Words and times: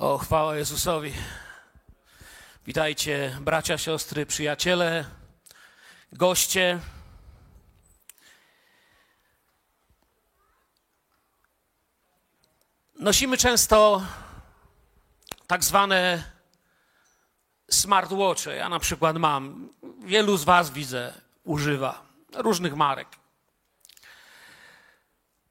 O, 0.00 0.18
chwała 0.18 0.56
Jezusowi. 0.56 1.12
Witajcie, 2.66 3.36
bracia, 3.40 3.78
siostry, 3.78 4.26
przyjaciele, 4.26 5.04
goście. 6.12 6.80
Nosimy 12.94 13.36
często 13.36 14.02
tak 15.46 15.64
zwane 15.64 16.24
smartwatche. 17.70 18.56
Ja 18.56 18.68
na 18.68 18.78
przykład 18.78 19.16
mam. 19.16 19.68
Wielu 20.04 20.36
z 20.36 20.44
Was 20.44 20.70
widzę, 20.70 21.14
używa 21.44 22.02
różnych 22.34 22.76
marek. 22.76 23.19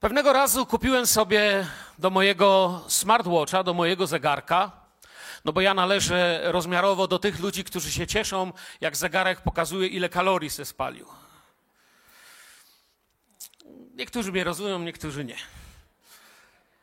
Pewnego 0.00 0.32
razu 0.32 0.66
kupiłem 0.66 1.06
sobie 1.06 1.66
do 1.98 2.10
mojego 2.10 2.80
smartwatcha, 2.88 3.62
do 3.62 3.74
mojego 3.74 4.06
zegarka, 4.06 4.70
no 5.44 5.52
bo 5.52 5.60
ja 5.60 5.74
należę 5.74 6.40
rozmiarowo 6.44 7.06
do 7.06 7.18
tych 7.18 7.40
ludzi, 7.40 7.64
którzy 7.64 7.92
się 7.92 8.06
cieszą, 8.06 8.52
jak 8.80 8.96
zegarek 8.96 9.40
pokazuje, 9.40 9.88
ile 9.88 10.08
kalorii 10.08 10.50
se 10.50 10.64
spalił. 10.64 11.06
Niektórzy 13.94 14.32
mnie 14.32 14.44
rozumieją, 14.44 14.78
niektórzy 14.78 15.24
nie. 15.24 15.36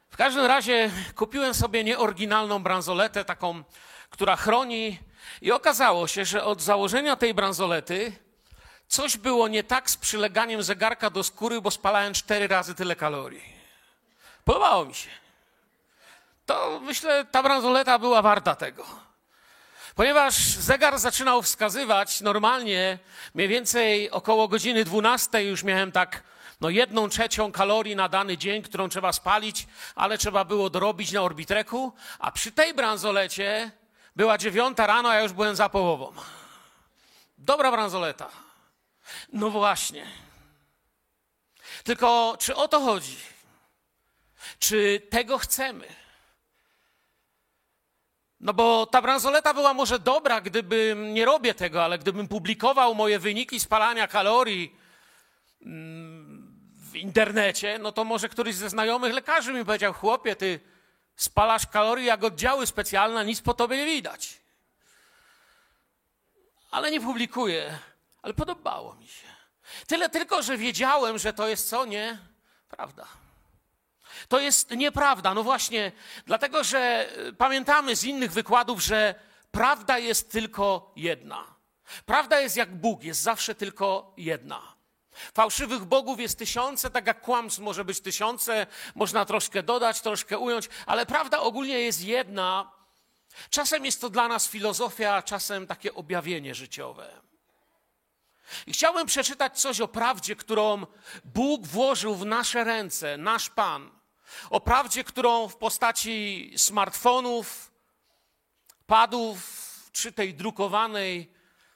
W 0.10 0.18
każdym 0.18 0.46
razie 0.46 0.91
kupiłem 1.16 1.54
sobie 1.54 1.84
nieoryginalną 1.84 2.63
bransoletę, 2.63 3.26
taką, 3.26 3.63
która 4.10 4.36
chroni, 4.36 4.99
i 5.41 5.52
okazało 5.52 6.08
się, 6.08 6.26
że 6.26 6.44
od 6.44 6.62
założenia 6.62 7.16
tej 7.16 7.34
bransolety 7.34 8.27
coś 8.88 9.18
było 9.18 9.48
nie 9.48 9.64
tak 9.64 9.90
z 9.90 9.98
przyleganiem 9.98 10.64
zegarka 10.64 11.09
do 11.09 11.23
skóry, 11.23 11.62
bo 11.62 11.72
spalałem 11.72 12.14
cztery 12.14 12.48
razy 12.48 12.76
tyle 12.76 12.96
kalorii. 12.96 13.44
Podobało 14.46 14.86
mi 14.86 14.96
się. 14.96 15.10
To 16.46 16.80
myślę, 16.84 17.26
ta 17.26 17.44
bransoleta 17.44 18.00
była 18.00 18.22
warta 18.22 18.55
tego. 18.55 18.86
Ponieważ 19.96 20.36
zegar 20.46 20.99
zaczynał 20.99 21.41
wskazywać 21.41 22.21
normalnie, 22.21 22.99
mniej 23.34 23.48
więcej 23.48 24.12
około 24.12 24.48
godziny 24.48 24.84
12 24.84 25.43
już 25.43 25.63
miałem 25.63 25.91
tak 25.91 26.24
no 26.62 26.70
jedną 26.70 27.10
trzecią 27.10 27.52
kalorii 27.52 27.96
na 27.96 28.10
dany 28.10 28.38
dzień, 28.38 28.62
którą 28.62 28.90
trzeba 28.90 29.13
spalić, 29.13 29.68
ale 29.96 30.18
trzeba 30.18 30.46
było 30.46 30.70
dorobić 30.70 31.12
na 31.12 31.21
orbitreku, 31.21 31.93
a 32.20 32.32
przy 32.32 32.52
tej 32.52 32.74
bransolecie 32.74 33.71
była 34.15 34.38
dziewiąta 34.38 34.88
rano, 34.88 35.10
a 35.10 35.15
ja 35.15 35.21
już 35.21 35.34
byłem 35.34 35.55
za 35.55 35.70
połową. 35.70 36.13
Dobra 37.38 37.71
bransoleta. 37.71 38.46
No 39.34 39.50
właśnie. 39.50 40.08
Tylko 41.84 42.38
czy 42.40 42.55
o 42.55 42.68
to 42.68 42.80
chodzi? 42.80 43.18
Czy 44.60 45.02
tego 45.10 45.38
chcemy? 45.38 45.88
No 48.40 48.54
bo 48.54 48.86
ta 48.86 49.02
bransoleta 49.02 49.54
była 49.54 49.74
może 49.74 49.99
dobra, 49.99 50.41
gdybym, 50.41 51.14
nie 51.14 51.26
robię 51.26 51.54
tego, 51.54 51.84
ale 51.84 51.99
gdybym 51.99 52.27
publikował 52.27 52.96
moje 52.96 53.20
wyniki 53.20 53.60
spalania 53.60 54.08
kalorii 54.08 54.76
mm, 55.62 56.58
w 56.92 56.96
internecie, 56.96 57.80
no 57.80 57.92
to 57.92 58.04
może 58.04 58.30
któryś 58.30 58.55
ze 58.55 58.70
znajomych 58.70 59.14
lekarzy 59.14 59.54
mi 59.54 59.66
powiedział, 59.66 59.94
chłopie, 59.94 60.36
ty 60.36 60.60
spalasz 61.16 61.68
kalorie 61.68 62.05
jak 62.05 62.24
oddziały 62.24 62.68
specjalne, 62.68 63.26
nic 63.26 63.42
po 63.42 63.54
tobie 63.54 63.77
nie 63.77 63.86
widać. 63.86 64.42
Ale 66.72 66.92
nie 66.92 67.02
publikuję, 67.02 67.80
ale 68.22 68.34
podobało 68.34 68.96
mi 68.96 69.07
się. 69.07 69.28
Tyle 69.88 70.09
tylko, 70.09 70.41
że 70.41 70.57
wiedziałem, 70.57 71.18
że 71.18 71.34
to 71.34 71.47
jest 71.47 71.69
co? 71.69 71.85
Nie? 71.85 72.18
Prawda. 72.69 73.07
To 74.28 74.40
jest 74.40 74.72
nieprawda. 74.72 75.34
No 75.34 75.44
właśnie, 75.44 75.91
dlatego 76.25 76.63
że 76.63 77.09
y, 77.28 77.34
pamiętamy 77.34 77.96
z 77.96 78.03
innych 78.03 78.31
wykładów, 78.31 78.81
że 78.81 79.16
prawda 79.51 79.97
jest 79.97 80.31
tylko 80.31 80.91
jedna. 80.96 81.56
Prawda 82.06 82.40
jest 82.40 82.57
jak 82.57 82.75
Bóg, 82.75 83.03
jest 83.03 83.22
zawsze 83.22 83.56
tylko 83.56 84.13
jedna. 84.18 84.78
Fałszywych 85.34 85.86
bogów 85.86 86.19
jest 86.19 86.40
tysiące, 86.40 86.90
tak 86.90 87.08
jak 87.08 87.22
kłamstw 87.22 87.59
może 87.59 87.86
być 87.86 88.02
tysiące, 88.02 88.68
można 88.96 89.25
troszkę 89.25 89.63
dodać, 89.63 90.02
troszkę 90.02 90.38
ująć, 90.38 90.69
ale 90.86 91.06
prawda 91.06 91.40
ogólnie 91.40 91.80
jest 91.80 92.03
jedna. 92.03 92.72
Czasem 93.50 93.86
jest 93.86 94.02
to 94.02 94.09
dla 94.09 94.28
nas 94.28 94.47
filozofia, 94.47 95.22
czasem 95.22 95.68
takie 95.68 95.94
objawienie 95.94 96.56
życiowe. 96.56 97.22
I 98.68 98.74
chciałbym 98.74 99.08
przeczytać 99.08 99.59
coś 99.59 99.81
o 99.81 99.88
prawdzie, 99.88 100.35
którą 100.35 100.85
Bóg 101.25 101.68
włożył 101.68 102.16
w 102.16 102.25
nasze 102.25 102.63
ręce, 102.63 103.18
nasz 103.18 103.50
Pan. 103.50 103.91
O 104.50 104.62
prawdzie, 104.62 105.03
którą 105.03 105.47
w 105.47 105.56
postaci 105.56 106.53
smartfonów, 106.57 107.72
padów, 108.86 109.90
czy 109.91 110.12
tej 110.12 110.34
drukowanej, 110.34 111.31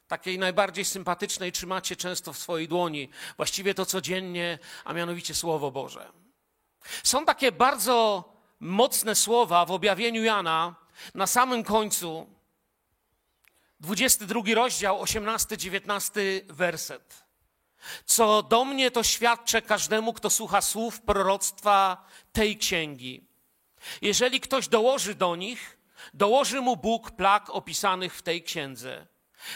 takiej 0.07 0.39
najbardziej 0.39 0.85
sympatycznej, 0.85 1.51
trzymacie 1.51 1.95
często 1.95 2.33
w 2.33 2.37
swojej 2.37 2.67
dłoni. 2.67 3.09
Właściwie 3.37 3.73
to 3.73 3.85
codziennie, 3.85 4.59
a 4.85 4.93
mianowicie 4.93 5.35
Słowo 5.35 5.71
Boże. 5.71 6.11
Są 7.03 7.25
takie 7.25 7.51
bardzo 7.51 8.23
mocne 8.59 9.15
słowa 9.15 9.65
w 9.65 9.71
objawieniu 9.71 10.23
Jana 10.23 10.75
na 11.15 11.27
samym 11.27 11.63
końcu. 11.63 12.40
22 13.81 14.41
rozdział, 14.55 15.03
18-19 15.03 16.19
werset. 16.49 17.25
Co 18.05 18.43
do 18.43 18.65
mnie 18.65 18.91
to 18.91 19.03
świadczę 19.03 19.61
każdemu, 19.61 20.13
kto 20.13 20.29
słucha 20.29 20.61
słów 20.61 21.01
proroctwa 21.01 22.05
tej 22.31 22.57
księgi. 22.57 23.27
Jeżeli 24.01 24.39
ktoś 24.39 24.67
dołoży 24.67 25.15
do 25.15 25.35
nich, 25.35 25.77
dołoży 26.13 26.61
mu 26.61 26.77
Bóg 26.77 27.11
plag 27.11 27.49
opisanych 27.49 28.15
w 28.15 28.21
tej 28.21 28.43
księdze. 28.43 29.07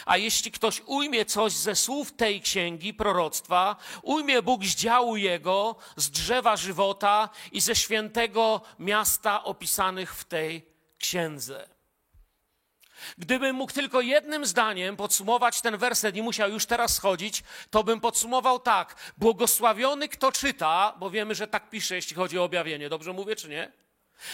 A 0.06 0.16
jeśli 0.16 0.52
ktoś 0.52 0.82
ujmie 0.86 1.24
coś 1.24 1.52
ze 1.52 1.76
słów 1.76 2.12
tej 2.12 2.40
księgi 2.40 2.94
proroctwa, 2.94 3.76
ujmie 4.02 4.42
Bóg 4.42 4.64
z 4.64 4.74
działu 4.74 5.16
jego, 5.16 5.76
z 5.96 6.10
drzewa 6.10 6.56
żywota 6.56 7.28
i 7.52 7.60
ze 7.60 7.76
świętego 7.76 8.60
miasta 8.78 9.44
opisanych 9.44 10.14
w 10.14 10.24
tej 10.24 10.66
księdze. 10.98 11.75
Gdybym 13.18 13.56
mógł 13.56 13.72
tylko 13.72 14.00
jednym 14.00 14.46
zdaniem 14.46 14.96
podsumować 14.96 15.60
ten 15.60 15.76
werset 15.76 16.16
i 16.16 16.22
musiał 16.22 16.50
już 16.50 16.66
teraz 16.66 16.94
schodzić, 16.94 17.42
to 17.70 17.84
bym 17.84 18.00
podsumował 18.00 18.58
tak. 18.58 19.12
Błogosławiony 19.16 20.08
kto 20.08 20.32
czyta, 20.32 20.94
bo 20.98 21.10
wiemy, 21.10 21.34
że 21.34 21.46
tak 21.46 21.70
pisze, 21.70 21.94
jeśli 21.94 22.16
chodzi 22.16 22.38
o 22.38 22.44
objawienie. 22.44 22.88
Dobrze 22.88 23.12
mówię, 23.12 23.36
czy 23.36 23.48
nie? 23.48 23.72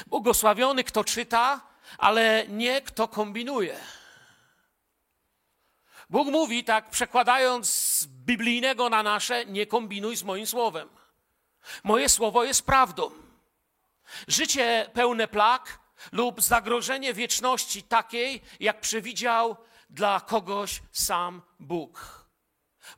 Błogosławiony 0.07 0.85
kto 0.85 1.05
czyta, 1.05 1.61
ale 1.99 2.45
nie 2.49 2.83
kto 2.83 3.09
kombinuje. 3.09 3.81
Bóg 6.11 6.29
mówi 6.29 6.65
tak, 6.65 6.91
przekładając 6.91 7.73
z 7.75 8.07
biblijnego 8.07 8.89
na 8.89 9.03
nasze, 9.03 9.47
nie 9.47 9.67
kombinuj 9.67 10.17
z 10.17 10.23
moim 10.23 10.47
słowem. 10.47 10.89
Moje 11.85 12.09
słowo 12.09 12.45
jest 12.45 12.67
prawdą. 12.67 13.11
Życie 14.29 14.91
pełne 14.93 15.29
plag 15.29 15.79
lub 16.13 16.43
zagrożenie 16.43 17.15
wieczności 17.15 17.83
takiej, 17.83 18.43
jak 18.61 18.81
przewidział 18.81 19.57
dla 19.91 20.21
kogoś 20.21 20.83
sam 20.93 21.43
Bóg. 21.61 22.23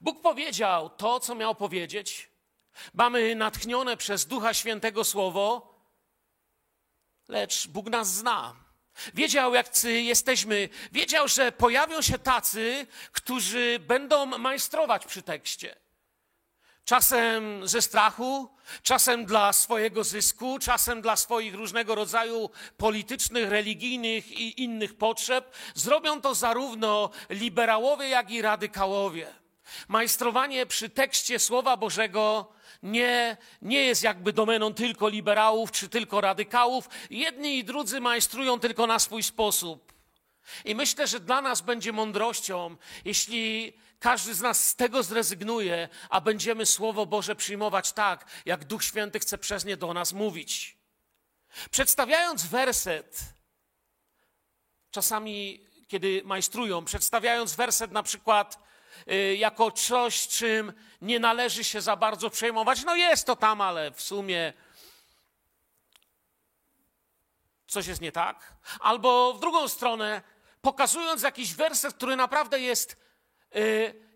Bóg 0.00 0.22
powiedział 0.22 0.90
to, 0.90 1.20
co 1.20 1.34
miał 1.34 1.54
powiedzieć. 1.54 2.30
Mamy 2.94 3.34
natchnione 3.34 3.96
przez 3.96 4.26
Ducha 4.26 4.54
Świętego 4.54 5.04
Słowo, 5.04 5.74
lecz 7.28 7.68
Bóg 7.68 7.86
nas 7.90 8.14
zna. 8.14 8.64
Wiedział, 9.14 9.54
jak 9.54 9.84
jesteśmy. 9.84 10.68
Wiedział, 10.92 11.28
że 11.28 11.52
pojawią 11.52 12.02
się 12.02 12.18
tacy, 12.18 12.86
którzy 13.12 13.78
będą 13.78 14.26
majstrować 14.26 15.06
przy 15.06 15.22
tekście. 15.22 15.83
Czasem 16.84 17.68
ze 17.68 17.82
strachu, 17.82 18.48
czasem 18.82 19.24
dla 19.24 19.52
swojego 19.52 20.04
zysku, 20.04 20.58
czasem 20.58 21.02
dla 21.02 21.16
swoich 21.16 21.54
różnego 21.54 21.94
rodzaju 21.94 22.50
politycznych, 22.76 23.48
religijnych 23.48 24.32
i 24.32 24.62
innych 24.62 24.96
potrzeb. 24.96 25.56
Zrobią 25.74 26.20
to 26.20 26.34
zarówno 26.34 27.10
liberałowie, 27.30 28.08
jak 28.08 28.30
i 28.30 28.42
radykałowie. 28.42 29.26
Majstrowanie 29.88 30.66
przy 30.66 30.90
tekście 30.90 31.38
Słowa 31.38 31.76
Bożego 31.76 32.52
nie, 32.82 33.36
nie 33.62 33.84
jest 33.84 34.02
jakby 34.02 34.32
domeną 34.32 34.74
tylko 34.74 35.08
liberałów 35.08 35.72
czy 35.72 35.88
tylko 35.88 36.20
radykałów. 36.20 36.88
Jedni 37.10 37.58
i 37.58 37.64
drudzy 37.64 38.00
majstrują 38.00 38.60
tylko 38.60 38.86
na 38.86 38.98
swój 38.98 39.22
sposób. 39.22 39.92
I 40.64 40.74
myślę, 40.74 41.06
że 41.06 41.20
dla 41.20 41.42
nas 41.42 41.60
będzie 41.60 41.92
mądrością, 41.92 42.76
jeśli 43.04 43.72
każdy 44.04 44.34
z 44.34 44.40
nas 44.40 44.66
z 44.66 44.76
tego 44.76 45.02
zrezygnuje, 45.02 45.88
a 46.08 46.20
będziemy 46.20 46.66
Słowo 46.66 47.06
Boże 47.06 47.36
przyjmować 47.36 47.92
tak, 47.92 48.24
jak 48.46 48.64
Duch 48.64 48.84
Święty 48.84 49.18
chce 49.20 49.38
przez 49.38 49.64
nie 49.64 49.76
do 49.76 49.94
nas 49.94 50.12
mówić. 50.12 50.78
Przedstawiając 51.70 52.46
werset, 52.46 53.20
czasami 54.90 55.66
kiedy 55.88 56.22
majstrują, 56.24 56.84
przedstawiając 56.84 57.54
werset 57.54 57.92
na 57.92 58.02
przykład 58.02 58.58
y, 59.10 59.36
jako 59.36 59.70
coś, 59.70 60.28
czym 60.28 60.72
nie 61.00 61.20
należy 61.20 61.64
się 61.64 61.80
za 61.80 61.96
bardzo 61.96 62.30
przejmować, 62.30 62.84
no 62.84 62.96
jest 62.96 63.26
to 63.26 63.36
tam, 63.36 63.60
ale 63.60 63.90
w 63.90 64.02
sumie 64.02 64.52
coś 67.66 67.86
jest 67.86 68.00
nie 68.00 68.12
tak, 68.12 68.54
albo 68.80 69.34
w 69.34 69.40
drugą 69.40 69.68
stronę, 69.68 70.22
pokazując 70.62 71.22
jakiś 71.22 71.54
werset, 71.54 71.94
który 71.94 72.16
naprawdę 72.16 72.60
jest 72.60 73.03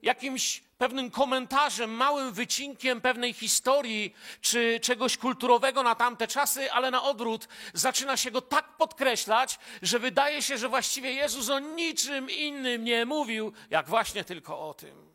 jakimś 0.03 0.63
pewnym 0.79 1.11
komentarzem, 1.11 1.91
małym 1.91 2.33
wycinkiem 2.33 3.01
pewnej 3.01 3.33
historii 3.33 4.15
czy 4.41 4.81
czegoś 4.83 5.17
kulturowego 5.17 5.83
na 5.83 5.95
tamte 5.95 6.29
czasy, 6.29 6.73
ale 6.73 6.91
na 6.91 7.03
odwrót 7.03 7.49
zaczyna 7.75 8.17
się 8.17 8.31
go 8.31 8.41
tak 8.41 8.77
podkreślać, 8.77 9.59
że 9.83 9.99
wydaje 9.99 10.43
się, 10.43 10.59
że 10.59 10.69
właściwie 10.69 11.13
Jezus 11.13 11.51
o 11.51 11.59
niczym 11.59 12.31
innym 12.31 12.85
nie 12.85 13.07
mówił, 13.07 13.53
jak 13.71 13.89
właśnie 13.89 14.25
tylko 14.25 14.69
o 14.69 14.75
tym. 14.75 15.13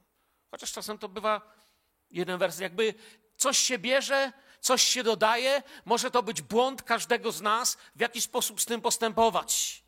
Chociaż 0.51 0.71
czasem 0.71 0.97
to 0.97 1.09
bywa 1.09 1.41
jeden 2.11 2.39
werset, 2.39 2.61
jakby 2.61 2.93
coś 3.37 3.57
się 3.57 3.79
bierze, 3.79 4.33
coś 4.59 4.83
się 4.83 5.03
dodaje, 5.03 5.63
może 5.85 6.11
to 6.11 6.23
być 6.23 6.41
błąd 6.41 6.81
każdego 6.81 7.31
z 7.31 7.41
nas, 7.41 7.77
w 7.95 7.99
jaki 7.99 8.21
sposób 8.21 8.61
z 8.61 8.65
tym 8.65 8.81
postępować. 8.81 9.83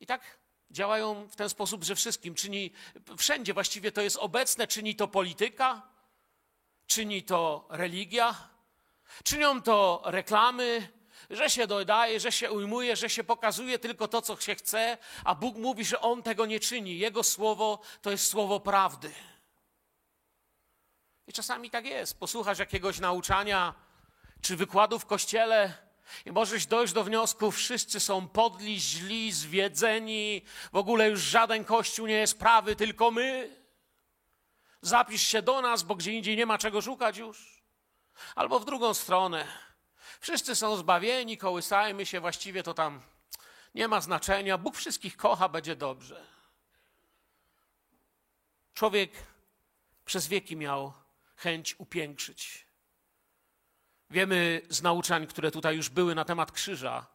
I 0.00 0.06
tak 0.06 0.38
działają 0.70 1.28
w 1.28 1.36
ten 1.36 1.48
sposób, 1.48 1.84
że 1.84 1.94
wszystkim 1.94 2.34
czyni, 2.34 2.72
wszędzie 3.16 3.54
właściwie 3.54 3.92
to 3.92 4.02
jest 4.02 4.16
obecne, 4.16 4.66
czyni 4.66 4.94
to 4.96 5.08
polityka, 5.08 5.82
czyni 6.86 7.22
to 7.22 7.66
religia, 7.70 8.48
czynią 9.24 9.62
to 9.62 10.02
reklamy, 10.04 10.88
że 11.30 11.50
się 11.50 11.66
dodaje, 11.66 12.20
że 12.20 12.32
się 12.32 12.52
ujmuje, 12.52 12.96
że 12.96 13.10
się 13.10 13.24
pokazuje 13.24 13.78
tylko 13.78 14.08
to, 14.08 14.22
co 14.22 14.40
się 14.40 14.54
chce, 14.54 14.98
a 15.24 15.34
Bóg 15.34 15.56
mówi, 15.56 15.84
że 15.84 16.00
On 16.00 16.22
tego 16.22 16.46
nie 16.46 16.60
czyni. 16.60 16.98
Jego 16.98 17.22
słowo 17.22 17.80
to 18.02 18.10
jest 18.10 18.30
słowo 18.30 18.60
prawdy. 18.60 19.14
I 21.26 21.32
czasami 21.32 21.70
tak 21.70 21.84
jest. 21.84 22.18
Posłuchasz 22.18 22.58
jakiegoś 22.58 22.98
nauczania 22.98 23.74
czy 24.40 24.56
wykładu 24.56 24.98
w 24.98 25.06
kościele 25.06 25.87
i 26.26 26.32
możesz 26.32 26.66
dojść 26.66 26.92
do 26.92 27.04
wniosku, 27.04 27.50
wszyscy 27.50 28.00
są 28.00 28.28
podli, 28.28 28.80
źli, 28.80 29.32
zwiedzeni, 29.32 30.42
w 30.72 30.76
ogóle 30.76 31.08
już 31.08 31.20
żaden 31.20 31.64
kościół 31.64 32.06
nie 32.06 32.14
jest 32.14 32.38
prawy, 32.38 32.76
tylko 32.76 33.10
my. 33.10 33.56
Zapisz 34.82 35.22
się 35.22 35.42
do 35.42 35.62
nas, 35.62 35.82
bo 35.82 35.94
gdzie 35.94 36.12
indziej 36.12 36.36
nie 36.36 36.46
ma 36.46 36.58
czego 36.58 36.82
szukać 36.82 37.16
już. 37.16 37.62
Albo 38.34 38.60
w 38.60 38.64
drugą 38.64 38.94
stronę. 38.94 39.46
Wszyscy 40.20 40.56
są 40.56 40.76
zbawieni, 40.76 41.38
kołysajmy 41.38 42.06
się, 42.06 42.20
właściwie 42.20 42.62
to 42.62 42.74
tam 42.74 43.02
nie 43.74 43.88
ma 43.88 44.00
znaczenia. 44.00 44.58
Bóg 44.58 44.76
wszystkich 44.76 45.16
kocha, 45.16 45.48
będzie 45.48 45.76
dobrze. 45.76 46.26
Człowiek 48.74 49.12
przez 50.04 50.28
wieki 50.28 50.56
miał 50.56 50.92
chęć 51.36 51.74
upiększyć. 51.78 52.67
Wiemy 54.10 54.60
z 54.68 54.82
nauczań, 54.82 55.26
które 55.26 55.50
tutaj 55.50 55.76
już 55.76 55.88
były 55.88 56.14
na 56.14 56.24
temat 56.24 56.52
krzyża, 56.52 57.06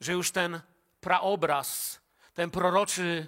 że 0.00 0.12
już 0.12 0.30
ten 0.30 0.60
praobraz, 1.00 2.00
ten 2.34 2.50
proroczy 2.50 3.26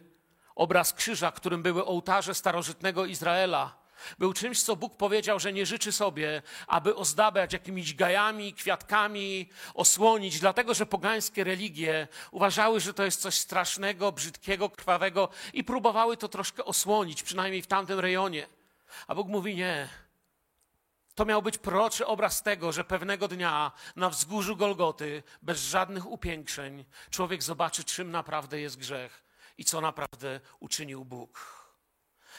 obraz 0.54 0.92
krzyża, 0.92 1.32
którym 1.32 1.62
były 1.62 1.84
ołtarze 1.84 2.34
starożytnego 2.34 3.06
Izraela, 3.06 3.80
był 4.18 4.32
czymś, 4.32 4.62
co 4.62 4.76
Bóg 4.76 4.96
powiedział, 4.96 5.40
że 5.40 5.52
nie 5.52 5.66
życzy 5.66 5.92
sobie, 5.92 6.42
aby 6.66 6.96
ozdabiać 6.96 7.52
jakimiś 7.52 7.94
gajami, 7.94 8.54
kwiatkami, 8.54 9.48
osłonić, 9.74 10.40
dlatego 10.40 10.74
że 10.74 10.86
pogańskie 10.86 11.44
religie 11.44 12.08
uważały, 12.30 12.80
że 12.80 12.94
to 12.94 13.04
jest 13.04 13.20
coś 13.20 13.34
strasznego, 13.34 14.12
brzydkiego, 14.12 14.70
krwawego 14.70 15.28
i 15.52 15.64
próbowały 15.64 16.16
to 16.16 16.28
troszkę 16.28 16.64
osłonić, 16.64 17.22
przynajmniej 17.22 17.62
w 17.62 17.66
tamtym 17.66 18.00
rejonie. 18.00 18.46
A 19.06 19.14
Bóg 19.14 19.28
mówi 19.28 19.56
nie. 19.56 19.88
To 21.14 21.24
miał 21.24 21.42
być 21.42 21.58
proroczy 21.58 22.06
obraz 22.06 22.42
tego, 22.42 22.72
że 22.72 22.84
pewnego 22.84 23.28
dnia 23.28 23.72
na 23.96 24.10
wzgórzu 24.10 24.56
Golgoty, 24.56 25.22
bez 25.42 25.60
żadnych 25.60 26.06
upiększeń, 26.06 26.84
człowiek 27.10 27.42
zobaczy, 27.42 27.84
czym 27.84 28.10
naprawdę 28.10 28.60
jest 28.60 28.76
grzech 28.78 29.24
i 29.58 29.64
co 29.64 29.80
naprawdę 29.80 30.40
uczynił 30.60 31.04
Bóg. 31.04 31.60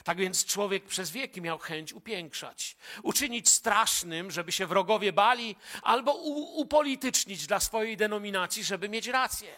Tak 0.04 0.18
więc 0.18 0.46
człowiek 0.46 0.86
przez 0.86 1.12
wieki 1.12 1.42
miał 1.42 1.58
chęć 1.60 1.94
upiększać, 1.94 2.78
uczynić 3.04 3.50
strasznym, 3.50 4.32
żeby 4.32 4.52
się 4.52 4.66
wrogowie 4.66 5.14
bali, 5.14 5.56
albo 5.82 6.14
upolitycznić 6.56 7.48
dla 7.48 7.60
swojej 7.60 7.98
denominacji, 7.98 8.64
żeby 8.64 8.90
mieć 8.90 9.08
rację. 9.08 9.56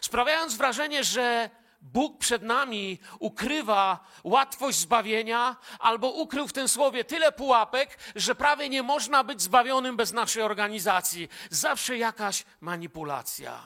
Sprawiając 0.00 0.56
wrażenie, 0.56 1.04
że 1.04 1.50
Bóg 1.80 2.18
przed 2.18 2.42
nami 2.42 2.98
ukrywa 3.18 4.06
łatwość 4.24 4.78
zbawienia, 4.78 5.56
albo 5.78 6.10
ukrył 6.10 6.48
w 6.48 6.52
tym 6.52 6.68
słowie 6.68 7.04
tyle 7.04 7.32
pułapek, 7.32 7.98
że 8.16 8.34
prawie 8.34 8.68
nie 8.68 8.82
można 8.82 9.24
być 9.24 9.42
zbawionym 9.42 9.96
bez 9.96 10.12
naszej 10.12 10.42
organizacji. 10.42 11.28
Zawsze 11.50 11.98
jakaś 11.98 12.44
manipulacja. 12.60 13.62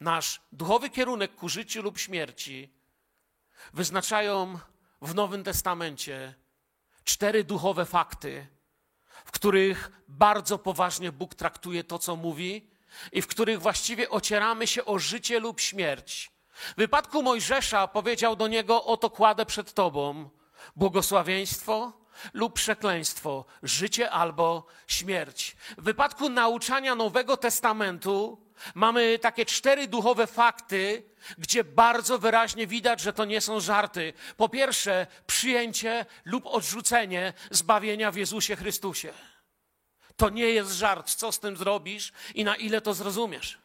Nasz 0.00 0.40
duchowy 0.52 0.90
kierunek 0.90 1.34
ku 1.34 1.48
życiu 1.48 1.82
lub 1.82 1.98
śmierci 1.98 2.72
wyznaczają 3.72 4.58
w 5.02 5.14
Nowym 5.14 5.44
Testamencie 5.44 6.34
cztery 7.04 7.44
duchowe 7.44 7.86
fakty, 7.86 8.46
w 9.24 9.30
których 9.30 9.90
bardzo 10.08 10.58
poważnie 10.58 11.12
Bóg 11.12 11.34
traktuje 11.34 11.84
to, 11.84 11.98
co 11.98 12.16
mówi 12.16 12.70
i 13.12 13.22
w 13.22 13.26
których 13.26 13.60
właściwie 13.60 14.10
ocieramy 14.10 14.66
się 14.66 14.84
o 14.84 14.98
życie 14.98 15.40
lub 15.40 15.60
śmierć. 15.60 16.37
W 16.58 16.76
wypadku 16.76 17.22
Mojżesza 17.22 17.88
powiedział 17.88 18.36
do 18.36 18.48
niego: 18.48 18.84
Oto 18.84 19.10
kładę 19.10 19.46
przed 19.46 19.74
tobą 19.74 20.30
błogosławieństwo 20.76 21.92
lub 22.32 22.54
przekleństwo, 22.54 23.44
życie 23.62 24.10
albo 24.10 24.66
śmierć. 24.86 25.56
W 25.78 25.82
wypadku 25.82 26.28
nauczania 26.28 26.94
Nowego 26.94 27.36
Testamentu 27.36 28.48
mamy 28.74 29.18
takie 29.18 29.46
cztery 29.46 29.88
duchowe 29.88 30.26
fakty, 30.26 31.02
gdzie 31.38 31.64
bardzo 31.64 32.18
wyraźnie 32.18 32.66
widać, 32.66 33.00
że 33.00 33.12
to 33.12 33.24
nie 33.24 33.40
są 33.40 33.60
żarty. 33.60 34.12
Po 34.36 34.48
pierwsze, 34.48 35.06
przyjęcie 35.26 36.06
lub 36.24 36.46
odrzucenie 36.46 37.32
zbawienia 37.50 38.10
w 38.10 38.16
Jezusie 38.16 38.56
Chrystusie. 38.56 39.12
To 40.16 40.30
nie 40.30 40.44
jest 40.44 40.72
żart, 40.72 41.14
co 41.14 41.32
z 41.32 41.40
tym 41.40 41.56
zrobisz 41.56 42.12
i 42.34 42.44
na 42.44 42.56
ile 42.56 42.80
to 42.80 42.94
zrozumiesz. 42.94 43.58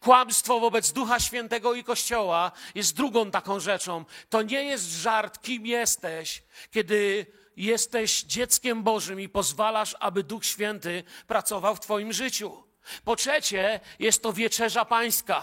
Kłamstwo 0.00 0.60
wobec 0.60 0.92
Ducha 0.92 1.20
Świętego 1.20 1.74
i 1.74 1.84
Kościoła 1.84 2.52
jest 2.74 2.96
drugą 2.96 3.30
taką 3.30 3.60
rzeczą. 3.60 4.04
To 4.28 4.42
nie 4.42 4.64
jest 4.64 4.84
żart, 4.84 5.42
kim 5.42 5.66
jesteś, 5.66 6.42
kiedy 6.70 7.26
jesteś 7.56 8.22
dzieckiem 8.22 8.82
Bożym 8.82 9.20
i 9.20 9.28
pozwalasz, 9.28 9.96
aby 10.00 10.22
Duch 10.22 10.44
Święty 10.44 11.04
pracował 11.26 11.76
w 11.76 11.80
Twoim 11.80 12.12
życiu. 12.12 12.64
Po 13.04 13.16
trzecie, 13.16 13.80
jest 13.98 14.22
to 14.22 14.32
wieczerza 14.32 14.84
pańska, 14.84 15.42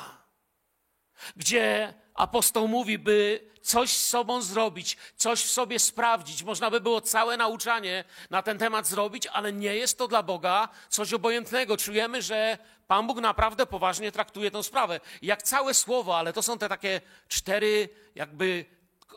gdzie 1.36 1.94
apostoł 2.14 2.68
mówi, 2.68 3.00
by 3.00 3.50
coś 3.62 3.98
z 3.98 4.08
sobą 4.08 4.42
zrobić, 4.42 4.98
coś 5.16 5.44
w 5.44 5.52
sobie 5.52 5.80
sprawdzić. 5.80 6.44
Można 6.44 6.72
by 6.72 6.82
było 6.82 7.02
całe 7.02 7.38
nauczanie 7.38 8.04
na 8.30 8.42
ten 8.42 8.58
temat 8.58 8.88
zrobić, 8.88 9.28
ale 9.28 9.54
nie 9.54 9.76
jest 9.76 9.98
to 9.98 10.08
dla 10.08 10.24
Boga 10.24 10.70
coś 10.90 11.14
obojętnego. 11.14 11.78
Czujemy, 11.78 12.22
że 12.22 12.58
Pan 12.88 13.08
Bóg 13.08 13.18
naprawdę 13.18 13.66
poważnie 13.66 14.12
traktuje 14.12 14.52
tę 14.52 14.64
sprawę. 14.64 15.00
Jak 15.22 15.44
całe 15.44 15.74
słowo, 15.74 16.18
ale 16.18 16.34
to 16.34 16.42
są 16.44 16.58
te 16.58 16.70
takie 16.70 17.02
cztery 17.28 17.90
jakby 18.16 18.66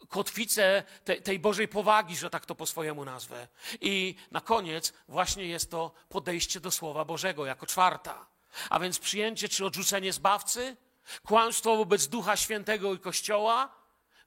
kotwice 0.09 0.83
tej, 1.25 1.39
Bożej 1.39 1.69
powagi, 1.69 2.17
że 2.17 2.31
tak 2.31 2.47
to 2.47 2.55
po 2.55 2.67
swojemu 2.67 3.05
nazwę. 3.05 3.49
I 3.81 4.15
na 4.31 4.41
koniec 4.41 4.93
właśnie 5.09 5.47
jest 5.47 5.71
to 5.71 5.93
podejście 6.09 6.61
do 6.61 6.71
Słowa 6.71 7.05
Bożego 7.05 7.47
jako 7.47 7.67
czwarta. 7.67 8.27
A 8.71 8.81
więc 8.81 8.99
przyjęcie 8.99 9.49
czy 9.49 9.67
odrzucenie 9.67 10.13
zbawcy, 10.13 10.77
kłamstwo 11.27 11.77
wobec 11.77 12.07
Ducha 12.07 12.37
Świętego 12.37 12.95
i 12.95 12.99
Kościoła, 12.99 13.75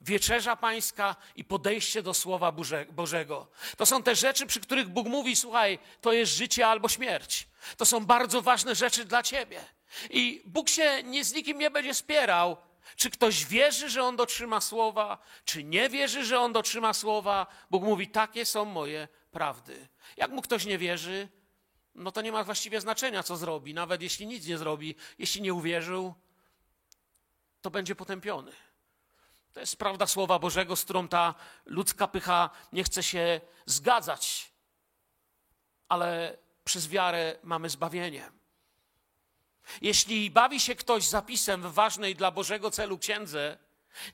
wieczerza 0.02 0.56
pańska 0.56 1.16
i 1.36 1.44
podejście 1.44 2.04
do 2.04 2.14
Słowa 2.14 2.54
Bożego. 2.92 3.48
To 3.78 3.86
są 3.86 4.04
te 4.04 4.16
rzeczy, 4.16 4.46
przy 4.46 4.60
których 4.60 4.90
Bóg 4.90 5.08
mówi: 5.08 5.36
Słuchaj, 5.36 5.80
to 6.02 6.14
jest 6.14 6.32
życie 6.32 6.68
albo 6.68 6.90
śmierć. 6.90 7.48
To 7.78 7.86
są 7.86 8.06
bardzo 8.06 8.42
ważne 8.42 8.76
rzeczy 8.76 9.06
dla 9.06 9.24
ciebie. 9.24 9.66
I 10.10 10.42
Bóg 10.46 10.70
się 10.70 11.04
nie 11.04 11.26
z 11.26 11.34
nikim 11.34 11.60
nie 11.60 11.72
będzie 11.72 11.94
spierał, 11.94 12.58
czy 12.96 13.10
ktoś 13.10 13.46
wierzy, 13.46 13.90
że 13.90 14.04
on 14.04 14.16
dotrzyma 14.16 14.62
słowa, 14.62 15.18
czy 15.46 15.64
nie 15.64 15.90
wierzy, 15.90 16.26
że 16.26 16.40
on 16.40 16.54
dotrzyma 16.54 16.94
słowa. 16.94 17.48
Bóg 17.70 17.84
mówi: 17.84 18.08
Takie 18.08 18.46
są 18.46 18.66
moje 18.66 19.08
prawdy. 19.32 19.88
Jak 20.18 20.32
mu 20.32 20.42
ktoś 20.42 20.66
nie 20.66 20.78
wierzy, 20.78 21.30
no 21.96 22.12
to 22.12 22.22
nie 22.22 22.32
ma 22.32 22.44
właściwie 22.44 22.82
znaczenia, 22.82 23.24
co 23.24 23.38
zrobi. 23.38 23.74
Nawet 23.74 24.02
jeśli 24.02 24.28
nic 24.28 24.48
nie 24.48 24.58
zrobi, 24.58 24.96
jeśli 25.20 25.42
nie 25.42 25.54
uwierzył, 25.54 26.14
to 27.62 27.72
będzie 27.72 27.96
potępiony. 27.96 28.52
To 29.54 29.60
jest 29.60 29.78
prawda 29.78 30.08
Słowa 30.08 30.40
Bożego, 30.40 30.76
z 30.76 30.84
którą 30.84 31.08
ta 31.08 31.36
ludzka 31.66 32.08
pycha 32.08 32.50
nie 32.74 32.84
chce 32.84 33.04
się 33.04 33.42
zgadzać, 33.66 34.52
ale 35.90 36.38
przez 36.64 36.88
wiarę 36.88 37.36
mamy 37.44 37.70
zbawienie. 37.70 38.32
Jeśli 39.82 40.32
bawi 40.32 40.60
się 40.60 40.76
ktoś 40.76 41.08
zapisem 41.08 41.62
w 41.62 41.74
ważnej 41.74 42.16
dla 42.16 42.32
Bożego 42.32 42.72
celu 42.72 42.98
księdze, 42.98 43.58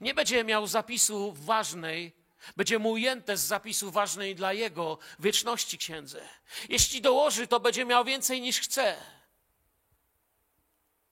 nie 0.02 0.14
będzie 0.14 0.44
miał 0.44 0.68
zapisu 0.68 1.32
w 1.32 1.46
ważnej 1.46 2.18
będzie 2.56 2.80
mu 2.80 2.92
ujęte 2.92 3.38
z 3.38 3.42
zapisu 3.42 3.92
ważnej 3.92 4.36
dla 4.36 4.54
jego 4.54 4.98
wieczności 5.20 5.78
księdze. 5.78 6.30
Jeśli 6.70 7.02
dołoży, 7.02 7.48
to 7.48 7.60
będzie 7.60 7.86
miał 7.86 8.06
więcej 8.06 8.42
niż 8.42 8.60
chce. 8.60 8.98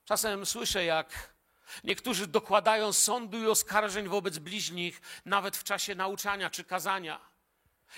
Czasem 0.06 0.46
słyszę, 0.46 0.86
jak 0.86 1.35
niektórzy 1.84 2.28
dokładają 2.28 2.94
sądu 2.94 3.44
i 3.44 3.48
oskarżeń 3.48 4.08
wobec 4.08 4.38
bliźnich, 4.38 5.02
nawet 5.26 5.58
w 5.58 5.64
czasie 5.64 5.96
nauczania 5.96 6.50
czy 6.50 6.64
kazania. 6.64 7.20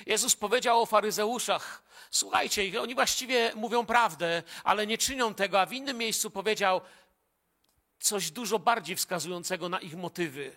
Jezus 0.05 0.35
powiedział 0.35 0.81
o 0.81 0.85
faryzeuszach: 0.85 1.83
Słuchajcie, 2.11 2.81
oni 2.81 2.95
właściwie 2.95 3.51
mówią 3.55 3.85
prawdę, 3.85 4.43
ale 4.63 4.87
nie 4.87 4.97
czynią 4.97 5.33
tego, 5.33 5.61
a 5.61 5.65
w 5.65 5.73
innym 5.73 5.97
miejscu 5.97 6.31
powiedział 6.31 6.81
coś 7.99 8.31
dużo 8.31 8.59
bardziej 8.59 8.95
wskazującego 8.95 9.69
na 9.69 9.79
ich 9.79 9.95
motywy. 9.95 10.55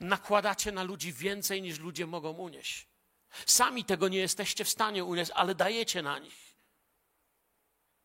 Nakładacie 0.00 0.72
na 0.72 0.82
ludzi 0.82 1.12
więcej 1.12 1.62
niż 1.62 1.78
ludzie 1.78 2.06
mogą 2.06 2.30
unieść. 2.30 2.88
Sami 3.46 3.84
tego 3.84 4.08
nie 4.08 4.18
jesteście 4.18 4.64
w 4.64 4.68
stanie 4.68 5.04
unieść, 5.04 5.30
ale 5.34 5.54
dajecie 5.54 6.02
na 6.02 6.18
nich. 6.18 6.56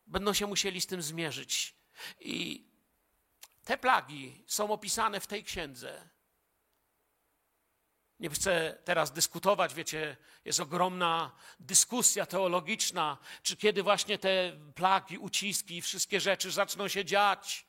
Będą 0.06 0.32
się 0.32 0.46
musieli 0.46 0.80
z 0.80 0.86
tym 0.86 1.02
zmierzyć. 1.02 1.74
I 2.20 2.64
te 3.68 3.78
plagi 3.78 4.44
są 4.46 4.70
opisane 4.70 5.20
w 5.20 5.26
tej 5.26 5.44
księdze. 5.44 6.08
Nie 8.20 8.30
chcę 8.30 8.78
teraz 8.84 9.12
dyskutować, 9.12 9.74
wiecie, 9.74 10.16
jest 10.44 10.60
ogromna 10.60 11.32
dyskusja 11.60 12.26
teologiczna, 12.26 13.18
czy 13.42 13.56
kiedy 13.56 13.82
właśnie 13.82 14.18
te 14.18 14.52
plagi, 14.74 15.18
uciski 15.18 15.76
i 15.76 15.82
wszystkie 15.82 16.20
rzeczy 16.20 16.50
zaczną 16.50 16.88
się 16.88 17.04
dziać. 17.04 17.66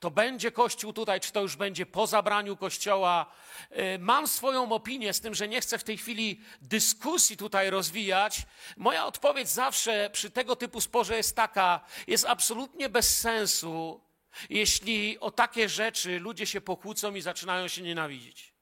To 0.00 0.10
będzie 0.10 0.52
Kościół 0.52 0.92
tutaj, 0.92 1.20
czy 1.20 1.32
to 1.32 1.40
już 1.40 1.56
będzie 1.56 1.86
po 1.86 2.06
zabraniu 2.06 2.56
Kościoła. 2.56 3.26
Y, 3.72 3.98
mam 3.98 4.28
swoją 4.28 4.72
opinię 4.72 5.12
z 5.12 5.20
tym, 5.20 5.34
że 5.34 5.48
nie 5.48 5.60
chcę 5.60 5.78
w 5.78 5.84
tej 5.84 5.98
chwili 5.98 6.40
dyskusji 6.60 7.36
tutaj 7.36 7.70
rozwijać. 7.70 8.42
Moja 8.76 9.06
odpowiedź 9.06 9.48
zawsze 9.48 10.10
przy 10.12 10.30
tego 10.30 10.56
typu 10.56 10.80
sporze 10.80 11.16
jest 11.16 11.36
taka: 11.36 11.80
jest 12.06 12.24
absolutnie 12.24 12.88
bez 12.88 13.18
sensu, 13.18 14.05
jeśli 14.50 15.18
o 15.20 15.30
takie 15.30 15.68
rzeczy 15.68 16.18
ludzie 16.20 16.46
się 16.46 16.60
pokłócą 16.60 17.14
i 17.14 17.20
zaczynają 17.20 17.68
się 17.68 17.82
nienawidzić. 17.82 18.54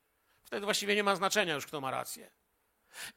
Wtedy 0.45 0.67
właściwie 0.67 0.95
nie 0.97 1.03
ma 1.03 1.17
znaczenia 1.17 1.55
już, 1.55 1.67
kto 1.67 1.81
ma 1.81 1.91
rację. 1.91 2.31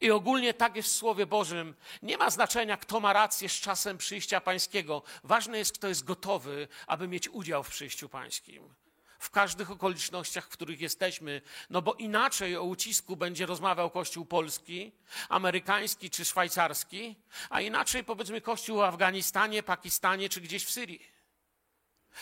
I 0.00 0.10
ogólnie 0.10 0.54
tak 0.54 0.76
jest 0.76 0.88
w 0.88 0.92
Słowie 0.92 1.26
Bożym. 1.26 1.74
Nie 2.02 2.18
ma 2.18 2.30
znaczenia, 2.30 2.76
kto 2.76 3.00
ma 3.00 3.12
rację 3.12 3.48
z 3.48 3.52
czasem 3.52 3.98
przyjścia 3.98 4.40
Pańskiego. 4.40 5.02
Ważne 5.24 5.58
jest, 5.58 5.78
kto 5.78 5.88
jest 5.88 6.04
gotowy, 6.04 6.68
aby 6.86 7.08
mieć 7.08 7.28
udział 7.28 7.62
w 7.62 7.70
przyjściu 7.70 8.08
Pańskim. 8.08 8.74
W 9.18 9.30
każdych 9.30 9.70
okolicznościach, 9.70 10.44
w 10.44 10.48
których 10.48 10.80
jesteśmy, 10.80 11.42
no 11.70 11.82
bo 11.82 11.94
inaczej 11.94 12.56
o 12.56 12.62
ucisku 12.62 13.16
będzie 13.16 13.46
rozmawiał 13.46 13.90
Kościół 13.90 14.24
polski, 14.24 14.92
amerykański 15.28 16.10
czy 16.10 16.24
szwajcarski, 16.24 17.16
a 17.50 17.60
inaczej 17.60 18.04
powiedzmy 18.04 18.40
Kościół 18.40 18.76
w 18.76 18.80
Afganistanie, 18.80 19.62
Pakistanie 19.62 20.28
czy 20.28 20.40
gdzieś 20.40 20.64
w 20.64 20.70
Syrii. 20.70 21.17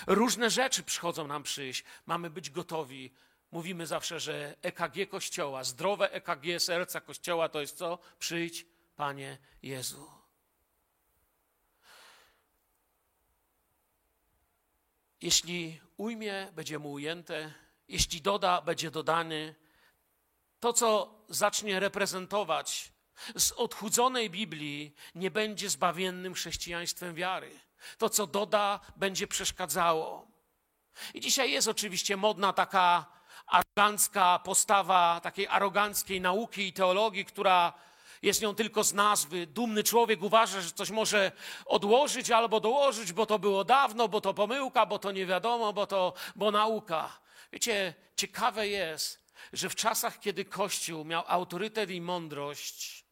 Różne 0.07 0.51
rzeczy 0.51 0.83
przychodzą 0.83 1.27
nam 1.27 1.43
przyjść. 1.43 1.85
Mamy 2.07 2.31
być 2.31 2.51
gotowi 2.51 3.13
mówimy 3.53 3.87
zawsze, 3.87 4.21
że 4.21 4.57
EKG 4.63 5.11
Kościoła, 5.11 5.65
zdrowe 5.65 6.13
EKG 6.13 6.61
serca 6.61 7.01
Kościoła 7.01 7.49
to 7.49 7.61
jest 7.61 7.77
co? 7.77 7.99
Przyjdź, 8.19 8.67
Panie 8.97 9.39
Jezu. 9.63 10.11
Jeśli 15.21 15.81
ujmie, 15.97 16.53
będzie 16.53 16.79
mu 16.79 16.93
ujęte, 16.93 17.53
jeśli 17.89 18.23
doda, 18.23 18.63
będzie 18.63 18.91
dodany. 18.91 19.55
To, 20.61 20.73
co 20.73 21.15
zacznie 21.29 21.81
reprezentować 21.81 22.93
z 23.37 23.53
odchudzonej 23.53 24.31
Biblii, 24.31 24.95
nie 25.15 25.31
będzie 25.31 25.71
zbawiennym 25.71 26.35
chrześcijaństwem 26.35 27.15
wiary. 27.15 27.61
To, 27.99 28.11
co 28.11 28.27
doda, 28.27 28.81
będzie 28.97 29.27
przeszkadzało. 29.27 30.27
I 31.15 31.21
dzisiaj 31.21 31.51
jest 31.51 31.69
oczywiście 31.69 32.17
modna 32.17 32.53
taka 32.53 33.07
arogancka 33.47 34.39
postawa 34.39 35.21
takiej 35.23 35.47
aroganckiej 35.47 36.21
nauki 36.21 36.69
i 36.69 36.73
teologii, 36.73 37.25
która 37.25 37.73
jest 38.23 38.43
nią 38.43 38.55
tylko 38.55 38.85
z 38.85 38.93
nazwy. 38.93 39.47
Dumny 39.47 39.85
człowiek 39.85 40.23
uważa, 40.23 40.61
że 40.61 40.71
coś 40.71 40.91
może 40.91 41.33
odłożyć 41.65 42.31
albo 42.31 42.61
dołożyć, 42.61 43.13
bo 43.13 43.27
to 43.27 43.39
było 43.39 43.65
dawno, 43.65 44.09
bo 44.09 44.21
to 44.21 44.35
pomyłka, 44.35 44.87
bo 44.87 44.99
to 44.99 45.13
nie 45.13 45.27
wiadomo, 45.27 45.73
bo 45.73 45.87
to 45.87 46.13
bo 46.37 46.51
nauka. 46.51 47.19
Wiecie, 47.53 47.95
ciekawe 48.17 48.69
jest, 48.69 49.33
że 49.53 49.69
w 49.69 49.75
czasach, 49.75 50.21
kiedy 50.21 50.45
Kościół 50.45 51.05
miał 51.05 51.25
autorytet 51.27 51.91
i 51.91 52.01
mądrość, 52.01 53.05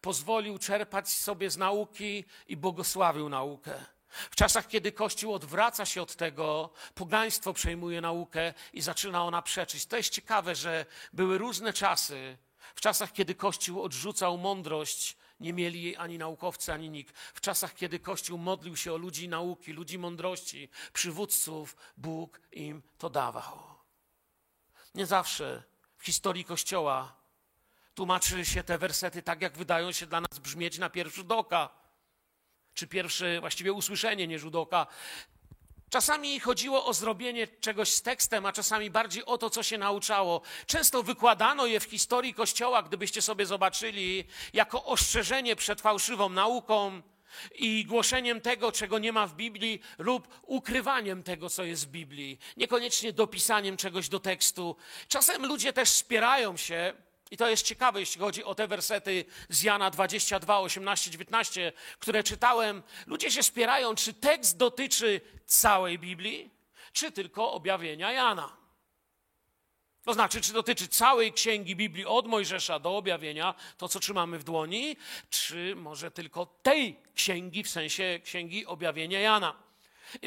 pozwolił 0.00 0.58
czerpać 0.58 1.08
sobie 1.08 1.50
z 1.50 1.56
nauki 1.56 2.24
i 2.46 2.56
błogosławił 2.56 3.28
naukę. 3.28 3.95
W 4.30 4.36
czasach, 4.36 4.68
kiedy 4.68 4.92
Kościół 4.92 5.34
odwraca 5.34 5.86
się 5.86 6.02
od 6.02 6.16
tego, 6.16 6.70
pogaństwo 6.94 7.52
przejmuje 7.52 8.00
naukę 8.00 8.54
i 8.72 8.80
zaczyna 8.80 9.24
ona 9.24 9.42
przeczyć. 9.42 9.86
To 9.86 9.96
jest 9.96 10.10
ciekawe, 10.10 10.54
że 10.54 10.86
były 11.12 11.38
różne 11.38 11.72
czasy. 11.72 12.38
W 12.74 12.80
czasach, 12.80 13.12
kiedy 13.12 13.34
Kościół 13.34 13.82
odrzucał 13.82 14.38
mądrość, 14.38 15.16
nie 15.40 15.52
mieli 15.52 15.82
jej 15.82 15.96
ani 15.96 16.18
naukowcy, 16.18 16.72
ani 16.72 16.90
nikt. 16.90 17.18
W 17.18 17.40
czasach, 17.40 17.74
kiedy 17.74 17.98
Kościół 17.98 18.38
modlił 18.38 18.76
się 18.76 18.92
o 18.92 18.96
ludzi 18.96 19.28
nauki, 19.28 19.72
ludzi 19.72 19.98
mądrości, 19.98 20.68
przywódców, 20.92 21.76
Bóg 21.96 22.40
im 22.52 22.82
to 22.98 23.10
dawał. 23.10 23.58
Nie 24.94 25.06
zawsze 25.06 25.62
w 25.96 26.04
historii 26.04 26.44
Kościoła 26.44 27.16
tłumaczy 27.94 28.44
się 28.44 28.64
te 28.64 28.78
wersety 28.78 29.22
tak, 29.22 29.42
jak 29.42 29.56
wydają 29.56 29.92
się 29.92 30.06
dla 30.06 30.20
nas 30.20 30.38
brzmieć 30.38 30.78
na 30.78 30.90
pierwszy 30.90 31.16
rzut 31.16 31.32
oka 31.32 31.85
czy 32.76 32.86
pierwsze 32.86 33.40
właściwie 33.40 33.72
usłyszenie 33.72 34.26
nie 34.26 34.38
oka. 34.52 34.86
Czasami 35.90 36.40
chodziło 36.40 36.86
o 36.86 36.94
zrobienie 36.94 37.46
czegoś 37.46 37.92
z 37.92 38.02
tekstem, 38.02 38.46
a 38.46 38.52
czasami 38.52 38.90
bardziej 38.90 39.24
o 39.24 39.38
to, 39.38 39.50
co 39.50 39.62
się 39.62 39.78
nauczało. 39.78 40.42
Często 40.66 41.02
wykładano 41.02 41.66
je 41.66 41.80
w 41.80 41.84
historii 41.84 42.34
Kościoła, 42.34 42.82
gdybyście 42.82 43.22
sobie 43.22 43.46
zobaczyli, 43.46 44.24
jako 44.52 44.84
ostrzeżenie 44.84 45.56
przed 45.56 45.80
fałszywą 45.80 46.28
nauką 46.28 47.02
i 47.54 47.84
głoszeniem 47.84 48.40
tego, 48.40 48.72
czego 48.72 48.98
nie 48.98 49.12
ma 49.12 49.26
w 49.26 49.34
Biblii, 49.34 49.80
lub 49.98 50.28
ukrywaniem 50.42 51.22
tego, 51.22 51.50
co 51.50 51.64
jest 51.64 51.86
w 51.86 51.90
Biblii, 51.90 52.38
niekoniecznie 52.56 53.12
dopisaniem 53.12 53.76
czegoś 53.76 54.08
do 54.08 54.20
tekstu. 54.20 54.76
Czasem 55.08 55.46
ludzie 55.46 55.72
też 55.72 55.88
spierają 55.88 56.56
się 56.56 56.92
i 57.30 57.36
to 57.36 57.48
jest 57.48 57.66
ciekawe, 57.66 58.00
jeśli 58.00 58.20
chodzi 58.20 58.44
o 58.44 58.54
te 58.54 58.68
wersety 58.68 59.24
z 59.48 59.62
Jana 59.62 59.90
22, 59.90 60.58
18, 60.58 61.10
19, 61.10 61.72
które 61.98 62.22
czytałem. 62.22 62.82
Ludzie 63.06 63.30
się 63.30 63.42
spierają, 63.42 63.94
czy 63.94 64.14
tekst 64.14 64.56
dotyczy 64.56 65.20
całej 65.46 65.98
Biblii, 65.98 66.50
czy 66.92 67.12
tylko 67.12 67.52
objawienia 67.52 68.12
Jana. 68.12 68.56
To 70.04 70.14
znaczy, 70.14 70.40
czy 70.40 70.52
dotyczy 70.52 70.88
całej 70.88 71.32
księgi 71.32 71.76
Biblii 71.76 72.06
od 72.06 72.26
Mojżesza 72.26 72.78
do 72.78 72.96
objawienia, 72.96 73.54
to 73.78 73.88
co 73.88 74.00
trzymamy 74.00 74.38
w 74.38 74.44
dłoni, 74.44 74.96
czy 75.30 75.74
może 75.76 76.10
tylko 76.10 76.46
tej 76.46 76.96
księgi, 77.14 77.62
w 77.62 77.70
sensie 77.70 78.20
księgi 78.24 78.66
objawienia 78.66 79.20
Jana. 79.20 79.54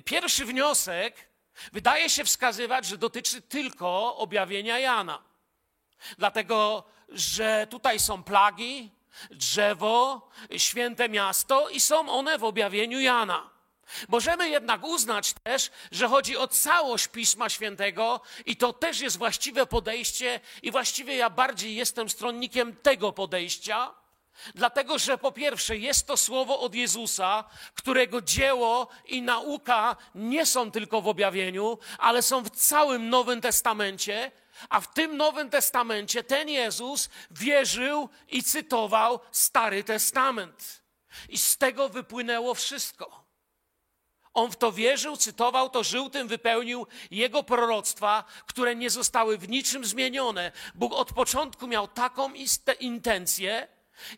Pierwszy 0.05 0.45
wniosek 0.45 1.29
wydaje 1.71 2.09
się 2.09 2.23
wskazywać, 2.23 2.85
że 2.85 2.97
dotyczy 2.97 3.41
tylko 3.41 4.17
objawienia 4.17 4.79
Jana. 4.79 5.28
Dlatego, 6.17 6.83
że 7.09 7.67
tutaj 7.69 7.99
są 7.99 8.23
plagi, 8.23 8.91
drzewo, 9.31 10.29
święte 10.57 11.09
miasto 11.09 11.69
i 11.69 11.79
są 11.79 12.09
one 12.09 12.37
w 12.37 12.43
objawieniu 12.43 12.99
Jana. 12.99 13.49
Możemy 14.07 14.49
jednak 14.49 14.83
uznać 14.83 15.33
też, 15.43 15.71
że 15.91 16.07
chodzi 16.07 16.37
o 16.37 16.47
całość 16.47 17.07
Pisma 17.07 17.49
Świętego 17.49 18.21
i 18.45 18.55
to 18.55 18.73
też 18.73 18.99
jest 18.99 19.17
właściwe 19.17 19.65
podejście 19.65 20.39
i 20.63 20.71
właściwie 20.71 21.15
ja 21.15 21.29
bardziej 21.29 21.75
jestem 21.75 22.09
stronnikiem 22.09 22.75
tego 22.75 23.11
podejścia, 23.11 23.93
dlatego 24.55 24.99
że 24.99 25.17
po 25.17 25.31
pierwsze 25.31 25.77
jest 25.77 26.07
to 26.07 26.17
słowo 26.17 26.59
od 26.59 26.75
Jezusa, 26.75 27.43
którego 27.75 28.21
dzieło 28.21 28.87
i 29.05 29.21
nauka 29.21 29.95
nie 30.15 30.45
są 30.45 30.71
tylko 30.71 31.01
w 31.01 31.07
objawieniu, 31.07 31.77
ale 31.97 32.21
są 32.21 32.43
w 32.43 32.49
całym 32.49 33.09
Nowym 33.09 33.41
Testamencie 33.41 34.31
a 34.69 34.81
w 34.81 34.93
tym 34.93 35.17
Nowym 35.17 35.49
Testamencie 35.49 36.23
ten 36.23 36.49
Jezus 36.49 37.09
wierzył 37.31 38.09
i 38.27 38.43
cytował 38.43 39.19
Stary 39.31 39.83
Testament. 39.83 40.83
I 41.29 41.37
z 41.37 41.57
tego 41.57 41.89
wypłynęło 41.89 42.53
wszystko. 42.53 43.29
On 44.33 44.51
w 44.51 44.55
to 44.55 44.71
wierzył, 44.71 45.17
cytował 45.17 45.69
to, 45.69 45.83
żył 45.83 46.09
tym, 46.09 46.27
wypełnił 46.27 46.87
jego 47.11 47.43
proroctwa, 47.43 48.23
które 48.45 48.75
nie 48.75 48.89
zostały 48.89 49.37
w 49.37 49.49
niczym 49.49 49.85
zmienione. 49.85 50.51
Bóg 50.75 50.93
od 50.93 51.13
początku 51.13 51.67
miał 51.67 51.87
taką 51.87 52.33
intencję. 52.79 53.67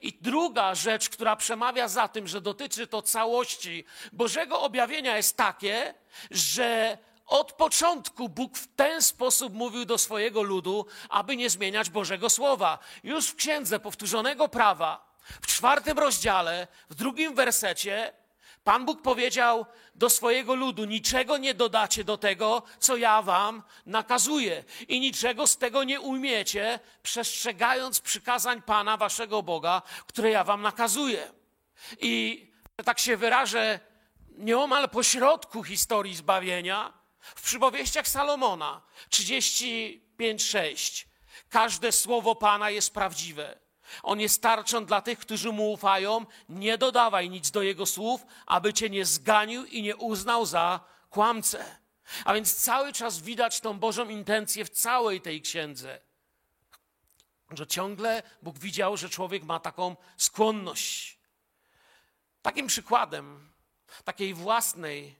I 0.01 0.13
druga 0.21 0.75
rzecz, 0.75 1.09
która 1.09 1.35
przemawia 1.35 1.87
za 1.87 2.07
tym, 2.07 2.27
że 2.27 2.41
dotyczy 2.41 2.87
to 2.87 3.01
całości 3.01 3.85
Bożego 4.11 4.61
objawienia, 4.61 5.17
jest 5.17 5.37
takie, 5.37 5.93
że 6.31 6.97
Od 7.31 7.53
początku 7.53 8.29
Bóg 8.29 8.57
w 8.57 8.67
ten 8.75 9.01
sposób 9.01 9.53
mówił 9.53 9.85
do 9.85 9.97
swojego 9.97 10.41
ludu, 10.41 10.85
aby 11.09 11.37
nie 11.37 11.49
zmieniać 11.49 11.89
Bożego 11.89 12.29
Słowa. 12.29 12.79
Już 13.03 13.27
w 13.27 13.35
księdze 13.35 13.79
powtórzonego 13.79 14.47
prawa, 14.47 15.15
w 15.41 15.47
czwartym 15.47 15.99
rozdziale, 15.99 16.67
w 16.89 16.95
drugim 16.95 17.35
wersecie, 17.35 18.13
Pan 18.63 18.85
Bóg 18.85 19.01
powiedział 19.01 19.65
do 19.95 20.09
swojego 20.09 20.55
ludu: 20.55 20.85
Niczego 20.85 21.37
nie 21.37 21.53
dodacie 21.53 22.03
do 22.03 22.17
tego, 22.17 22.63
co 22.79 22.97
ja 22.97 23.21
wam 23.21 23.63
nakazuję, 23.85 24.63
i 24.87 24.99
niczego 24.99 25.47
z 25.47 25.57
tego 25.57 25.83
nie 25.83 26.01
ujmiecie, 26.01 26.79
przestrzegając 27.03 27.99
przykazań 27.99 28.61
Pana 28.61 28.97
waszego 28.97 29.43
Boga, 29.43 29.81
które 30.07 30.29
ja 30.29 30.43
wam 30.43 30.61
nakazuję. 30.61 31.31
I 32.01 32.45
tak 32.85 32.99
się 32.99 33.17
wyrażę, 33.17 33.79
nieomal 34.37 34.89
po 34.89 35.03
środku 35.03 35.63
historii 35.63 36.15
zbawienia, 36.15 37.00
w 37.21 37.41
przypowieściach 37.41 38.07
Salomona 38.07 38.81
35:6 39.09 41.05
każde 41.49 41.91
słowo 41.91 42.35
Pana 42.35 42.69
jest 42.69 42.93
prawdziwe. 42.93 43.59
On 44.03 44.19
jest 44.19 44.41
tarczą 44.41 44.85
dla 44.85 45.01
tych, 45.01 45.19
którzy 45.19 45.51
mu 45.51 45.71
ufają. 45.71 46.25
Nie 46.49 46.77
dodawaj 46.77 47.29
nic 47.29 47.51
do 47.51 47.61
jego 47.61 47.85
słów, 47.85 48.25
aby 48.45 48.73
cię 48.73 48.89
nie 48.89 49.05
zganił 49.05 49.65
i 49.65 49.81
nie 49.81 49.95
uznał 49.95 50.45
za 50.45 50.79
kłamcę. 51.09 51.81
A 52.25 52.33
więc 52.33 52.55
cały 52.55 52.93
czas 52.93 53.21
widać 53.21 53.59
tą 53.59 53.79
Bożą 53.79 54.09
intencję 54.09 54.65
w 54.65 54.69
całej 54.69 55.21
tej 55.21 55.41
księdze. 55.41 56.01
Że 57.51 57.67
ciągle 57.67 58.23
Bóg 58.41 58.59
widział, 58.59 58.97
że 58.97 59.09
człowiek 59.09 59.43
ma 59.43 59.59
taką 59.59 59.95
skłonność. 60.17 61.19
Takim 62.41 62.67
przykładem 62.67 63.51
takiej 64.03 64.33
własnej, 64.33 65.15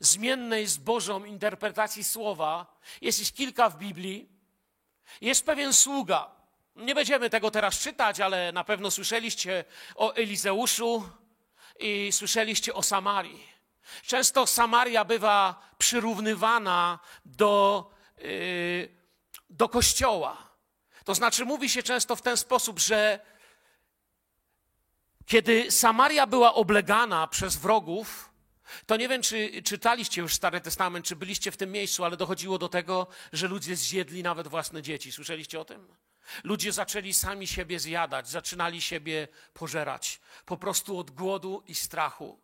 zmiennej 0.00 0.66
z 0.66 0.76
Bożą 0.76 1.24
interpretacji 1.24 2.04
słowa 2.04 2.78
jest 3.00 3.36
kilka 3.36 3.70
w 3.70 3.78
Biblii. 3.78 4.28
Jest 5.20 5.46
pewien 5.46 5.72
sługa. 5.72 6.30
Nie 6.76 6.94
będziemy 6.94 7.30
tego 7.30 7.50
teraz 7.50 7.78
czytać, 7.78 8.20
ale 8.20 8.52
na 8.52 8.64
pewno 8.64 8.90
słyszeliście 8.90 9.64
o 9.94 10.14
Elizeuszu 10.14 11.08
i 11.78 12.12
słyszeliście 12.12 12.74
o 12.74 12.82
Samarii. 12.82 13.48
Często 14.06 14.46
Samaria 14.46 15.04
bywa 15.04 15.62
przyrównywana 15.78 16.98
do, 17.24 17.90
yy, 18.18 18.88
do 19.50 19.68
kościoła. 19.68 20.36
To 21.04 21.14
znaczy, 21.14 21.44
mówi 21.44 21.70
się 21.70 21.82
często 21.82 22.16
w 22.16 22.22
ten 22.22 22.36
sposób, 22.36 22.78
że 22.78 23.20
kiedy 25.26 25.70
Samaria 25.70 26.26
była 26.26 26.54
oblegana 26.54 27.26
przez 27.26 27.56
wrogów, 27.56 28.27
to 28.86 28.96
nie 28.96 29.08
wiem, 29.08 29.22
czy 29.22 29.62
czytaliście 29.62 30.20
już 30.20 30.34
Stary 30.34 30.60
Testament, 30.60 31.06
czy 31.06 31.16
byliście 31.16 31.50
w 31.50 31.56
tym 31.56 31.72
miejscu, 31.72 32.04
ale 32.04 32.16
dochodziło 32.16 32.58
do 32.58 32.68
tego, 32.68 33.06
że 33.32 33.48
ludzie 33.48 33.76
zjedli 33.76 34.22
nawet 34.22 34.48
własne 34.48 34.82
dzieci. 34.82 35.12
Słyszeliście 35.12 35.60
o 35.60 35.64
tym? 35.64 35.94
Ludzie 36.44 36.72
zaczęli 36.72 37.14
sami 37.14 37.46
siebie 37.46 37.80
zjadać, 37.80 38.28
zaczynali 38.28 38.80
siebie 38.80 39.28
pożerać, 39.54 40.20
po 40.44 40.56
prostu 40.56 40.98
od 40.98 41.10
głodu 41.10 41.62
i 41.66 41.74
strachu. 41.74 42.40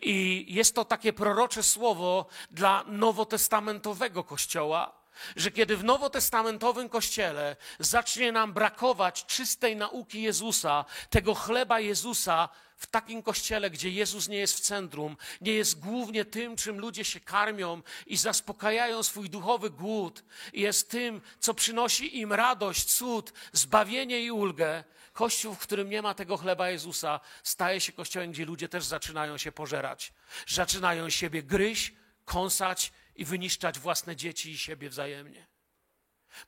I 0.00 0.46
jest 0.48 0.74
to 0.74 0.84
takie 0.84 1.12
prorocze 1.12 1.62
słowo 1.62 2.26
dla 2.50 2.84
nowotestamentowego 2.86 4.24
kościoła, 4.24 5.01
że 5.36 5.50
kiedy 5.50 5.76
w 5.76 5.84
nowotestamentowym 5.84 6.88
kościele 6.88 7.56
zacznie 7.78 8.32
nam 8.32 8.52
brakować 8.52 9.26
czystej 9.26 9.76
nauki 9.76 10.22
Jezusa, 10.22 10.84
tego 11.10 11.34
chleba 11.34 11.80
Jezusa, 11.80 12.48
w 12.76 12.86
takim 12.86 13.22
kościele, 13.22 13.70
gdzie 13.70 13.90
Jezus 13.90 14.28
nie 14.28 14.38
jest 14.38 14.56
w 14.56 14.60
centrum, 14.60 15.16
nie 15.40 15.52
jest 15.52 15.80
głównie 15.80 16.24
tym, 16.24 16.56
czym 16.56 16.78
ludzie 16.78 17.04
się 17.04 17.20
karmią 17.20 17.82
i 18.06 18.16
zaspokajają 18.16 19.02
swój 19.02 19.30
duchowy 19.30 19.70
głód, 19.70 20.24
jest 20.52 20.90
tym, 20.90 21.20
co 21.40 21.54
przynosi 21.54 22.20
im 22.20 22.32
radość, 22.32 22.84
cud, 22.84 23.32
zbawienie 23.52 24.20
i 24.20 24.30
ulgę, 24.30 24.84
Kościół, 25.12 25.54
w 25.54 25.58
którym 25.58 25.90
nie 25.90 26.02
ma 26.02 26.14
tego 26.14 26.36
chleba 26.36 26.70
Jezusa, 26.70 27.20
staje 27.42 27.80
się 27.80 27.92
kościołem, 27.92 28.32
gdzie 28.32 28.44
ludzie 28.44 28.68
też 28.68 28.84
zaczynają 28.84 29.38
się 29.38 29.52
pożerać. 29.52 30.12
Zaczynają 30.48 31.10
siebie 31.10 31.42
gryźć, 31.42 31.92
kąsać 32.24 32.92
i 33.16 33.24
wyniszczać 33.24 33.78
własne 33.78 34.16
dzieci 34.16 34.50
i 34.50 34.58
siebie 34.58 34.90
wzajemnie. 34.90 35.46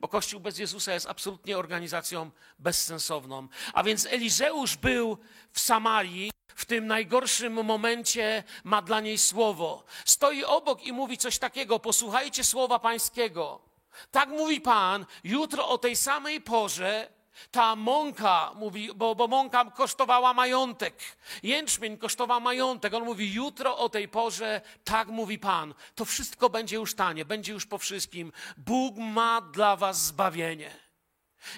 Bo 0.00 0.08
Kościół 0.08 0.40
bez 0.40 0.58
Jezusa 0.58 0.94
jest 0.94 1.06
absolutnie 1.06 1.58
organizacją 1.58 2.30
bezsensowną. 2.58 3.48
A 3.72 3.82
więc 3.82 4.06
Elizeusz 4.06 4.76
był 4.76 5.18
w 5.52 5.60
Samarii, 5.60 6.30
w 6.54 6.64
tym 6.64 6.86
najgorszym 6.86 7.64
momencie 7.64 8.44
ma 8.64 8.82
dla 8.82 9.00
niej 9.00 9.18
słowo. 9.18 9.84
Stoi 10.04 10.44
obok 10.44 10.82
i 10.82 10.92
mówi 10.92 11.18
coś 11.18 11.38
takiego: 11.38 11.78
Posłuchajcie 11.78 12.44
słowa 12.44 12.78
Pańskiego. 12.78 13.60
Tak 14.10 14.28
mówi 14.28 14.60
Pan, 14.60 15.06
jutro 15.24 15.68
o 15.68 15.78
tej 15.78 15.96
samej 15.96 16.40
porze 16.40 17.12
ta 17.50 17.76
mąka, 17.76 18.52
mówi, 18.54 18.90
bo, 18.94 19.14
bo 19.14 19.28
mąka 19.28 19.64
kosztowała 19.64 20.34
majątek. 20.34 20.94
Jęczmień 21.42 21.98
kosztował 21.98 22.40
majątek. 22.40 22.94
On 22.94 23.04
mówi, 23.04 23.32
jutro 23.32 23.78
o 23.78 23.88
tej 23.88 24.08
porze, 24.08 24.60
tak 24.84 25.08
mówi 25.08 25.38
Pan, 25.38 25.74
to 25.94 26.04
wszystko 26.04 26.50
będzie 26.50 26.76
już 26.76 26.94
tanie, 26.94 27.24
będzie 27.24 27.52
już 27.52 27.66
po 27.66 27.78
wszystkim. 27.78 28.32
Bóg 28.56 28.96
ma 28.96 29.40
dla 29.40 29.76
was 29.76 30.04
zbawienie. 30.04 30.70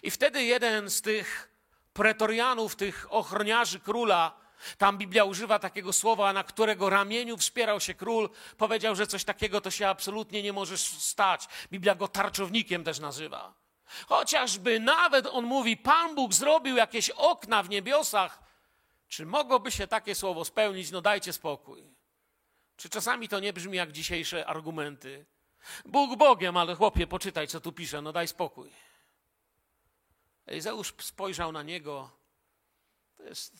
I 0.02 0.10
wtedy 0.10 0.44
jeden 0.44 0.90
z 0.90 1.02
tych 1.02 1.50
pretorianów, 1.92 2.76
tych 2.76 3.06
ochroniarzy 3.10 3.80
króla, 3.80 4.46
tam 4.78 4.98
Biblia 4.98 5.24
używa 5.24 5.58
takiego 5.58 5.92
słowa, 5.92 6.32
na 6.32 6.44
którego 6.44 6.90
ramieniu 6.90 7.36
wspierał 7.36 7.80
się 7.80 7.94
król, 7.94 8.30
powiedział, 8.56 8.96
że 8.96 9.06
coś 9.06 9.24
takiego 9.24 9.60
to 9.60 9.70
się 9.70 9.88
absolutnie 9.88 10.42
nie 10.42 10.52
możesz 10.52 10.80
stać. 10.80 11.48
Biblia 11.72 11.94
go 11.94 12.08
tarczownikiem 12.08 12.84
też 12.84 12.98
nazywa. 12.98 13.65
Chociażby 14.06 14.80
nawet 14.80 15.26
on 15.26 15.44
mówi, 15.44 15.76
Pan 15.76 16.14
Bóg 16.14 16.34
zrobił 16.34 16.76
jakieś 16.76 17.10
okna 17.10 17.62
w 17.62 17.68
niebiosach. 17.68 18.42
Czy 19.08 19.26
mogłoby 19.26 19.70
się 19.70 19.86
takie 19.86 20.14
słowo 20.14 20.44
spełnić? 20.44 20.90
No 20.90 21.00
dajcie 21.00 21.32
spokój. 21.32 21.94
Czy 22.76 22.88
czasami 22.88 23.28
to 23.28 23.40
nie 23.40 23.52
brzmi 23.52 23.76
jak 23.76 23.92
dzisiejsze 23.92 24.46
argumenty? 24.46 25.26
Bóg 25.84 26.18
Bogiem, 26.18 26.56
ale 26.56 26.74
chłopie, 26.74 27.06
poczytaj, 27.06 27.48
co 27.48 27.60
tu 27.60 27.72
pisze, 27.72 28.02
no 28.02 28.12
daj 28.12 28.28
spokój. 28.28 28.72
Elizeusz 30.46 30.94
spojrzał 31.00 31.52
na 31.52 31.62
niego. 31.62 32.10
To 33.16 33.22
jest, 33.22 33.54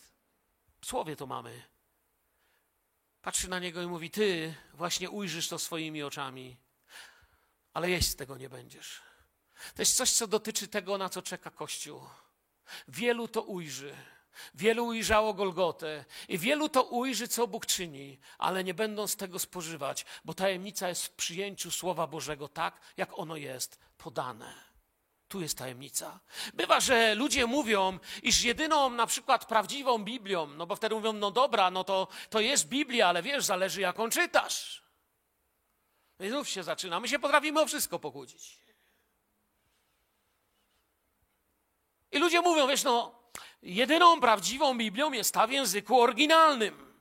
w 0.80 0.86
słowie 0.86 1.16
to 1.16 1.26
mamy. 1.26 1.62
Patrzy 3.22 3.50
na 3.50 3.58
niego 3.58 3.82
i 3.82 3.86
mówi: 3.86 4.10
Ty 4.10 4.54
właśnie 4.74 5.10
ujrzysz 5.10 5.48
to 5.48 5.58
swoimi 5.58 6.02
oczami, 6.02 6.56
ale 7.72 7.90
jeść 7.90 8.08
z 8.08 8.16
tego 8.16 8.36
nie 8.36 8.48
będziesz. 8.48 9.02
To 9.74 9.82
jest 9.82 9.96
coś, 9.96 10.12
co 10.12 10.26
dotyczy 10.26 10.68
tego, 10.68 10.98
na 10.98 11.08
co 11.08 11.22
czeka 11.22 11.50
Kościół. 11.50 12.00
Wielu 12.88 13.28
to 13.28 13.42
ujrzy. 13.42 13.96
Wielu 14.54 14.86
ujrzało 14.86 15.34
Golgotę 15.34 16.04
i 16.28 16.38
wielu 16.38 16.68
to 16.68 16.82
ujrzy, 16.82 17.28
co 17.28 17.46
Bóg 17.46 17.66
czyni, 17.66 18.18
ale 18.38 18.64
nie 18.64 18.74
będą 18.74 19.06
z 19.06 19.16
tego 19.16 19.38
spożywać, 19.38 20.06
bo 20.24 20.34
tajemnica 20.34 20.88
jest 20.88 21.06
w 21.06 21.10
przyjęciu 21.10 21.70
Słowa 21.70 22.06
Bożego 22.06 22.48
tak, 22.48 22.80
jak 22.96 23.18
ono 23.18 23.36
jest 23.36 23.78
podane. 23.98 24.54
Tu 25.28 25.40
jest 25.40 25.58
tajemnica. 25.58 26.20
Bywa, 26.54 26.80
że 26.80 27.14
ludzie 27.14 27.46
mówią, 27.46 27.98
iż 28.22 28.42
jedyną 28.42 28.90
na 28.90 29.06
przykład 29.06 29.44
prawdziwą 29.44 30.04
Biblią, 30.04 30.46
no 30.46 30.66
bo 30.66 30.76
wtedy 30.76 30.94
mówią, 30.94 31.12
no 31.12 31.30
dobra, 31.30 31.70
no 31.70 31.84
to, 31.84 32.08
to 32.30 32.40
jest 32.40 32.68
Biblia, 32.68 33.08
ale 33.08 33.22
wiesz, 33.22 33.44
zależy 33.44 33.80
jaką 33.80 34.10
czytasz. 34.10 34.82
I 36.20 36.28
znów 36.28 36.48
się 36.48 36.62
zaczyna. 36.62 37.00
My 37.00 37.08
się 37.08 37.18
potrafimy 37.18 37.60
o 37.60 37.66
wszystko 37.66 37.98
pokłócić. 37.98 38.65
I 42.16 42.18
ludzie 42.18 42.40
mówią, 42.40 42.66
wiesz, 42.66 42.84
no, 42.84 43.14
jedyną 43.62 44.20
prawdziwą 44.20 44.78
Biblią 44.78 45.12
jest 45.12 45.34
ta 45.34 45.46
w 45.46 45.50
języku 45.50 46.00
oryginalnym. 46.00 46.94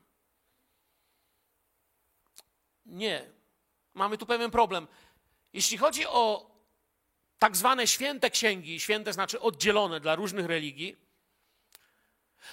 Nie. 2.86 3.25
Mamy 3.93 4.17
tu 4.17 4.25
pewien 4.25 4.51
problem. 4.51 4.88
Jeśli 5.54 5.78
chodzi 5.78 6.08
o 6.08 6.51
tak 7.39 7.58
zwane 7.58 7.88
święte 7.88 8.30
księgi, 8.30 8.80
święte 8.80 9.13
znaczy 9.13 9.39
oddzielone 9.39 9.99
dla 9.99 10.15
różnych 10.15 10.45
religii, 10.45 10.95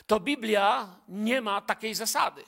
to 0.07 0.20
Biblia 0.20 0.96
nie 1.09 1.40
ma 1.40 1.61
takiej 1.61 1.94
zasady. 1.94 2.44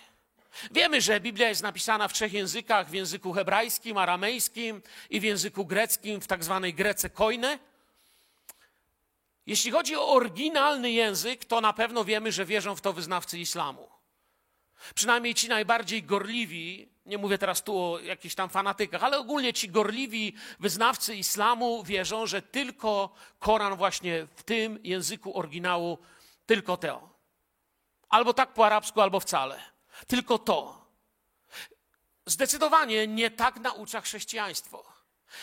Wiemy, 0.71 1.01
że 1.01 1.21
Biblia 1.21 1.49
jest 1.49 1.63
napisana 1.63 2.09
w 2.09 2.13
trzech 2.13 2.33
językach: 2.33 2.91
w 2.91 2.95
języku 2.95 3.33
hebrajskim, 3.33 3.99
aramejskim 3.99 4.83
i 5.11 5.21
w 5.21 5.23
języku 5.23 5.65
greckim, 5.65 6.21
w 6.21 6.27
tak 6.27 6.45
zwanej 6.45 6.75
grece 6.75 7.11
koine. 7.11 7.59
Jeśli 9.47 9.71
chodzi 9.71 9.97
o 9.97 10.09
oryginalny 10.09 10.91
język, 10.91 11.45
to 11.45 11.61
na 11.61 11.73
pewno 11.73 12.05
wiemy, 12.05 12.33
że 12.33 12.45
wierzą 12.45 12.77
w 12.77 12.81
to 12.81 12.93
wyznawcy 12.93 13.39
islamu. 13.39 13.89
Przynajmniej 14.95 15.35
ci 15.35 15.49
najbardziej 15.49 16.03
gorliwi, 16.03 16.89
nie 17.07 17.19
mówię 17.19 17.39
teraz 17.39 17.63
tu 17.63 17.79
o 17.79 17.99
jakichś 17.99 18.35
tam 18.35 18.49
fanatykach, 18.49 19.03
ale 19.03 19.19
ogólnie 19.19 19.53
ci 19.53 19.69
gorliwi 19.69 20.35
wyznawcy 20.61 21.17
islamu 21.17 21.83
wierzą, 21.83 22.27
że 22.27 22.43
tylko 22.43 23.15
Koran 23.39 23.77
właśnie 23.77 24.27
w 24.37 24.43
tym 24.43 24.81
języku 24.83 25.39
oryginału, 25.39 25.99
tylko 26.47 26.77
to. 26.77 27.09
Albo 28.09 28.35
tak 28.35 28.55
po 28.55 28.67
arabsku, 28.67 29.01
albo 29.01 29.21
wcale. 29.21 29.63
Tylko 30.07 30.39
to. 30.39 30.85
zdecydowanie 32.27 33.07
nie 33.07 33.31
tak 33.31 33.61
naucza 33.61 34.01
chrześcijaństwo. 34.01 34.94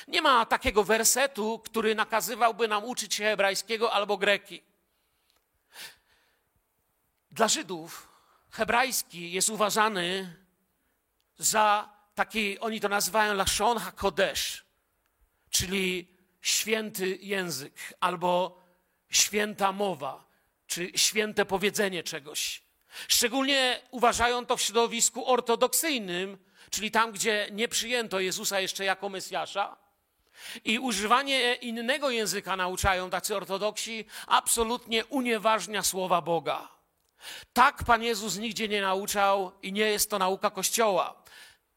Nie 0.07 0.21
ma 0.21 0.45
takiego 0.45 0.83
wersetu, 0.83 1.59
który 1.59 1.95
nakazywałby 1.95 2.67
nam 2.67 2.83
uczyć 2.83 3.15
się 3.15 3.23
hebrajskiego 3.23 3.93
albo 3.93 4.17
greki. 4.17 4.63
Dla 7.31 7.47
Żydów 7.47 8.07
hebrajski 8.51 9.31
jest 9.31 9.49
uważany 9.49 10.35
za 11.37 11.89
taki, 12.15 12.59
oni 12.59 12.79
to 12.79 12.89
nazywają 12.89 13.33
Lashon 13.33 13.77
HaKodesh, 13.77 14.65
czyli 15.49 16.07
święty 16.41 17.17
język 17.21 17.73
albo 17.99 18.61
święta 19.09 19.71
mowa, 19.71 20.25
czy 20.67 20.91
święte 20.95 21.45
powiedzenie 21.45 22.03
czegoś. 22.03 22.61
Szczególnie 23.07 23.81
uważają 23.91 24.45
to 24.45 24.57
w 24.57 24.61
środowisku 24.61 25.29
ortodoksyjnym, 25.29 26.37
czyli 26.69 26.91
tam, 26.91 27.11
gdzie 27.11 27.47
nie 27.51 27.67
przyjęto 27.67 28.19
Jezusa 28.19 28.59
jeszcze 28.59 28.85
jako 28.85 29.09
Mesjasza. 29.09 29.77
I 30.65 30.79
używanie 30.79 31.53
innego 31.53 32.09
języka 32.09 32.55
nauczają 32.55 33.09
tacy 33.09 33.35
ortodoksi, 33.35 34.05
absolutnie 34.27 35.05
unieważnia 35.05 35.83
słowa 35.83 36.21
Boga. 36.21 36.67
Tak 37.53 37.83
Pan 37.83 38.03
Jezus 38.03 38.37
nigdzie 38.37 38.67
nie 38.67 38.81
nauczał 38.81 39.51
i 39.61 39.73
nie 39.73 39.85
jest 39.85 40.09
to 40.09 40.19
nauka 40.19 40.49
Kościoła. 40.49 41.23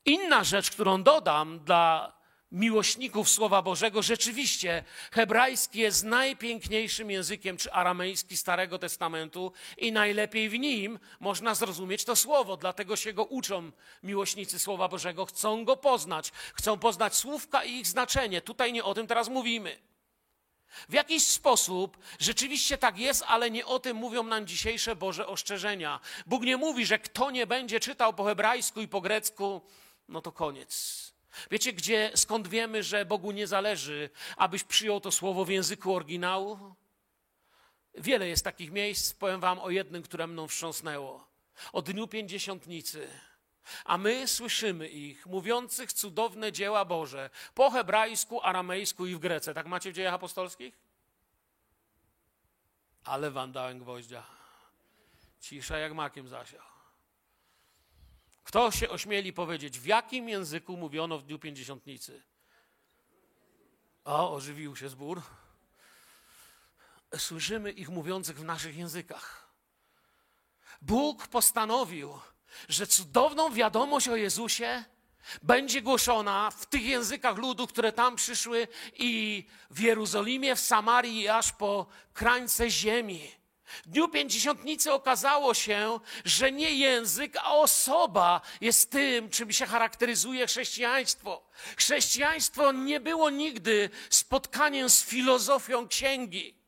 Inna 0.04 0.44
rzecz, 0.44 0.70
którą 0.70 1.02
dodam 1.02 1.60
dla 1.60 2.13
miłośników 2.54 3.28
Słowa 3.28 3.62
Bożego, 3.62 4.02
rzeczywiście 4.02 4.84
hebrajski 5.12 5.78
jest 5.78 6.04
najpiękniejszym 6.04 7.10
językiem, 7.10 7.56
czy 7.56 7.72
aramejski 7.72 8.36
Starego 8.36 8.78
Testamentu 8.78 9.52
i 9.78 9.92
najlepiej 9.92 10.48
w 10.48 10.58
nim 10.58 10.98
można 11.20 11.54
zrozumieć 11.54 12.04
to 12.04 12.16
Słowo. 12.16 12.56
Dlatego 12.56 12.96
się 12.96 13.12
go 13.12 13.24
uczą 13.24 13.70
miłośnicy 14.02 14.58
Słowa 14.58 14.88
Bożego, 14.88 15.26
chcą 15.26 15.64
go 15.64 15.76
poznać, 15.76 16.32
chcą 16.54 16.78
poznać 16.78 17.14
słówka 17.14 17.64
i 17.64 17.72
ich 17.72 17.86
znaczenie. 17.86 18.40
Tutaj 18.40 18.72
nie 18.72 18.84
o 18.84 18.94
tym 18.94 19.06
teraz 19.06 19.28
mówimy. 19.28 19.78
W 20.88 20.92
jakiś 20.92 21.26
sposób 21.26 21.98
rzeczywiście 22.18 22.78
tak 22.78 22.98
jest, 22.98 23.24
ale 23.26 23.50
nie 23.50 23.66
o 23.66 23.78
tym 23.78 23.96
mówią 23.96 24.22
nam 24.22 24.46
dzisiejsze 24.46 24.96
Boże 24.96 25.26
ostrzeżenia. 25.26 26.00
Bóg 26.26 26.42
nie 26.42 26.56
mówi, 26.56 26.86
że 26.86 26.98
kto 26.98 27.30
nie 27.30 27.46
będzie 27.46 27.80
czytał 27.80 28.12
po 28.12 28.24
hebrajsku 28.24 28.80
i 28.80 28.88
po 28.88 29.00
grecku, 29.00 29.60
no 30.08 30.20
to 30.20 30.32
koniec. 30.32 31.13
Wiecie, 31.50 31.72
gdzie, 31.72 32.10
skąd 32.14 32.48
wiemy, 32.48 32.82
że 32.82 33.04
Bogu 33.04 33.30
nie 33.32 33.46
zależy, 33.46 34.10
abyś 34.36 34.64
przyjął 34.64 35.00
to 35.00 35.10
słowo 35.10 35.44
w 35.44 35.48
języku 35.50 35.94
oryginału? 35.94 36.74
Wiele 37.94 38.28
jest 38.28 38.44
takich 38.44 38.70
miejsc, 38.70 39.14
powiem 39.14 39.40
wam 39.40 39.58
o 39.58 39.70
jednym, 39.70 40.02
które 40.02 40.26
mną 40.26 40.48
wstrząsnęło. 40.48 41.28
O 41.72 41.82
Dniu 41.82 42.08
Pięćdziesiątnicy. 42.08 43.08
A 43.84 43.98
my 43.98 44.28
słyszymy 44.28 44.88
ich, 44.88 45.26
mówiących 45.26 45.92
cudowne 45.92 46.52
dzieła 46.52 46.84
Boże, 46.84 47.30
po 47.54 47.70
hebrajsku, 47.70 48.42
aramejsku 48.42 49.06
i 49.06 49.14
w 49.14 49.18
grece. 49.18 49.54
Tak 49.54 49.66
macie 49.66 49.92
w 49.92 49.94
dziejach 49.94 50.14
apostolskich? 50.14 50.78
Ale 53.04 53.30
wam 53.30 53.52
dałem 53.52 53.78
gwoździa. 53.78 54.26
Cisza 55.40 55.78
jak 55.78 55.94
makiem 55.94 56.28
zasiał. 56.28 56.73
Kto 58.44 58.70
się 58.70 58.88
ośmieli 58.90 59.32
powiedzieć, 59.32 59.78
w 59.78 59.86
jakim 59.86 60.28
języku 60.28 60.76
mówiono 60.76 61.18
w 61.18 61.22
Dniu 61.22 61.38
Pięćdziesiątnicy? 61.38 62.22
O, 64.04 64.34
ożywił 64.34 64.76
się 64.76 64.88
zbór. 64.88 65.22
Słyszymy 67.16 67.72
ich 67.72 67.88
mówiących 67.88 68.38
w 68.38 68.44
naszych 68.44 68.76
językach. 68.76 69.52
Bóg 70.82 71.28
postanowił, 71.28 72.18
że 72.68 72.86
cudowną 72.86 73.52
wiadomość 73.52 74.08
o 74.08 74.16
Jezusie 74.16 74.84
będzie 75.42 75.82
głoszona 75.82 76.50
w 76.50 76.66
tych 76.66 76.82
językach 76.82 77.36
ludu, 77.36 77.66
które 77.66 77.92
tam 77.92 78.16
przyszły 78.16 78.68
i 78.92 79.44
w 79.70 79.80
Jerozolimie, 79.80 80.56
w 80.56 80.60
Samarii 80.60 81.20
i 81.20 81.28
aż 81.28 81.52
po 81.52 81.86
krańce 82.12 82.70
ziemi. 82.70 83.30
W 83.84 83.88
dniu 83.88 84.08
pięćdziesiątnicy 84.08 84.92
okazało 84.92 85.54
się, 85.54 86.00
że 86.24 86.52
nie 86.52 86.74
język, 86.74 87.36
a 87.36 87.54
osoba 87.54 88.40
jest 88.60 88.90
tym, 88.90 89.30
czym 89.30 89.52
się 89.52 89.66
charakteryzuje 89.66 90.46
chrześcijaństwo. 90.46 91.42
Chrześcijaństwo 91.76 92.72
nie 92.72 93.00
było 93.00 93.30
nigdy 93.30 93.90
spotkaniem 94.10 94.90
z 94.90 95.04
filozofią 95.04 95.88
księgi. 95.88 96.63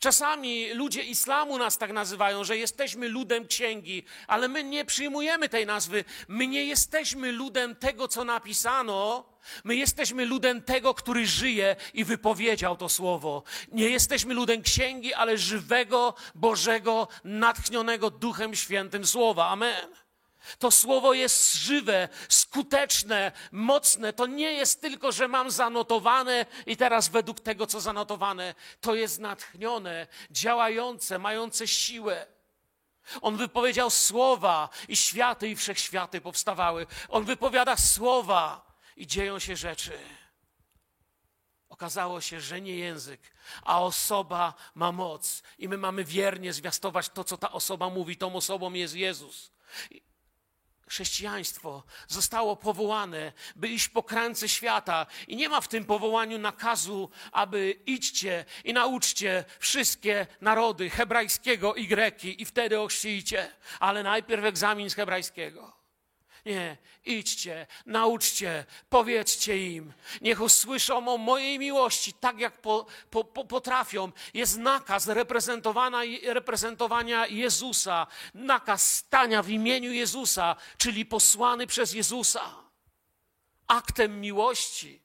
Czasami 0.00 0.74
ludzie 0.74 1.02
islamu 1.02 1.58
nas 1.58 1.78
tak 1.78 1.92
nazywają, 1.92 2.44
że 2.44 2.56
jesteśmy 2.56 3.08
ludem 3.08 3.46
księgi, 3.46 4.04
ale 4.26 4.48
my 4.48 4.64
nie 4.64 4.84
przyjmujemy 4.84 5.48
tej 5.48 5.66
nazwy. 5.66 6.04
My 6.28 6.46
nie 6.46 6.64
jesteśmy 6.64 7.32
ludem 7.32 7.76
tego, 7.76 8.08
co 8.08 8.24
napisano. 8.24 9.32
My 9.64 9.76
jesteśmy 9.76 10.24
ludem 10.24 10.62
tego, 10.62 10.94
który 10.94 11.26
żyje 11.26 11.76
i 11.94 12.04
wypowiedział 12.04 12.76
to 12.76 12.88
słowo. 12.88 13.42
Nie 13.72 13.88
jesteśmy 13.88 14.34
ludem 14.34 14.62
księgi, 14.62 15.14
ale 15.14 15.38
żywego, 15.38 16.14
Bożego, 16.34 17.08
natchnionego 17.24 18.10
Duchem 18.10 18.54
Świętym 18.54 19.06
słowa. 19.06 19.48
Amen. 19.48 20.01
To 20.58 20.70
słowo 20.70 21.14
jest 21.14 21.54
żywe, 21.54 22.08
skuteczne, 22.28 23.32
mocne. 23.52 24.12
To 24.12 24.26
nie 24.26 24.52
jest 24.52 24.80
tylko, 24.80 25.12
że 25.12 25.28
mam 25.28 25.50
zanotowane 25.50 26.46
i 26.66 26.76
teraz 26.76 27.08
według 27.08 27.40
tego, 27.40 27.66
co 27.66 27.80
zanotowane, 27.80 28.54
to 28.80 28.94
jest 28.94 29.18
natchnione, 29.18 30.06
działające, 30.30 31.18
mające 31.18 31.68
siłę. 31.68 32.26
On 33.20 33.36
wypowiedział 33.36 33.90
słowa 33.90 34.68
i 34.88 34.96
światy 34.96 35.48
i 35.48 35.56
wszechświaty 35.56 36.20
powstawały. 36.20 36.86
On 37.08 37.24
wypowiada 37.24 37.76
słowa 37.76 38.72
i 38.96 39.06
dzieją 39.06 39.38
się 39.38 39.56
rzeczy. 39.56 39.98
Okazało 41.68 42.20
się, 42.20 42.40
że 42.40 42.60
nie 42.60 42.76
język, 42.76 43.20
a 43.62 43.82
osoba 43.82 44.54
ma 44.74 44.92
moc. 44.92 45.42
I 45.58 45.68
my 45.68 45.78
mamy 45.78 46.04
wiernie 46.04 46.52
zwiastować 46.52 47.08
to, 47.08 47.24
co 47.24 47.36
ta 47.36 47.52
osoba 47.52 47.90
mówi. 47.90 48.16
Tą 48.16 48.34
osobą 48.34 48.72
jest 48.72 48.94
Jezus 48.94 49.52
chrześcijaństwo 50.92 51.82
zostało 52.08 52.56
powołane, 52.56 53.32
by 53.56 53.68
iść 53.68 53.88
po 53.88 54.02
krańce 54.02 54.48
świata 54.48 55.06
i 55.28 55.36
nie 55.36 55.48
ma 55.48 55.60
w 55.60 55.68
tym 55.68 55.84
powołaniu 55.84 56.38
nakazu, 56.38 57.10
aby 57.32 57.78
idźcie 57.86 58.44
i 58.64 58.72
nauczcie 58.72 59.44
wszystkie 59.58 60.26
narody 60.40 60.90
hebrajskiego 60.90 61.74
i 61.74 61.86
greki 61.86 62.42
i 62.42 62.44
wtedy 62.44 62.80
ochrzcijcie, 62.80 63.50
ale 63.80 64.02
najpierw 64.02 64.44
egzamin 64.44 64.90
z 64.90 64.94
hebrajskiego. 64.94 65.81
Nie, 66.46 66.76
idźcie, 67.04 67.66
nauczcie, 67.86 68.64
powiedzcie 68.88 69.72
im. 69.72 69.92
Niech 70.20 70.40
usłyszą 70.40 71.08
o 71.08 71.18
mojej 71.18 71.58
miłości, 71.58 72.12
tak 72.12 72.38
jak 72.38 72.60
po, 72.60 72.86
po, 73.10 73.24
po, 73.24 73.44
potrafią. 73.44 74.12
Jest 74.34 74.58
nakaz 74.58 75.08
reprezentowania 76.26 77.26
Jezusa, 77.26 78.06
nakaz 78.34 78.96
stania 78.96 79.42
w 79.42 79.50
imieniu 79.50 79.92
Jezusa, 79.92 80.56
czyli 80.78 81.06
posłany 81.06 81.66
przez 81.66 81.92
Jezusa. 81.92 82.54
Aktem 83.66 84.20
miłości. 84.20 85.02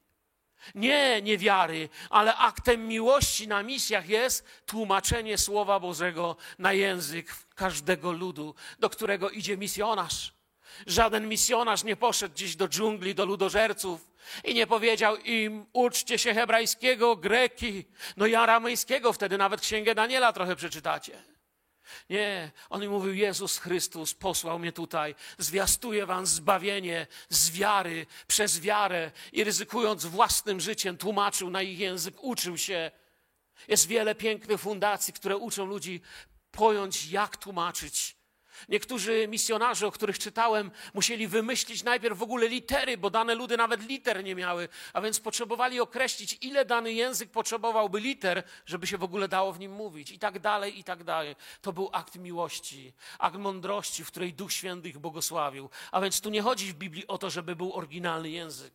Nie 0.76 1.22
niewiary, 1.22 1.90
ale 2.10 2.36
aktem 2.36 2.88
miłości 2.88 3.48
na 3.48 3.64
misjach 3.64 4.10
jest 4.10 4.46
tłumaczenie 4.66 5.38
Słowa 5.38 5.80
Bożego 5.80 6.36
na 6.60 6.74
język 6.74 7.36
każdego 7.56 8.12
ludu, 8.12 8.56
do 8.80 8.90
którego 8.90 9.30
idzie 9.30 9.58
misjonarz. 9.58 10.37
Żaden 10.88 11.28
misjonarz 11.28 11.84
nie 11.84 11.96
poszedł 11.96 12.36
gdzieś 12.36 12.56
do 12.56 12.68
dżungli, 12.68 13.16
do 13.16 13.26
ludożerców 13.26 14.12
i 14.44 14.54
nie 14.54 14.68
powiedział 14.68 15.18
im, 15.18 15.66
uczcie 15.74 16.18
się 16.18 16.34
hebrajskiego, 16.34 17.16
greki, 17.16 17.86
no 18.18 18.26
i 18.26 18.36
aramejskiego, 18.36 19.14
wtedy 19.14 19.38
nawet 19.38 19.62
księgę 19.62 19.96
Daniela 19.96 20.34
trochę 20.34 20.56
przeczytacie. 20.56 21.24
Nie, 22.10 22.52
on 22.70 22.84
im 22.84 22.92
mówił, 22.92 23.14
Jezus 23.14 23.58
Chrystus 23.58 24.14
posłał 24.14 24.60
mnie 24.60 24.72
tutaj, 24.72 25.16
zwiastuje 25.38 26.06
wam 26.06 26.26
zbawienie 26.26 27.08
z 27.30 27.52
wiary, 27.52 28.06
przez 28.28 28.60
wiarę 28.60 29.12
i 29.32 29.44
ryzykując 29.44 30.06
własnym 30.06 30.60
życiem 30.60 30.98
tłumaczył 30.98 31.50
na 31.50 31.62
ich 31.62 31.80
język, 31.80 32.24
uczył 32.24 32.58
się. 32.58 32.92
Jest 33.68 33.88
wiele 33.88 34.16
pięknych 34.16 34.62
fundacji, 34.62 35.14
które 35.14 35.38
uczą 35.38 35.66
ludzi 35.66 36.02
pojąć, 36.52 37.06
jak 37.06 37.38
tłumaczyć 37.38 38.17
Niektórzy 38.70 39.28
misjonarze, 39.28 39.88
o 39.88 39.92
których 39.92 40.20
czytałem, 40.20 40.72
musieli 40.94 41.28
wymyślić 41.28 41.84
najpierw 41.84 42.18
w 42.18 42.24
ogóle 42.24 42.48
litery, 42.48 42.98
bo 42.98 43.10
dane 43.10 43.36
ludy 43.36 43.58
nawet 43.58 43.82
liter 43.82 44.24
nie 44.24 44.36
miały, 44.36 44.70
a 44.94 45.02
więc 45.02 45.20
potrzebowali 45.20 45.80
określić, 45.80 46.38
ile 46.42 46.66
dany 46.66 46.94
język 46.94 47.32
potrzebowałby 47.32 48.00
liter, 48.00 48.44
żeby 48.66 48.88
się 48.88 48.98
w 48.98 49.04
ogóle 49.04 49.28
dało 49.28 49.54
w 49.54 49.60
nim 49.60 49.72
mówić, 49.72 50.12
i 50.12 50.20
tak 50.20 50.40
dalej, 50.40 50.80
i 50.80 50.84
tak 50.84 51.04
dalej. 51.04 51.36
To 51.62 51.74
był 51.74 51.90
akt 51.94 52.16
miłości, 52.16 52.94
akt 53.20 53.38
mądrości, 53.38 54.04
w 54.04 54.08
której 54.08 54.34
Duch 54.34 54.54
Święty 54.54 54.90
ich 54.90 54.98
błogosławił. 54.98 55.70
A 55.92 56.02
więc 56.02 56.22
tu 56.22 56.30
nie 56.30 56.42
chodzi 56.42 56.74
w 56.74 56.76
Biblii 56.76 57.08
o 57.08 57.18
to, 57.18 57.30
żeby 57.30 57.56
był 57.56 57.74
oryginalny 57.74 58.30
język. 58.30 58.74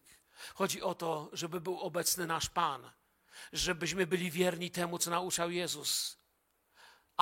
Chodzi 0.55 0.83
o 0.83 0.95
to, 0.95 1.31
żeby 1.33 1.61
był 1.61 1.81
obecny 1.81 2.27
nasz 2.27 2.49
Pan, 2.49 2.91
żebyśmy 3.53 4.07
byli 4.07 4.31
wierni 4.31 4.71
temu, 4.71 4.99
co 4.99 5.11
nauczał 5.11 5.51
Jezus 5.51 6.22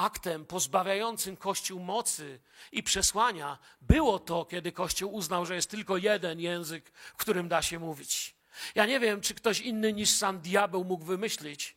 aktem 0.00 0.46
pozbawiającym 0.46 1.36
Kościół 1.36 1.80
mocy 1.80 2.40
i 2.72 2.82
przesłania 2.82 3.58
było 3.80 4.18
to, 4.18 4.44
kiedy 4.44 4.72
Kościół 4.72 5.14
uznał, 5.14 5.46
że 5.46 5.54
jest 5.54 5.70
tylko 5.70 5.96
jeden 5.96 6.40
język, 6.40 6.90
w 6.90 7.16
którym 7.16 7.48
da 7.48 7.62
się 7.62 7.78
mówić. 7.78 8.34
Ja 8.74 8.86
nie 8.86 9.00
wiem, 9.00 9.20
czy 9.20 9.34
ktoś 9.34 9.60
inny 9.60 9.92
niż 9.92 10.10
sam 10.10 10.40
diabeł 10.40 10.84
mógł 10.84 11.04
wymyślić, 11.04 11.76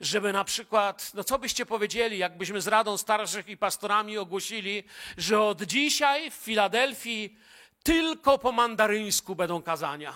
żeby 0.00 0.32
na 0.32 0.44
przykład, 0.44 1.10
no 1.14 1.24
co 1.24 1.38
byście 1.38 1.66
powiedzieli, 1.66 2.18
jakbyśmy 2.18 2.60
z 2.60 2.66
Radą 2.66 2.96
Starszych 2.96 3.48
i 3.48 3.56
pastorami 3.56 4.18
ogłosili, 4.18 4.84
że 5.16 5.42
od 5.42 5.62
dzisiaj 5.62 6.30
w 6.30 6.34
Filadelfii 6.34 7.36
tylko 7.82 8.38
po 8.38 8.52
mandaryńsku 8.52 9.36
będą 9.36 9.62
kazania. 9.62 10.14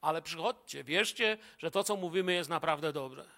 Ale 0.00 0.22
przychodźcie, 0.22 0.84
wierzcie, 0.84 1.38
że 1.58 1.70
to, 1.70 1.84
co 1.84 1.96
mówimy, 1.96 2.32
jest 2.32 2.50
naprawdę 2.50 2.92
dobre. 2.92 3.35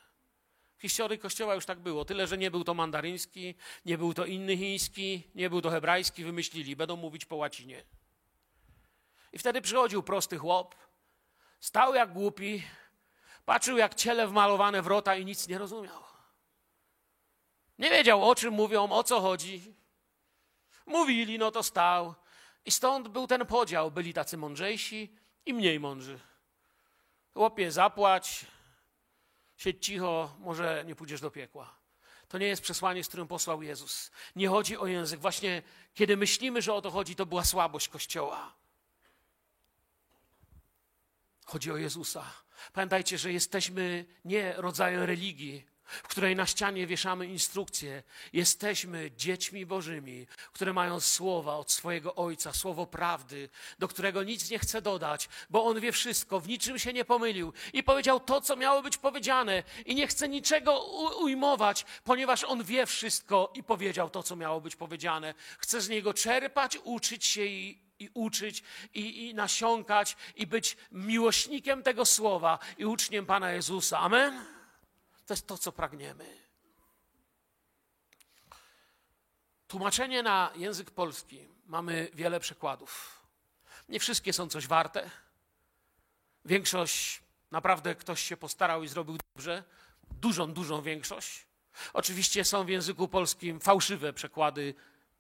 W 0.79 0.83
historii 0.83 1.19
Kościoła 1.19 1.55
już 1.55 1.67
tak 1.67 1.79
było. 1.79 2.05
Tyle, 2.05 2.27
że 2.27 2.39
nie 2.39 2.51
był 2.51 2.65
to 2.65 2.75
mandaryński, 2.75 3.55
nie 3.85 3.99
był 3.99 4.15
to 4.15 4.25
inny 4.25 4.57
chiński, 4.57 5.31
nie 5.35 5.51
był 5.51 5.61
to 5.61 5.71
hebrajski, 5.71 6.25
wymyślili, 6.25 6.77
będą 6.77 6.97
mówić 6.97 7.25
po 7.25 7.37
łacinie. 7.37 7.85
I 9.33 9.39
wtedy 9.39 9.61
przychodził 9.61 10.03
prosty 10.03 10.39
chłop, 10.39 10.75
stał 11.61 11.95
jak 11.95 12.13
głupi, 12.13 12.63
patrzył 13.45 13.77
jak 13.77 13.95
ciele 13.95 14.27
wmalowane 14.27 14.83
w 14.83 14.87
rota 14.87 15.17
i 15.17 15.25
nic 15.25 15.49
nie 15.49 15.59
rozumiał. 15.59 16.03
Nie 17.79 17.91
wiedział, 17.91 18.31
o 18.31 18.35
czym 18.35 18.55
mówią, 18.55 18.91
o 18.91 19.05
co 19.05 19.21
chodzi. 19.21 19.75
Mówili, 20.87 21.39
no 21.39 21.51
to 21.51 21.63
stał. 21.63 22.15
I 22.65 22.71
stąd 22.71 23.09
był 23.09 23.27
ten 23.27 23.47
podział. 23.47 23.91
Byli 23.91 24.15
tacy 24.15 24.37
mądrzejsi 24.37 25.17
i 25.47 25.55
mniej 25.55 25.81
mądrzy. 25.81 26.19
Chłopie, 27.35 27.73
zapłać, 27.73 28.47
siedź 29.59 29.87
cicho, 29.87 30.37
może 30.39 30.85
nie 30.87 30.95
pójdziesz 30.95 31.21
do 31.21 31.31
piekła. 31.31 31.79
To 32.29 32.39
nie 32.39 32.47
jest 32.47 32.63
przesłanie, 32.63 33.05
z 33.05 33.09
którym 33.09 33.29
posłał 33.29 33.63
Jezus. 33.63 34.11
Nie 34.37 34.49
chodzi 34.49 34.77
o 34.77 34.87
język. 34.87 35.21
Właśnie 35.21 35.63
kiedy 35.95 36.17
myślimy, 36.17 36.63
że 36.63 36.75
o 36.75 36.83
to 36.83 36.91
chodzi, 36.91 37.17
to 37.17 37.27
była 37.27 37.45
słabość 37.45 37.89
Kościoła. 37.89 38.55
Chodzi 41.45 41.73
o 41.73 41.77
Jezusa. 41.77 42.25
Pamiętajcie, 42.73 43.19
że 43.19 43.33
jesteśmy 43.33 44.05
nie 44.25 44.53
rodzajem 44.57 45.03
religii, 45.03 45.67
w 45.89 46.09
której 46.09 46.37
na 46.37 46.47
ścianie 46.47 46.87
wieszamy 46.87 47.27
instrukcje. 47.27 48.03
Jesteśmy 48.33 49.11
dziećmi 49.17 49.67
Bożymi, 49.67 50.27
które 50.53 50.73
mają 50.73 51.01
słowa 51.01 51.57
od 51.57 51.73
swojego 51.73 52.15
Ojca, 52.15 52.53
słowo 52.53 52.87
prawdy, 52.87 53.49
do 53.79 53.89
którego 53.89 54.23
nic 54.23 54.51
nie 54.51 54.59
chce 54.59 54.83
dodać, 54.83 55.29
bo 55.51 55.65
On 55.65 55.81
wie 55.81 55.93
wszystko, 55.93 56.41
w 56.41 56.49
niczym 56.49 56.79
się 56.79 56.93
nie 56.93 57.05
pomylił 57.05 57.53
i 57.73 57.83
powiedział 57.83 58.21
to, 58.21 58.41
co 58.41 58.57
miało 58.57 58.83
być 58.83 58.97
powiedziane 58.97 59.63
i 59.87 59.95
nie 59.95 60.07
chce 60.07 60.29
niczego 60.29 60.85
ujmować, 61.21 61.85
ponieważ 62.05 62.45
On 62.45 62.65
wie 62.65 62.87
wszystko 62.87 63.53
i 63.55 63.63
powiedział 63.63 64.11
to, 64.11 64.23
co 64.23 64.37
miało 64.37 64.61
być 64.61 64.77
powiedziane. 64.77 65.35
Chce 65.59 65.81
z 65.81 65.89
Niego 65.89 66.15
czerpać, 66.15 66.79
uczyć 66.85 67.27
się 67.27 67.45
i, 67.45 67.79
i 67.99 68.11
uczyć, 68.15 68.63
i, 68.95 69.29
i 69.29 69.35
nasiąkać, 69.35 70.17
i 70.37 70.47
być 70.47 70.77
miłośnikiem 70.93 71.83
tego 71.83 72.05
słowa 72.05 72.59
i 72.79 72.85
uczniem 72.85 73.27
Pana 73.27 73.53
Jezusa. 73.53 73.99
Amen? 73.99 74.58
To 75.29 75.35
jest 75.35 75.47
to, 75.47 75.59
co 75.59 75.73
pragniemy. 75.73 76.37
Tłumaczenie 79.67 80.23
na 80.23 80.53
język 80.57 80.91
polski 80.91 81.49
mamy 81.67 82.11
wiele 82.15 82.41
przekładów. 82.41 83.23
Nie 83.89 84.01
wszystkie 84.01 84.33
są 84.33 84.49
coś 84.49 84.67
warte. 84.67 85.11
Większość 86.45 87.23
naprawdę 87.51 87.95
ktoś 87.95 88.23
się 88.23 88.37
postarał 88.37 88.83
i 88.83 88.89
zrobił 88.89 89.19
dobrze. 89.35 89.65
Dużą, 90.11 90.53
dużą 90.53 90.83
większość. 90.83 91.47
Oczywiście 91.93 92.45
są 92.45 92.65
w 92.65 92.69
języku 92.69 93.09
polskim 93.09 93.61
fałszywe 93.61 94.13
przekłady, 94.13 94.75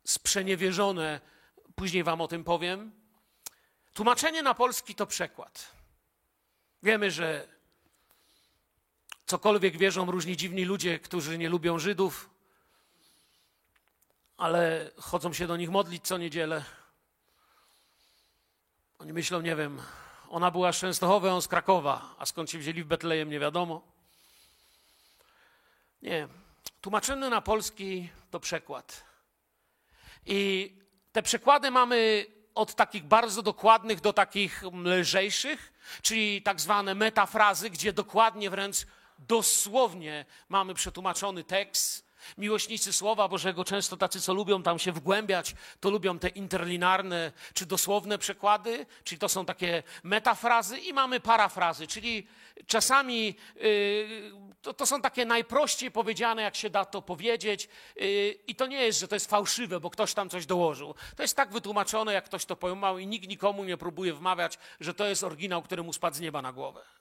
sprzeniewierzone. 0.04 1.20
Później 1.74 2.04
Wam 2.04 2.20
o 2.20 2.28
tym 2.28 2.44
powiem. 2.44 2.92
Tłumaczenie 3.94 4.42
na 4.42 4.54
polski 4.54 4.94
to 4.94 5.06
przekład. 5.06 5.72
Wiemy, 6.82 7.10
że 7.10 7.57
cokolwiek 9.28 9.76
wierzą 9.76 10.10
różni 10.10 10.36
dziwni 10.36 10.64
ludzie, 10.64 10.98
którzy 10.98 11.38
nie 11.38 11.48
lubią 11.48 11.78
Żydów, 11.78 12.30
ale 14.36 14.90
chodzą 15.00 15.32
się 15.32 15.46
do 15.46 15.56
nich 15.56 15.70
modlić 15.70 16.06
co 16.06 16.18
niedzielę. 16.18 16.64
Oni 18.98 19.12
myślą, 19.12 19.40
nie 19.40 19.56
wiem, 19.56 19.82
ona 20.28 20.50
była 20.50 20.72
z 20.72 20.76
Częstochowy, 20.76 21.30
on 21.30 21.42
z 21.42 21.48
Krakowa, 21.48 22.14
a 22.18 22.26
skąd 22.26 22.50
się 22.50 22.58
wzięli 22.58 22.82
w 22.82 22.86
Betlejem, 22.86 23.30
nie 23.30 23.40
wiadomo. 23.40 23.82
Nie. 26.02 26.28
Tłumaczony 26.80 27.30
na 27.30 27.40
polski 27.40 28.08
to 28.30 28.40
przekład. 28.40 29.04
I 30.26 30.72
te 31.12 31.22
przekłady 31.22 31.70
mamy 31.70 32.26
od 32.54 32.74
takich 32.74 33.04
bardzo 33.04 33.42
dokładnych 33.42 34.00
do 34.00 34.12
takich 34.12 34.62
lżejszych, 34.72 35.72
czyli 36.02 36.42
tak 36.42 36.60
zwane 36.60 36.94
metafrazy, 36.94 37.70
gdzie 37.70 37.92
dokładnie 37.92 38.50
wręcz 38.50 38.86
dosłownie 39.18 40.24
mamy 40.48 40.74
przetłumaczony 40.74 41.44
tekst. 41.44 42.09
Miłośnicy 42.38 42.92
Słowa 42.92 43.28
Bożego, 43.28 43.64
często 43.64 43.96
tacy, 43.96 44.20
co 44.20 44.35
lubią 44.35 44.62
tam 44.62 44.78
się 44.78 44.92
wgłębiać, 44.92 45.54
to 45.81 45.90
lubią 45.90 46.18
te 46.18 46.28
interlinarne 46.28 47.33
czy 47.54 47.66
dosłowne 47.66 48.18
przekłady, 48.18 48.87
czyli 49.04 49.18
to 49.18 49.28
są 49.28 49.44
takie 49.44 49.83
metafrazy 50.02 50.78
i 50.78 50.92
mamy 50.92 51.20
parafrazy, 51.20 51.87
czyli 51.87 52.26
czasami 52.66 53.35
yy, 53.57 54.33
to, 54.62 54.74
to, 54.74 54.87
są 54.87 55.00
takie 55.00 55.24
najprościej 55.24 55.90
powiedziane, 55.90 56.42
jak 56.42 56.57
się 56.57 56.70
da 56.70 56.85
to 56.85 57.02
powiedzieć 57.02 57.68
yy, 57.96 58.04
i 58.46 58.54
to 58.54 58.66
nie 58.66 58.83
jest, 58.83 59.00
że 59.00 59.09
to 59.09 59.16
jest 59.16 59.31
fałszywe, 59.31 59.81
bo 59.81 59.90
ktoś 59.90 60.14
tam 60.14 60.31
coś 60.31 60.46
dołożył. 60.46 60.94
To 61.16 61.22
jest 61.22 61.37
tak 61.37 61.52
wytłumaczone, 61.52 62.12
jak 62.12 62.24
ktoś 62.24 62.44
to 62.44 62.57
pojmał 62.57 62.98
i 62.98 63.07
nikt 63.07 63.28
nikomu 63.28 63.64
nie 63.64 63.76
próbuje 63.76 64.14
wmawiać, 64.14 64.59
że 64.81 64.94
to 64.94 65.04
jest 65.04 65.24
oryginał, 65.24 65.62
który 65.62 65.83
mu 65.83 65.92
spadł 65.92 66.16
z 66.16 66.20
nieba 66.20 66.42
na 66.42 66.52
głowę. 66.52 66.97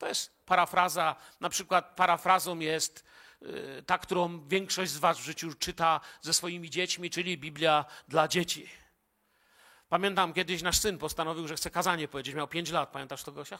To 0.00 0.06
jest 0.06 0.44
parafraza, 0.46 1.16
na 1.40 1.48
przykład 1.48 1.96
parafrazą 1.96 2.58
jest 2.58 3.04
y, 3.42 3.82
ta, 3.86 3.98
którą 3.98 4.48
większość 4.48 4.92
z 4.92 4.98
Was 4.98 5.18
w 5.18 5.22
życiu 5.22 5.54
czyta 5.54 6.00
ze 6.20 6.34
swoimi 6.34 6.70
dziećmi, 6.70 7.10
czyli 7.10 7.38
Biblia 7.38 7.84
dla 8.08 8.28
dzieci. 8.28 8.70
Pamiętam 9.88 10.32
kiedyś 10.32 10.62
nasz 10.62 10.78
syn 10.78 10.98
postanowił, 10.98 11.48
że 11.48 11.56
chce 11.56 11.70
kazanie 11.70 12.08
powiedzieć. 12.08 12.34
Miał 12.34 12.48
5 12.48 12.70
lat, 12.70 12.88
pamiętasz 12.88 13.22
to, 13.22 13.32
Gosia? 13.32 13.58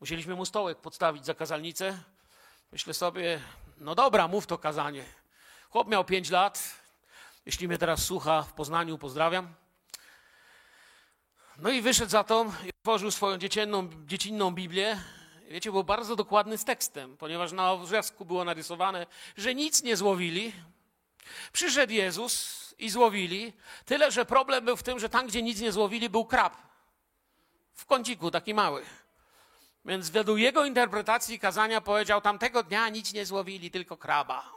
Musieliśmy 0.00 0.34
mu 0.34 0.44
stołek 0.44 0.78
podstawić 0.78 1.26
za 1.26 1.34
kazalnicę. 1.34 1.98
Myślę 2.72 2.94
sobie, 2.94 3.40
no 3.78 3.94
dobra, 3.94 4.28
mów 4.28 4.46
to 4.46 4.58
kazanie. 4.58 5.04
Chłop 5.70 5.88
miał 5.88 6.04
5 6.04 6.30
lat. 6.30 6.74
Jeśli 7.46 7.68
mnie 7.68 7.78
teraz 7.78 8.04
słucha 8.04 8.42
w 8.42 8.52
Poznaniu, 8.52 8.98
pozdrawiam. 8.98 9.54
No 11.58 11.70
i 11.70 11.82
wyszedł 11.82 12.10
za 12.10 12.24
to 12.24 12.46
i 12.66 12.70
otworzył 12.78 13.10
swoją 13.10 13.38
dziecinną, 13.38 13.88
dziecinną 14.06 14.50
Biblię. 14.50 15.00
Wiecie, 15.48 15.72
był 15.72 15.84
bardzo 15.84 16.16
dokładny 16.16 16.58
z 16.58 16.64
tekstem, 16.64 17.16
ponieważ 17.16 17.52
na 17.52 17.72
obrzasku 17.72 18.24
było 18.24 18.44
narysowane, 18.44 19.06
że 19.36 19.54
nic 19.54 19.82
nie 19.82 19.96
złowili. 19.96 20.52
Przyszedł 21.52 21.92
Jezus 21.92 22.74
i 22.78 22.90
złowili. 22.90 23.52
Tyle, 23.84 24.10
że 24.10 24.24
problem 24.24 24.64
był 24.64 24.76
w 24.76 24.82
tym, 24.82 24.98
że 24.98 25.08
tam, 25.08 25.26
gdzie 25.26 25.42
nic 25.42 25.60
nie 25.60 25.72
złowili, 25.72 26.10
był 26.10 26.24
krab. 26.24 26.56
W 27.74 27.86
kąciku, 27.86 28.30
taki 28.30 28.54
mały. 28.54 28.84
Więc 29.84 30.10
według 30.10 30.38
jego 30.38 30.64
interpretacji 30.64 31.38
kazania 31.38 31.80
powiedział, 31.80 32.20
tamtego 32.20 32.62
dnia 32.62 32.88
nic 32.88 33.12
nie 33.12 33.26
złowili, 33.26 33.70
tylko 33.70 33.96
kraba. 33.96 34.52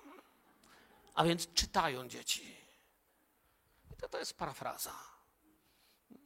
A 1.16 1.24
więc 1.24 1.54
czytają 1.54 2.08
dzieci. 2.08 2.56
I 3.92 3.96
to, 3.96 4.10
to 4.10 4.20
jest 4.20 4.38
parafraza. 4.38 5.19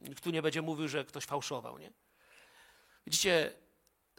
Nikt 0.08 0.24
tu 0.24 0.30
nie 0.30 0.42
będzie 0.42 0.62
mówił, 0.62 0.88
że 0.88 1.04
ktoś 1.04 1.24
fałszował, 1.24 1.78
nie? 1.78 1.92
Widzicie, 3.06 3.52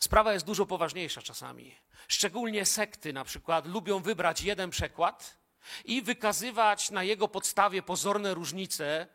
sprawa 0.02 0.34
jest 0.34 0.46
dużo 0.46 0.66
poważniejsza 0.66 1.22
czasami. 1.22 1.76
Szczególnie 2.08 2.66
sekty 2.66 3.14
na 3.14 3.24
przykład 3.24 3.66
lubią 3.66 4.00
wybrać 4.00 4.42
jeden 4.42 4.70
przekład 4.70 5.38
i 5.86 6.02
wykazywać 6.02 6.92
na 6.92 7.04
jego 7.04 7.28
podstawie 7.28 7.82
pozorne 7.82 8.34
różnice, 8.34 9.08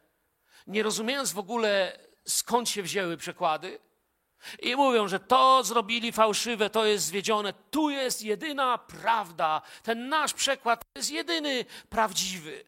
nie 0.67 0.83
rozumiejąc 0.83 1.33
w 1.33 1.39
ogóle 1.39 1.99
skąd 2.25 2.69
się 2.69 2.83
wzięły 2.83 3.17
przekłady. 3.17 3.79
I 4.59 4.77
mówią, 4.77 5.09
że 5.09 5.21
to 5.21 5.65
zrobili 5.65 6.13
fałszywe, 6.13 6.71
to 6.71 6.85
jest 6.85 7.05
zwiedzione. 7.05 7.53
Tu 7.53 7.91
jest 7.91 8.23
jedyna 8.23 8.79
prawda. 8.79 9.63
Ten 9.83 10.09
nasz 10.09 10.35
przekład 10.35 10.85
jest 10.97 11.11
jedyny 11.11 11.65
prawdziwy. 11.89 12.65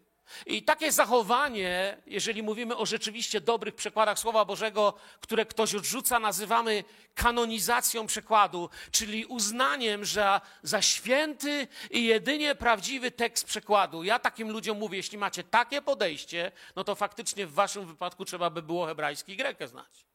I 0.46 0.62
takie 0.62 0.92
zachowanie, 0.92 1.96
jeżeli 2.06 2.42
mówimy 2.42 2.76
o 2.76 2.86
rzeczywiście 2.86 3.40
dobrych 3.40 3.74
przekładach 3.74 4.18
Słowa 4.18 4.44
Bożego, 4.44 4.94
które 5.20 5.46
ktoś 5.46 5.74
odrzuca, 5.74 6.18
nazywamy 6.18 6.84
kanonizacją 7.14 8.06
przekładu, 8.06 8.70
czyli 8.90 9.26
uznaniem, 9.26 10.04
że 10.04 10.40
za 10.62 10.82
święty 10.82 11.68
i 11.90 12.04
jedynie 12.04 12.54
prawdziwy 12.54 13.10
tekst 13.10 13.46
przekładu. 13.46 14.02
Ja 14.04 14.18
takim 14.18 14.50
ludziom 14.50 14.78
mówię, 14.78 14.96
jeśli 14.96 15.18
macie 15.18 15.44
takie 15.44 15.82
podejście, 15.82 16.52
no 16.76 16.84
to 16.84 16.94
faktycznie 16.94 17.46
w 17.46 17.52
waszym 17.52 17.86
wypadku 17.86 18.24
trzeba 18.24 18.50
by 18.50 18.62
było 18.62 18.86
hebrajski 18.86 19.32
i 19.32 19.36
grekę 19.36 19.68
znać. 19.68 20.06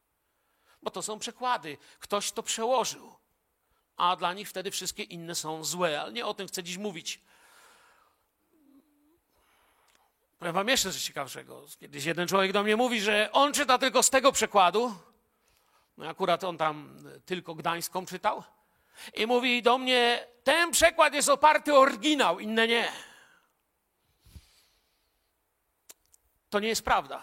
Bo 0.82 0.90
to 0.90 1.02
są 1.02 1.18
przekłady. 1.18 1.76
Ktoś 1.98 2.32
to 2.32 2.42
przełożył. 2.42 3.14
A 3.96 4.16
dla 4.16 4.32
nich 4.32 4.48
wtedy 4.48 4.70
wszystkie 4.70 5.02
inne 5.02 5.34
są 5.34 5.64
złe. 5.64 6.00
Ale 6.00 6.12
nie 6.12 6.26
o 6.26 6.34
tym 6.34 6.48
chcę 6.48 6.62
dziś 6.62 6.76
mówić. 6.76 7.20
Powiem 10.38 10.54
wam 10.54 10.68
jeszcze 10.68 10.92
coś 10.92 11.02
ciekawszego. 11.02 11.66
Kiedyś 11.80 12.04
jeden 12.04 12.28
człowiek 12.28 12.52
do 12.52 12.62
mnie 12.62 12.76
mówi, 12.76 13.00
że 13.00 13.32
on 13.32 13.52
czyta 13.52 13.78
tylko 13.78 14.02
z 14.02 14.10
tego 14.10 14.32
przekładu. 14.32 14.94
No 15.96 16.08
akurat 16.08 16.44
on 16.44 16.58
tam 16.58 16.98
tylko 17.26 17.54
gdańską 17.54 18.06
czytał. 18.06 18.42
I 19.14 19.26
mówi 19.26 19.62
do 19.62 19.78
mnie, 19.78 20.26
ten 20.44 20.70
przekład 20.70 21.14
jest 21.14 21.28
oparty 21.28 21.74
o 21.74 21.78
oryginał, 21.78 22.40
inne 22.40 22.68
nie. 22.68 22.92
To 26.50 26.60
nie 26.60 26.68
jest 26.68 26.84
prawda. 26.84 27.22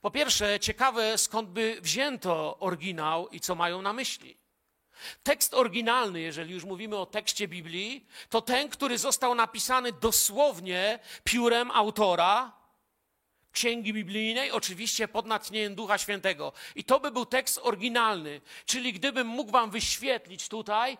Po 0.00 0.10
pierwsze, 0.10 0.60
ciekawe 0.60 1.18
skąd 1.18 1.48
by 1.48 1.78
wzięto 1.80 2.58
oryginał 2.58 3.28
i 3.28 3.40
co 3.40 3.54
mają 3.54 3.82
na 3.82 3.92
myśli. 3.92 4.41
Tekst 5.22 5.54
oryginalny, 5.54 6.20
jeżeli 6.20 6.54
już 6.54 6.64
mówimy 6.64 6.96
o 6.96 7.06
tekście 7.06 7.48
Biblii, 7.48 8.06
to 8.28 8.40
ten, 8.40 8.68
który 8.68 8.98
został 8.98 9.34
napisany 9.34 9.92
dosłownie 9.92 10.98
piórem 11.24 11.70
autora 11.70 12.62
księgi 13.52 13.92
biblijnej, 13.92 14.50
oczywiście 14.50 15.08
pod 15.08 15.26
natchnieniem 15.26 15.74
Ducha 15.74 15.98
Świętego. 15.98 16.52
I 16.74 16.84
to 16.84 17.00
by 17.00 17.10
był 17.10 17.26
tekst 17.26 17.60
oryginalny. 17.62 18.40
Czyli 18.64 18.92
gdybym 18.92 19.26
mógł 19.26 19.52
Wam 19.52 19.70
wyświetlić 19.70 20.48
tutaj 20.48 20.98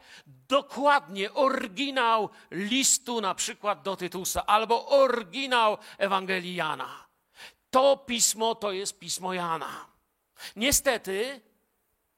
dokładnie 0.48 1.32
oryginał 1.32 2.30
listu, 2.50 3.20
na 3.20 3.34
przykład 3.34 3.82
do 3.82 3.96
Tytusa, 3.96 4.46
albo 4.46 4.88
oryginał 4.88 5.78
Ewangelii 5.98 6.54
Jana. 6.54 7.06
To 7.70 7.96
pismo 7.96 8.54
to 8.54 8.72
jest 8.72 8.98
pismo 8.98 9.34
Jana. 9.34 9.86
Niestety, 10.56 11.40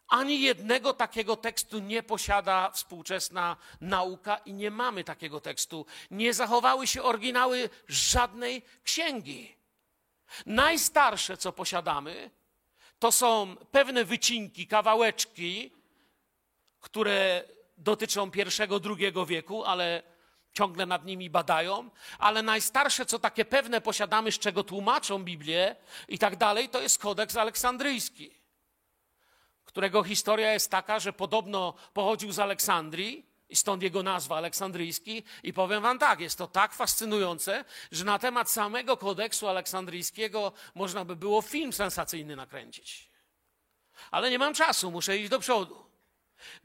ani 0.09 0.41
jednego 0.41 0.95
takiego 0.95 1.37
tekstu 1.37 1.79
nie 1.79 2.03
posiada 2.03 2.71
współczesna 2.71 3.57
nauka 3.81 4.37
i 4.37 4.53
nie 4.53 4.71
mamy 4.71 5.05
takiego 5.05 5.41
tekstu. 5.41 5.87
Nie 6.11 6.35
zachowały 6.35 6.87
się 6.87 7.03
oryginały 7.03 7.71
żadnej 7.89 8.63
księgi. 8.83 9.57
Najstarsze, 10.47 11.37
co 11.37 11.53
posiadamy, 11.53 12.31
to 12.99 13.13
są 13.13 13.57
pewne 13.71 14.05
wycinki, 14.05 14.67
kawałeczki, 14.67 15.73
które 16.81 17.45
dotyczą 17.77 18.31
pierwszego, 18.31 18.81
drugiego 18.81 19.27
wieku, 19.27 19.65
ale 19.65 20.03
ciągle 20.53 20.87
nad 20.87 21.05
nimi 21.05 21.31
badają. 21.31 21.91
Ale 22.19 22.43
najstarsze, 22.43 23.07
co 23.07 23.19
takie 23.19 23.45
pewne 23.45 23.81
posiadamy, 23.81 24.33
z 24.33 24.39
czego 24.39 24.65
tłumaczą 24.65 25.25
Biblię 25.25 25.77
i 26.09 26.19
tak 26.19 26.37
dalej, 26.37 26.69
to 26.69 26.81
jest 26.81 26.99
kodeks 26.99 27.37
aleksandryjski 27.37 28.44
którego 29.75 30.03
historia 30.03 30.53
jest 30.53 30.71
taka, 30.71 30.99
że 30.99 31.13
podobno 31.13 31.75
pochodził 31.93 32.33
z 32.33 32.39
Aleksandrii, 32.39 33.27
i 33.49 33.57
stąd 33.57 33.83
jego 33.83 34.03
nazwa 34.03 34.37
aleksandryjski. 34.37 35.23
I 35.43 35.53
powiem 35.53 35.83
wam 35.83 35.99
tak, 35.99 36.21
jest 36.21 36.39
to 36.39 36.47
tak 36.47 36.75
fascynujące, 36.75 37.65
że 37.93 38.05
na 38.05 38.19
temat 38.19 38.51
samego 38.51 38.97
kodeksu 38.97 39.49
aleksandryjskiego 39.49 40.53
można 40.75 41.05
by 41.05 41.17
było 41.17 41.43
film 41.43 41.73
sensacyjny 41.73 42.37
nakręcić. 42.37 43.11
Ale 44.11 44.31
nie 44.31 44.39
mam 44.39 44.55
czasu, 44.55 44.91
muszę 44.91 45.19
iść 45.19 45.31
do 45.31 45.39
przodu. 45.39 45.87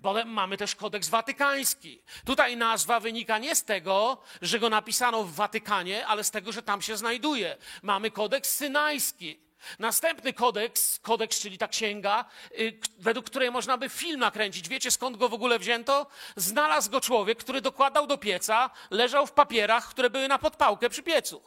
Potem 0.01 0.29
mamy 0.29 0.57
też 0.57 0.75
kodeks 0.75 1.09
watykański. 1.09 2.01
Tutaj 2.25 2.57
nazwa 2.57 2.99
wynika 2.99 3.37
nie 3.37 3.55
z 3.55 3.63
tego, 3.63 4.21
że 4.41 4.59
go 4.59 4.69
napisano 4.69 5.23
w 5.23 5.33
Watykanie, 5.33 6.07
ale 6.07 6.23
z 6.23 6.31
tego, 6.31 6.51
że 6.51 6.63
tam 6.63 6.81
się 6.81 6.97
znajduje. 6.97 7.57
Mamy 7.81 8.11
kodeks 8.11 8.55
synajski. 8.55 9.48
Następny 9.79 10.33
kodeks, 10.33 10.99
kodeks, 10.99 11.39
czyli 11.39 11.57
ta 11.57 11.67
księga, 11.67 12.25
y, 12.59 12.79
według 12.97 13.25
której 13.25 13.51
można 13.51 13.77
by 13.77 13.89
film 13.89 14.19
nakręcić. 14.19 14.69
Wiecie 14.69 14.91
skąd 14.91 15.17
go 15.17 15.29
w 15.29 15.33
ogóle 15.33 15.59
wzięto? 15.59 16.07
Znalazł 16.35 16.91
go 16.91 17.01
człowiek, 17.01 17.37
który 17.37 17.61
dokładał 17.61 18.07
do 18.07 18.17
pieca, 18.17 18.69
leżał 18.91 19.27
w 19.27 19.31
papierach, 19.31 19.89
które 19.89 20.09
były 20.09 20.27
na 20.27 20.37
podpałkę 20.37 20.89
przy 20.89 21.03
piecu. 21.03 21.41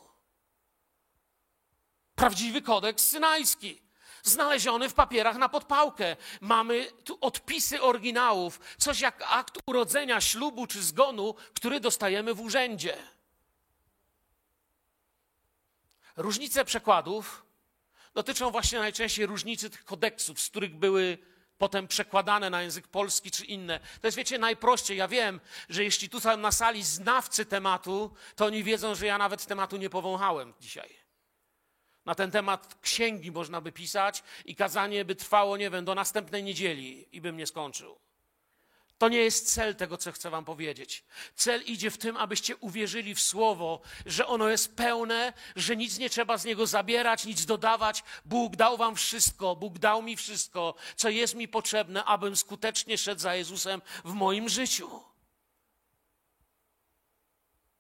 Prawdziwy 2.15 2.63
kodeks 2.63 3.09
synajski. 3.09 3.83
Znaleziony 4.23 4.89
w 4.89 4.95
papierach 4.95 5.37
na 5.37 5.49
podpałkę. 5.49 6.17
Mamy 6.41 6.93
tu 7.05 7.19
odpisy 7.21 7.83
oryginałów, 7.83 8.61
coś 8.79 9.01
jak 9.01 9.25
akt 9.29 9.59
urodzenia, 9.67 10.21
ślubu 10.21 10.67
czy 10.67 10.83
zgonu, 10.83 11.35
który 11.55 11.81
dostajemy 11.81 12.35
w 12.35 12.41
urzędzie. 12.41 12.97
Różnice 16.17 16.65
przekładów 16.65 17.45
dotyczą 18.15 18.51
właśnie 18.51 18.79
najczęściej 18.79 19.27
różnicy 19.27 19.71
tych 19.71 19.85
kodeksów, 19.85 20.41
z 20.41 20.49
których 20.49 20.77
były 20.77 21.19
potem 21.59 21.89
przekładane 21.89 22.51
na 22.51 22.63
język 22.63 22.89
polski 22.89 23.31
czy 23.31 23.45
inne. 23.45 23.81
To 24.01 24.07
jest, 24.07 24.17
wiecie, 24.17 24.39
najprościej. 24.39 24.97
Ja 24.97 25.09
wiem, 25.09 25.41
że 25.69 25.85
jeśli 25.85 26.09
tu 26.09 26.21
są 26.21 26.37
na 26.37 26.53
sali 26.53 26.83
znawcy 26.83 27.47
tematu, 27.47 28.15
to 28.37 28.47
oni 28.47 28.65
wiedzą, 28.65 28.95
że 28.95 29.07
ja 29.07 29.19
nawet 29.19 29.47
tematu 29.47 29.77
nie 29.77 29.91
powąchałem 29.91 30.55
dzisiaj. 30.61 31.03
Na 32.05 32.15
ten 32.15 32.31
temat 32.31 32.79
księgi 32.81 33.33
można 33.33 33.61
by 33.61 33.73
pisać 33.73 34.23
i 34.45 34.57
kazanie 34.57 35.05
by 35.05 35.15
trwało, 35.15 35.57
nie 35.57 35.71
wiem, 35.71 35.85
do 35.85 35.95
następnej 35.95 36.43
niedzieli 36.43 37.17
i 37.17 37.21
bym 37.21 37.37
nie 37.37 37.47
skończył. 37.47 38.02
To 39.03 39.09
nie 39.09 39.19
jest 39.19 39.55
cel 39.55 39.77
tego, 39.77 39.97
co 39.97 40.13
chcę 40.13 40.31
Wam 40.31 40.45
powiedzieć. 40.45 41.05
Cel 41.37 41.63
idzie 41.63 41.91
w 41.91 41.99
tym, 41.99 42.17
abyście 42.17 42.57
uwierzyli 42.57 43.15
w 43.15 43.21
Słowo, 43.21 43.81
że 44.07 44.27
ono 44.27 44.49
jest 44.49 44.77
pełne, 44.77 45.33
że 45.57 45.77
nic 45.77 45.99
nie 45.99 46.11
trzeba 46.11 46.39
z 46.39 46.45
niego 46.45 46.67
zabierać, 46.67 47.25
nic 47.25 47.47
dodawać. 47.47 48.05
Bóg 48.25 48.57
dał 48.57 48.77
Wam 48.77 48.97
wszystko, 48.97 49.57
Bóg 49.57 49.79
dał 49.79 50.03
mi 50.03 50.17
wszystko, 50.17 50.75
co 50.97 51.09
jest 51.09 51.35
mi 51.35 51.49
potrzebne, 51.49 52.05
abym 52.05 52.37
skutecznie 52.37 52.99
szedł 52.99 53.21
za 53.21 53.35
Jezusem 53.35 53.83
w 54.05 54.13
moim 54.13 54.49
życiu. 54.49 55.12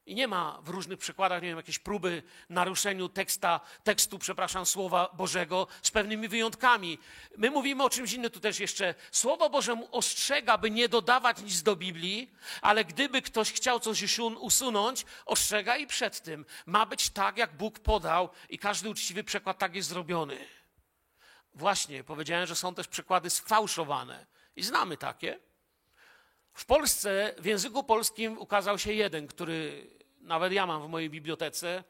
I 0.07 0.15
nie 0.15 0.29
ma 0.29 0.59
w 0.63 0.69
różnych 0.69 0.99
przykładach, 0.99 1.43
nie 1.43 1.49
wiem, 1.49 1.57
jakiejś 1.57 1.79
próby 1.79 2.23
naruszeniu 2.49 3.09
teksta, 3.09 3.61
tekstu, 3.85 4.19
przepraszam, 4.19 4.67
Słowa 4.67 5.11
Bożego 5.15 5.67
z 5.83 5.91
pewnymi 5.91 6.29
wyjątkami. 6.29 6.99
My 7.37 7.51
mówimy 7.51 7.85
o 7.85 7.91
czymś 7.91 8.13
innym 8.13 8.31
tu 8.31 8.41
też 8.41 8.61
jeszcze. 8.61 8.95
Słowo 9.11 9.51
Boże 9.51 9.87
ostrzega, 9.91 10.59
by 10.59 10.71
nie 10.71 10.89
dodawać 10.89 11.43
nic 11.43 11.63
do 11.63 11.77
Biblii, 11.77 12.33
ale 12.63 12.85
gdyby 12.85 13.23
ktoś 13.23 13.53
chciał 13.53 13.81
coś 13.81 14.19
usunąć, 14.19 15.05
ostrzega 15.27 15.77
i 15.77 15.87
przed 15.87 16.21
tym. 16.21 16.47
Ma 16.67 16.87
być 16.87 17.11
tak, 17.11 17.37
jak 17.37 17.57
Bóg 17.57 17.79
podał 17.79 18.29
i 18.49 18.59
każdy 18.59 18.91
uczciwy 18.91 19.25
przekład 19.25 19.59
tak 19.59 19.75
jest 19.75 19.89
zrobiony. 19.89 20.49
Właśnie, 21.55 22.05
powiedziałem, 22.05 22.47
że 22.47 22.57
są 22.57 22.75
też 22.75 22.89
przykłady 22.89 23.31
sfałszowane. 23.31 24.27
I 24.57 24.63
znamy 24.63 24.97
takie. 24.97 25.52
W 26.55 26.65
Polsce, 26.65 27.35
w 27.39 27.45
języku 27.45 27.85
polskim 27.85 28.39
ukazał 28.39 28.79
się 28.79 28.93
jeden, 28.93 29.27
który 29.27 29.91
nawet 30.21 30.53
ja 30.53 30.67
mam 30.67 30.83
w 30.83 30.89
mojej 30.89 31.11
bibliotece, 31.11 31.85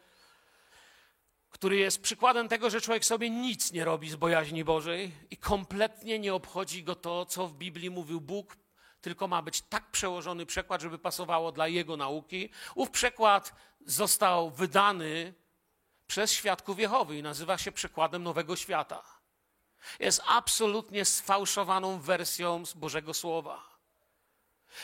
który 1.51 1.77
jest 1.77 2.03
przykładem 2.03 2.49
tego, 2.49 2.71
że 2.71 2.81
człowiek 2.81 3.05
sobie 3.05 3.31
nic 3.31 3.73
nie 3.73 3.85
robi 3.85 4.11
z 4.11 4.17
bojaźni 4.17 4.65
Bożej 4.65 5.13
i 5.31 5.37
kompletnie 5.37 6.19
nie 6.19 6.35
obchodzi 6.35 6.85
go 6.85 6.95
to, 6.95 7.27
co 7.27 7.47
w 7.47 7.55
Biblii 7.55 7.91
mówił 7.91 8.21
Bóg, 8.21 8.57
tylko 9.01 9.29
ma 9.29 9.43
być 9.43 9.63
tak 9.63 9.91
przełożony 9.91 10.47
przekład, 10.47 10.83
żeby 10.83 10.99
pasowało 10.99 11.53
dla 11.53 11.69
jego 11.69 11.97
nauki. 11.97 12.51
Ów 12.75 12.91
przekład 12.91 13.55
został 13.87 14.51
wydany 14.51 15.35
przez 16.07 16.33
świadków 16.33 16.79
Jehowy 16.79 17.19
i 17.19 17.23
nazywa 17.23 17.59
się 17.59 17.73
przekładem 17.73 18.23
Nowego 18.23 18.57
Świata. 18.57 19.03
Jest 20.01 20.23
absolutnie 20.27 21.05
sfałszowaną 21.05 22.01
wersją 22.01 22.67
z 22.67 22.75
Bożego 22.75 23.15
Słowa. 23.15 23.72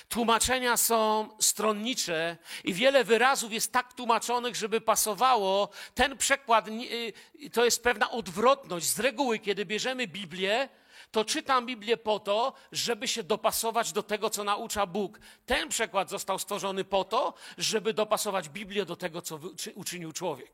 Tłumaczenia 0.09 0.77
są 0.77 1.29
stronnicze 1.40 2.37
i 2.64 2.74
wiele 2.74 3.05
wyrazów 3.05 3.53
jest 3.53 3.72
tak 3.72 3.92
tłumaczonych, 3.92 4.57
żeby 4.57 4.81
pasowało. 4.81 5.68
Ten 5.94 6.16
przekład 6.16 6.68
y, 6.68 7.51
to 7.53 7.64
jest 7.64 7.83
pewna 7.83 8.11
odwrotność. 8.11 8.87
Z 8.87 9.01
reguły, 9.01 9.38
kiedy 9.38 9.64
bierzemy 9.64 10.07
Biblię, 10.07 10.68
to 11.11 11.24
czytam 11.24 11.66
Biblię 11.66 11.96
po 11.96 12.18
to, 12.18 12.53
żeby 12.72 13.09
się 13.09 13.22
dopasować 13.22 13.92
do 13.92 14.03
tego, 14.03 14.31
co 14.31 14.44
naucza 14.44 14.87
Bóg. 14.87 15.20
Ten 15.46 15.68
przekład 15.68 16.11
został 16.11 16.38
stworzony 16.38 16.85
po 16.85 17.05
to, 17.05 17.35
żeby 17.59 17.94
dopasować 17.94 18.48
Biblię 18.48 18.85
do 18.85 18.96
tego, 18.96 19.22
co 19.22 19.40
uczynił 19.74 20.12
człowiek. 20.12 20.53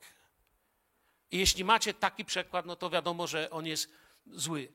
I 1.30 1.38
jeśli 1.38 1.64
macie 1.64 1.94
taki 1.94 2.24
przekład, 2.24 2.66
no 2.66 2.76
to 2.76 2.90
wiadomo, 2.90 3.26
że 3.26 3.50
on 3.50 3.66
jest 3.66 3.90
zły. 4.26 4.72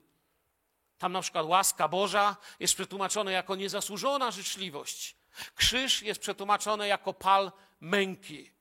Tam 1.00 1.12
na 1.12 1.22
przykład 1.22 1.46
łaska 1.46 1.88
Boża 1.88 2.36
jest 2.60 2.74
przetłumaczona 2.74 3.32
jako 3.32 3.56
niezasłużona 3.56 4.32
życzliwość. 4.32 5.16
Krzyż 5.56 6.02
jest 6.02 6.22
przetłumaczony 6.22 6.88
jako 6.88 7.14
pal 7.14 7.52
męki. 7.82 8.52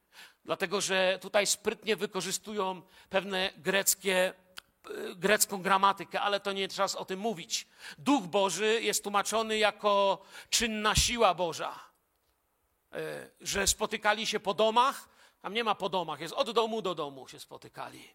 Dlatego, 0.45 0.80
że 0.80 1.18
tutaj 1.22 1.47
sprytnie 1.47 1.97
wykorzystują 1.97 2.82
pewne 3.11 3.51
greckie, 3.57 4.34
e, 4.84 5.14
grecką 5.14 5.62
gramatykę, 5.62 6.20
ale 6.20 6.41
to 6.41 6.53
nie 6.53 6.68
trzeba 6.68 6.89
o 6.97 7.05
tym 7.05 7.20
mówić. 7.20 7.66
Duch 7.99 8.26
Boży 8.26 8.82
jest 8.82 9.03
tłumaczony 9.03 9.59
jako 9.59 10.22
czynna 10.51 10.95
siła 10.95 11.34
Boża. 11.34 11.80
E, 12.93 13.30
że 13.41 13.66
spotykali 13.66 14.26
się 14.26 14.41
po 14.41 14.55
domach, 14.55 15.09
tam 15.43 15.55
nie 15.55 15.64
ma 15.64 15.74
po 15.74 15.89
domach, 15.89 16.20
jest 16.20 16.34
od 16.34 16.51
domu 16.51 16.82
do 16.82 16.95
domu 16.95 17.28
się 17.28 17.41
spotykali. 17.41 18.09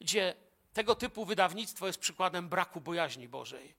Gdzie 0.00 0.34
tego 0.78 0.94
typu 0.94 1.24
wydawnictwo 1.24 1.86
jest 1.86 1.98
przykładem 1.98 2.48
braku 2.48 2.80
bojaźni 2.80 3.28
Bożej. 3.28 3.74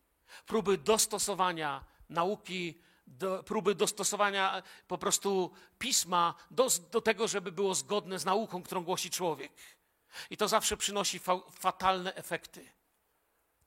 Próby 0.46 0.78
dostosowania 0.78 1.86
nauki, 2.10 2.82
do, 3.08 3.44
próby 3.44 3.76
dostosowania 3.76 4.64
po 4.88 4.98
prostu 4.98 5.52
pisma 5.78 6.34
do, 6.52 6.68
do 6.92 7.02
tego, 7.02 7.28
żeby 7.28 7.52
było 7.52 7.76
zgodne 7.76 8.20
z 8.20 8.26
nauką, 8.26 8.64
którą 8.64 8.84
głosi 8.84 9.10
człowiek. 9.10 9.52
I 10.30 10.38
to 10.38 10.48
zawsze 10.48 10.78
przynosi 10.78 11.20
fa 11.20 11.40
fatalne 11.52 12.16
efekty. 12.16 12.72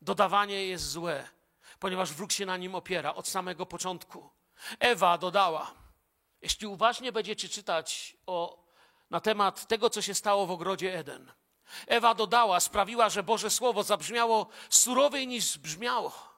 Dodawanie 0.02 0.66
jest 0.66 0.90
złe, 0.90 1.28
ponieważ 1.78 2.12
wróg 2.12 2.32
się 2.32 2.46
na 2.46 2.56
nim 2.56 2.74
opiera 2.74 3.14
od 3.14 3.28
samego 3.28 3.66
początku. 3.66 4.30
Ewa 4.78 5.18
dodała. 5.18 5.74
Jeśli 6.42 6.66
uważnie 6.66 7.12
będziecie 7.12 7.48
czytać 7.48 8.16
o, 8.26 8.64
na 9.10 9.20
temat 9.20 9.66
tego, 9.66 9.90
co 9.90 10.02
się 10.02 10.14
stało 10.14 10.46
w 10.46 10.50
ogrodzie 10.50 10.98
Eden, 10.98 11.32
Ewa 11.86 12.14
dodała, 12.14 12.60
sprawiła, 12.60 13.08
że 13.08 13.22
Boże 13.22 13.50
Słowo 13.50 13.82
zabrzmiało 13.82 14.46
surowiej 14.70 15.26
niż 15.26 15.58
brzmiało. 15.58 16.32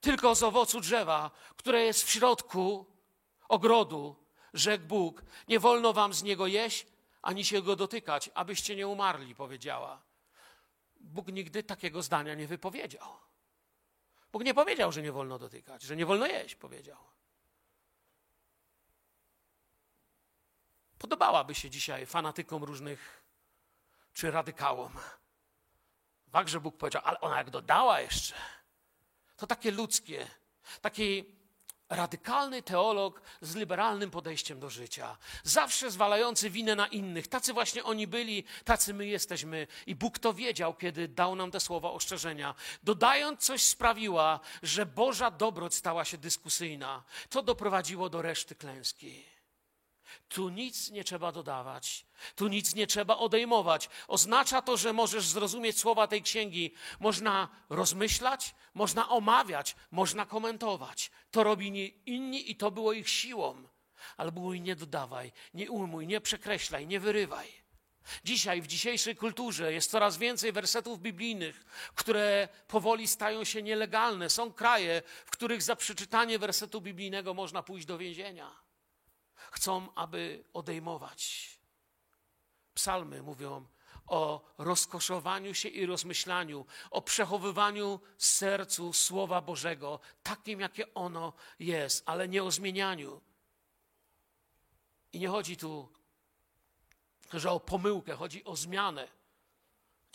Tylko 0.00 0.34
z 0.34 0.42
owocu 0.42 0.80
drzewa, 0.80 1.30
które 1.56 1.84
jest 1.84 2.04
w 2.04 2.10
środku 2.10 2.86
ogrodu, 3.48 4.16
rzekł 4.54 4.84
Bóg, 4.84 5.22
nie 5.48 5.60
wolno 5.60 5.92
wam 5.92 6.14
z 6.14 6.22
niego 6.22 6.46
jeść, 6.46 6.86
ani 7.22 7.44
się 7.44 7.62
go 7.62 7.76
dotykać, 7.76 8.30
abyście 8.34 8.76
nie 8.76 8.88
umarli, 8.88 9.34
powiedziała. 9.34 10.02
Bóg 11.00 11.28
nigdy 11.28 11.62
takiego 11.62 12.02
zdania 12.02 12.34
nie 12.34 12.46
wypowiedział. 12.46 13.08
Bóg 14.32 14.44
nie 14.44 14.54
powiedział, 14.54 14.92
że 14.92 15.02
nie 15.02 15.12
wolno 15.12 15.38
dotykać, 15.38 15.82
że 15.82 15.96
nie 15.96 16.06
wolno 16.06 16.26
jeść, 16.26 16.54
powiedział. 16.54 16.98
Podobałaby 20.98 21.54
się 21.54 21.70
dzisiaj 21.70 22.06
fanatykom 22.06 22.64
różnych 22.64 23.22
czy 24.12 24.30
radykałom. 24.30 24.92
Fakt, 26.30 26.48
że 26.48 26.60
Bóg 26.60 26.76
powiedział, 26.76 27.02
ale 27.04 27.20
ona 27.20 27.38
jak 27.38 27.50
dodała 27.50 28.00
jeszcze, 28.00 28.34
to 29.36 29.46
takie 29.46 29.70
ludzkie, 29.70 30.26
takie 30.80 31.24
radykalny 31.90 32.62
teolog 32.62 33.22
z 33.40 33.54
liberalnym 33.54 34.10
podejściem 34.10 34.60
do 34.60 34.70
życia, 34.70 35.16
zawsze 35.44 35.90
zwalający 35.90 36.50
winę 36.50 36.76
na 36.76 36.86
innych. 36.86 37.28
Tacy 37.28 37.52
właśnie 37.52 37.84
oni 37.84 38.06
byli, 38.06 38.44
tacy 38.64 38.94
my 38.94 39.06
jesteśmy. 39.06 39.66
I 39.86 39.94
Bóg 39.94 40.18
to 40.18 40.34
wiedział, 40.34 40.74
kiedy 40.74 41.08
dał 41.08 41.36
nam 41.36 41.50
te 41.50 41.60
słowa 41.60 41.90
ostrzeżenia. 41.90 42.54
Dodając 42.82 43.40
coś 43.40 43.62
sprawiła, 43.62 44.40
że 44.62 44.86
Boża 44.86 45.30
dobroć 45.30 45.74
stała 45.74 46.04
się 46.04 46.18
dyskusyjna. 46.18 47.02
To 47.30 47.42
doprowadziło 47.42 48.10
do 48.10 48.22
reszty 48.22 48.54
klęski. 48.54 49.24
Tu 50.28 50.48
nic 50.48 50.90
nie 50.90 51.04
trzeba 51.04 51.32
dodawać, 51.32 52.06
tu 52.34 52.48
nic 52.48 52.74
nie 52.74 52.86
trzeba 52.86 53.16
odejmować. 53.16 53.88
Oznacza 54.08 54.62
to, 54.62 54.76
że 54.76 54.92
możesz 54.92 55.26
zrozumieć 55.26 55.78
słowa 55.78 56.06
tej 56.06 56.22
księgi. 56.22 56.74
Można 57.00 57.48
rozmyślać, 57.68 58.54
można 58.74 59.08
omawiać, 59.08 59.76
można 59.90 60.26
komentować. 60.26 61.10
To 61.30 61.44
robili 61.44 62.02
inni 62.06 62.50
i 62.50 62.56
to 62.56 62.70
było 62.70 62.92
ich 62.92 63.08
siłą. 63.08 63.68
Ale 64.16 64.30
mój 64.30 64.60
nie 64.60 64.76
dodawaj, 64.76 65.32
nie 65.54 65.70
ujmuj, 65.70 66.06
nie 66.06 66.20
przekreślaj, 66.20 66.86
nie 66.86 67.00
wyrywaj. 67.00 67.60
Dzisiaj, 68.24 68.62
w 68.62 68.66
dzisiejszej 68.66 69.16
kulturze 69.16 69.72
jest 69.72 69.90
coraz 69.90 70.16
więcej 70.16 70.52
wersetów 70.52 71.00
biblijnych, 71.00 71.64
które 71.94 72.48
powoli 72.68 73.08
stają 73.08 73.44
się 73.44 73.62
nielegalne. 73.62 74.30
Są 74.30 74.52
kraje, 74.52 75.02
w 75.26 75.30
których 75.30 75.62
za 75.62 75.76
przeczytanie 75.76 76.38
wersetu 76.38 76.80
biblijnego 76.80 77.34
można 77.34 77.62
pójść 77.62 77.86
do 77.86 77.98
więzienia 77.98 78.69
chcą, 79.50 79.94
aby 79.94 80.44
odejmować. 80.52 81.50
Psalmy 82.74 83.22
mówią 83.22 83.66
o 84.06 84.44
rozkoszowaniu 84.58 85.54
się 85.54 85.68
i 85.68 85.86
rozmyślaniu, 85.86 86.66
o 86.90 87.02
przechowywaniu 87.02 88.00
sercu 88.18 88.92
Słowa 88.92 89.40
Bożego, 89.40 90.00
takim, 90.22 90.60
jakie 90.60 90.94
ono 90.94 91.32
jest, 91.58 92.02
ale 92.06 92.28
nie 92.28 92.44
o 92.44 92.50
zmienianiu. 92.50 93.20
I 95.12 95.18
nie 95.18 95.28
chodzi 95.28 95.56
tu, 95.56 95.88
że 97.32 97.50
o 97.50 97.60
pomyłkę, 97.60 98.14
chodzi 98.14 98.44
o 98.44 98.56
zmianę. 98.56 99.08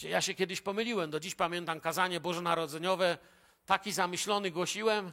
Ja 0.01 0.21
się 0.21 0.33
kiedyś 0.33 0.61
pomyliłem, 0.61 1.11
do 1.11 1.19
dziś 1.19 1.35
pamiętam 1.35 1.79
kazanie 1.79 2.19
bożonarodzeniowe, 2.19 3.17
taki 3.65 3.91
zamyślony 3.91 4.51
głosiłem 4.51 5.11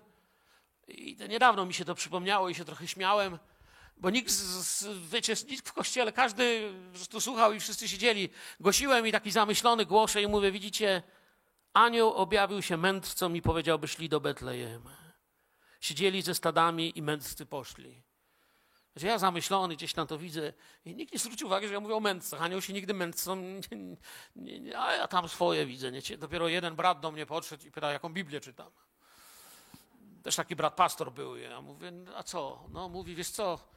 i 0.88 1.16
niedawno 1.28 1.66
mi 1.66 1.74
się 1.74 1.84
to 1.84 1.94
przypomniało 1.94 2.48
i 2.48 2.54
się 2.54 2.64
trochę 2.64 2.88
śmiałem, 2.88 3.38
bo 4.02 4.10
nikt, 4.10 4.30
z, 4.30 4.84
wiecie, 5.10 5.34
nikt 5.48 5.68
w 5.68 5.72
kościele, 5.72 6.12
każdy 6.12 6.72
tu 7.10 7.20
słuchał 7.20 7.52
i 7.52 7.60
wszyscy 7.60 7.88
siedzieli. 7.88 8.28
Głosiłem 8.60 9.06
i 9.06 9.12
taki 9.12 9.30
zamyślony 9.30 9.86
głoszę 9.86 10.22
i 10.22 10.26
mówię, 10.26 10.52
widzicie, 10.52 11.02
anioł 11.72 12.12
objawił 12.12 12.62
się 12.62 12.76
mędrcom 12.76 13.36
i 13.36 13.42
powiedział, 13.42 13.78
by 13.78 13.88
szli 13.88 14.08
do 14.08 14.20
Betlejem. 14.20 14.82
Siedzieli 15.80 16.22
ze 16.22 16.34
stadami 16.34 16.98
i 16.98 17.02
mędrcy 17.02 17.46
poszli. 17.46 18.02
Że 18.96 19.06
ja 19.06 19.18
zamyślony 19.18 19.76
gdzieś 19.76 19.92
tam 19.92 20.06
to 20.06 20.18
widzę 20.18 20.52
i 20.84 20.94
nikt 20.94 21.12
nie 21.12 21.18
zwrócił 21.18 21.46
uwagi, 21.46 21.68
że 21.68 21.74
ja 21.74 21.80
mówię 21.80 21.94
o 21.94 22.00
mędrcach. 22.00 22.42
Anioł 22.42 22.60
się 22.60 22.72
nigdy 22.72 22.94
nie, 24.36 24.78
a 24.78 24.92
ja 24.92 25.08
tam 25.08 25.28
swoje 25.28 25.66
widzę. 25.66 25.92
Nie? 25.92 26.00
Dopiero 26.18 26.48
jeden 26.48 26.76
brat 26.76 27.00
do 27.00 27.12
mnie 27.12 27.26
podszedł 27.26 27.66
i 27.66 27.70
pytał, 27.70 27.92
jaką 27.92 28.12
Biblię 28.12 28.40
czytam. 28.40 28.70
Też 30.22 30.36
taki 30.36 30.56
brat 30.56 30.74
pastor 30.74 31.12
był. 31.12 31.36
Ja 31.36 31.60
mówię, 31.60 31.92
a 32.16 32.22
co? 32.22 32.64
No 32.72 32.88
mówi, 32.88 33.14
wiesz 33.14 33.30
co, 33.30 33.72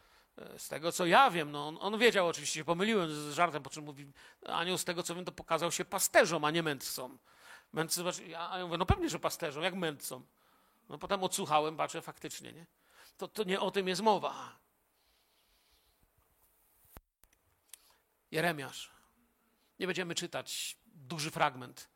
z 0.58 0.68
tego 0.68 0.92
co 0.92 1.06
ja 1.06 1.32
wiem, 1.32 1.52
no 1.52 1.68
on, 1.68 1.78
on 1.82 2.00
wiedział 2.00 2.28
oczywiście, 2.28 2.66
pomyliłem 2.66 3.12
z 3.12 3.34
żartem, 3.34 3.64
po 3.64 3.70
czym 3.70 3.84
mówi, 3.84 4.12
anioł 4.46 4.78
z 4.78 4.86
tego 4.86 5.04
co 5.04 5.16
wiem, 5.16 5.26
to 5.26 5.32
pokazał 5.32 5.72
się 5.72 5.86
pasterzom, 5.86 6.46
a 6.46 6.52
nie 6.52 6.64
mędrcom. 6.64 7.20
Mędrcy, 7.74 8.04
ja, 8.28 8.58
ja 8.58 8.66
mówię, 8.66 8.78
no 8.78 8.86
pewnie, 8.86 9.10
że 9.10 9.20
pasterzom, 9.20 9.64
jak 9.64 9.74
mędrcom. 9.74 10.26
No 10.90 10.98
potem 10.98 11.24
odsłuchałem, 11.24 11.78
patrzę, 11.78 12.02
faktycznie, 12.02 12.54
nie? 12.54 12.66
To, 13.18 13.28
to 13.28 13.44
nie 13.44 13.60
o 13.60 13.72
tym 13.72 13.88
jest 13.88 14.02
mowa. 14.02 14.56
Jeremiasz. 18.32 18.92
Nie 19.80 19.88
będziemy 19.88 20.16
czytać 20.16 20.78
duży 20.86 21.32
fragment. 21.32 21.90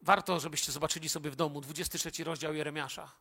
Warto, 0.00 0.40
żebyście 0.40 0.72
zobaczyli 0.72 1.08
sobie 1.08 1.30
w 1.30 1.36
domu 1.36 1.60
23 1.60 2.24
rozdział 2.24 2.54
Jeremiasza. 2.54 3.12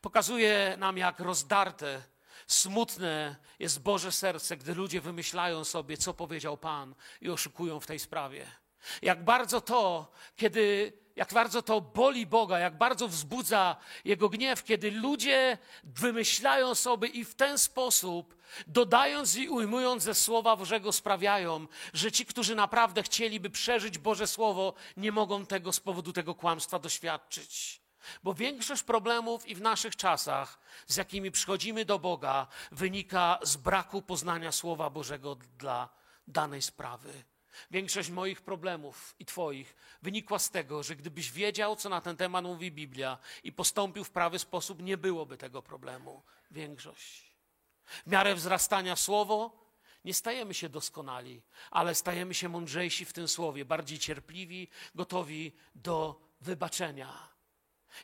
Pokazuje 0.00 0.76
nam, 0.78 0.98
jak 0.98 1.20
rozdarte 1.20 2.02
Smutne 2.46 3.36
jest 3.58 3.82
Boże 3.82 4.12
serce, 4.12 4.56
gdy 4.56 4.74
ludzie 4.74 5.00
wymyślają 5.00 5.64
sobie, 5.64 5.96
co 5.96 6.14
powiedział 6.14 6.56
Pan 6.56 6.94
i 7.20 7.30
oszukują 7.30 7.80
w 7.80 7.86
tej 7.86 7.98
sprawie. 7.98 8.46
Jak 9.02 9.24
bardzo 9.24 9.60
to, 9.60 10.12
kiedy, 10.36 10.92
jak 11.16 11.32
bardzo 11.32 11.62
to 11.62 11.80
boli 11.80 12.26
Boga, 12.26 12.58
jak 12.58 12.78
bardzo 12.78 13.08
wzbudza 13.08 13.76
Jego 14.04 14.28
gniew, 14.28 14.64
kiedy 14.64 14.90
ludzie 14.90 15.58
wymyślają 15.84 16.74
sobie 16.74 17.08
i 17.08 17.24
w 17.24 17.34
ten 17.34 17.58
sposób, 17.58 18.36
dodając 18.66 19.36
i 19.36 19.48
ujmując 19.48 20.02
ze 20.02 20.14
Słowa 20.14 20.56
Bożego, 20.56 20.92
sprawiają, 20.92 21.66
że 21.92 22.12
ci, 22.12 22.26
którzy 22.26 22.54
naprawdę 22.54 23.02
chcieliby 23.02 23.50
przeżyć 23.50 23.98
Boże 23.98 24.26
Słowo, 24.26 24.74
nie 24.96 25.12
mogą 25.12 25.46
tego 25.46 25.72
z 25.72 25.80
powodu 25.80 26.12
tego 26.12 26.34
kłamstwa 26.34 26.78
doświadczyć. 26.78 27.80
Bo 28.22 28.34
większość 28.34 28.82
problemów 28.82 29.46
i 29.46 29.54
w 29.54 29.60
naszych 29.60 29.96
czasach, 29.96 30.58
z 30.86 30.96
jakimi 30.96 31.30
przychodzimy 31.30 31.84
do 31.84 31.98
Boga, 31.98 32.46
wynika 32.72 33.38
z 33.42 33.56
braku 33.56 34.02
poznania 34.02 34.52
Słowa 34.52 34.90
Bożego 34.90 35.34
dla 35.34 35.88
danej 36.26 36.62
sprawy. 36.62 37.24
Większość 37.70 38.10
moich 38.10 38.40
problemów 38.42 39.14
i 39.18 39.24
Twoich 39.24 39.76
wynikła 40.02 40.38
z 40.38 40.50
tego, 40.50 40.82
że 40.82 40.96
gdybyś 40.96 41.32
wiedział, 41.32 41.76
co 41.76 41.88
na 41.88 42.00
ten 42.00 42.16
temat 42.16 42.44
mówi 42.44 42.72
Biblia 42.72 43.18
i 43.44 43.52
postąpił 43.52 44.04
w 44.04 44.10
prawy 44.10 44.38
sposób, 44.38 44.82
nie 44.82 44.96
byłoby 44.96 45.36
tego 45.36 45.62
problemu. 45.62 46.22
Większość. 46.50 47.34
W 48.06 48.10
miarę 48.10 48.34
wzrastania 48.34 48.96
Słowo 48.96 49.68
nie 50.04 50.14
stajemy 50.14 50.54
się 50.54 50.68
doskonali, 50.68 51.42
ale 51.70 51.94
stajemy 51.94 52.34
się 52.34 52.48
mądrzejsi 52.48 53.04
w 53.04 53.12
tym 53.12 53.28
Słowie, 53.28 53.64
bardziej 53.64 53.98
cierpliwi, 53.98 54.68
gotowi 54.94 55.52
do 55.74 56.20
wybaczenia 56.40 57.28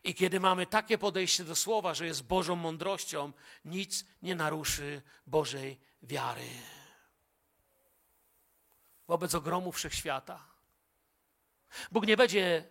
i 0.05 0.15
kiedy 0.15 0.41
mamy 0.41 0.67
takie 0.67 0.99
podejście 0.99 1.45
do 1.45 1.57
słowa, 1.57 1.95
że 1.95 2.07
jest 2.07 2.23
Bożą 2.23 2.57
mądrością, 2.57 3.33
nic 3.65 4.05
nie 4.23 4.35
naruszy 4.35 5.03
Bożej 5.27 5.81
wiary. 6.03 6.49
Wobec 9.09 9.35
ogromu 9.35 9.73
wszechświata. 9.73 10.47
Bóg 11.93 12.07
nie 12.07 12.17
będzie 12.17 12.65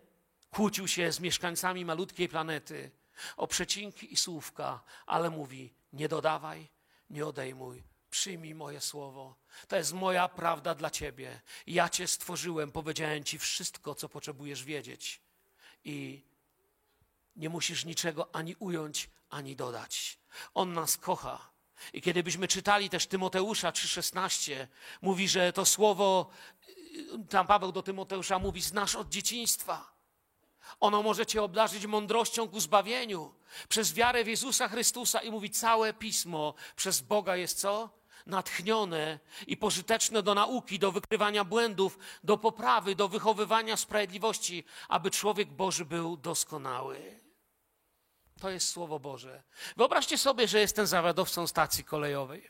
kłócił 0.49 0.88
się 0.88 1.11
z 1.11 1.20
mieszkańcami 1.20 1.86
malutkiej 1.86 2.30
planety 2.30 2.91
o 3.38 3.47
przecinki 3.47 4.14
i 4.14 4.18
słówka, 4.18 4.84
ale 5.05 5.30
mówi: 5.30 5.74
nie 5.93 6.07
dodawaj, 6.07 6.68
nie 7.09 7.26
odejmuj, 7.26 7.84
przyjmij 8.09 8.55
moje 8.55 8.82
słowo. 8.82 9.36
To 9.68 9.76
jest 9.76 9.93
moja 9.93 10.28
prawda 10.28 10.76
dla 10.76 10.89
ciebie. 10.89 11.41
Ja 11.68 11.89
cię 11.89 12.07
stworzyłem, 12.07 12.72
powiedziałem 12.72 13.24
ci 13.24 13.39
wszystko, 13.39 13.95
co 13.95 14.09
potrzebujesz 14.09 14.64
wiedzieć. 14.64 15.22
I 15.84 16.24
nie 17.36 17.50
musisz 17.50 17.86
niczego 17.86 18.36
ani 18.36 18.56
ująć, 18.56 19.10
ani 19.30 19.56
dodać. 19.56 20.20
On 20.54 20.74
nas 20.74 20.98
kocha. 20.98 21.54
I 21.94 22.02
kiedy 22.02 22.24
byśmy 22.24 22.48
czytali 22.48 22.90
też 22.90 23.08
Tymoteusza 23.08 23.72
3,16, 23.72 24.68
mówi, 25.02 25.28
że 25.28 25.54
to 25.54 25.66
słowo, 25.66 26.30
tam 27.30 27.48
Paweł 27.48 27.72
do 27.72 27.84
Tymoteusza 27.84 28.40
mówi, 28.40 28.62
znasz 28.62 28.96
od 28.96 29.10
dzieciństwa. 29.10 29.94
Ono 30.80 31.04
może 31.04 31.26
cię 31.26 31.44
obdarzyć 31.44 31.86
mądrością 31.86 32.48
ku 32.48 32.60
zbawieniu 32.60 33.34
przez 33.70 33.94
wiarę 33.94 34.24
w 34.24 34.28
Jezusa 34.28 34.68
Chrystusa 34.68 35.20
i 35.20 35.32
mówi, 35.32 35.50
całe 35.50 35.94
pismo 35.94 36.54
przez 36.76 37.02
Boga 37.02 37.36
jest 37.36 37.60
co? 37.60 38.04
natchnione 38.26 39.20
i 39.48 39.58
pożyteczne 39.58 40.24
do 40.24 40.34
nauki, 40.34 40.80
do 40.80 40.92
wykrywania 40.92 41.44
błędów, 41.44 42.00
do 42.24 42.38
poprawy, 42.38 42.96
do 42.96 43.08
wychowywania 43.08 43.78
sprawiedliwości, 43.78 44.64
aby 44.90 45.12
człowiek 45.12 45.52
Boży 45.52 45.86
był 45.86 46.18
doskonały. 46.18 47.22
To 48.42 48.50
jest 48.50 48.70
Słowo 48.70 49.00
Boże. 49.00 49.44
Wyobraźcie 49.78 50.18
sobie, 50.18 50.48
że 50.48 50.60
jestem 50.60 50.88
zawiadowcą 50.88 51.48
stacji 51.48 51.84
kolejowej. 51.84 52.50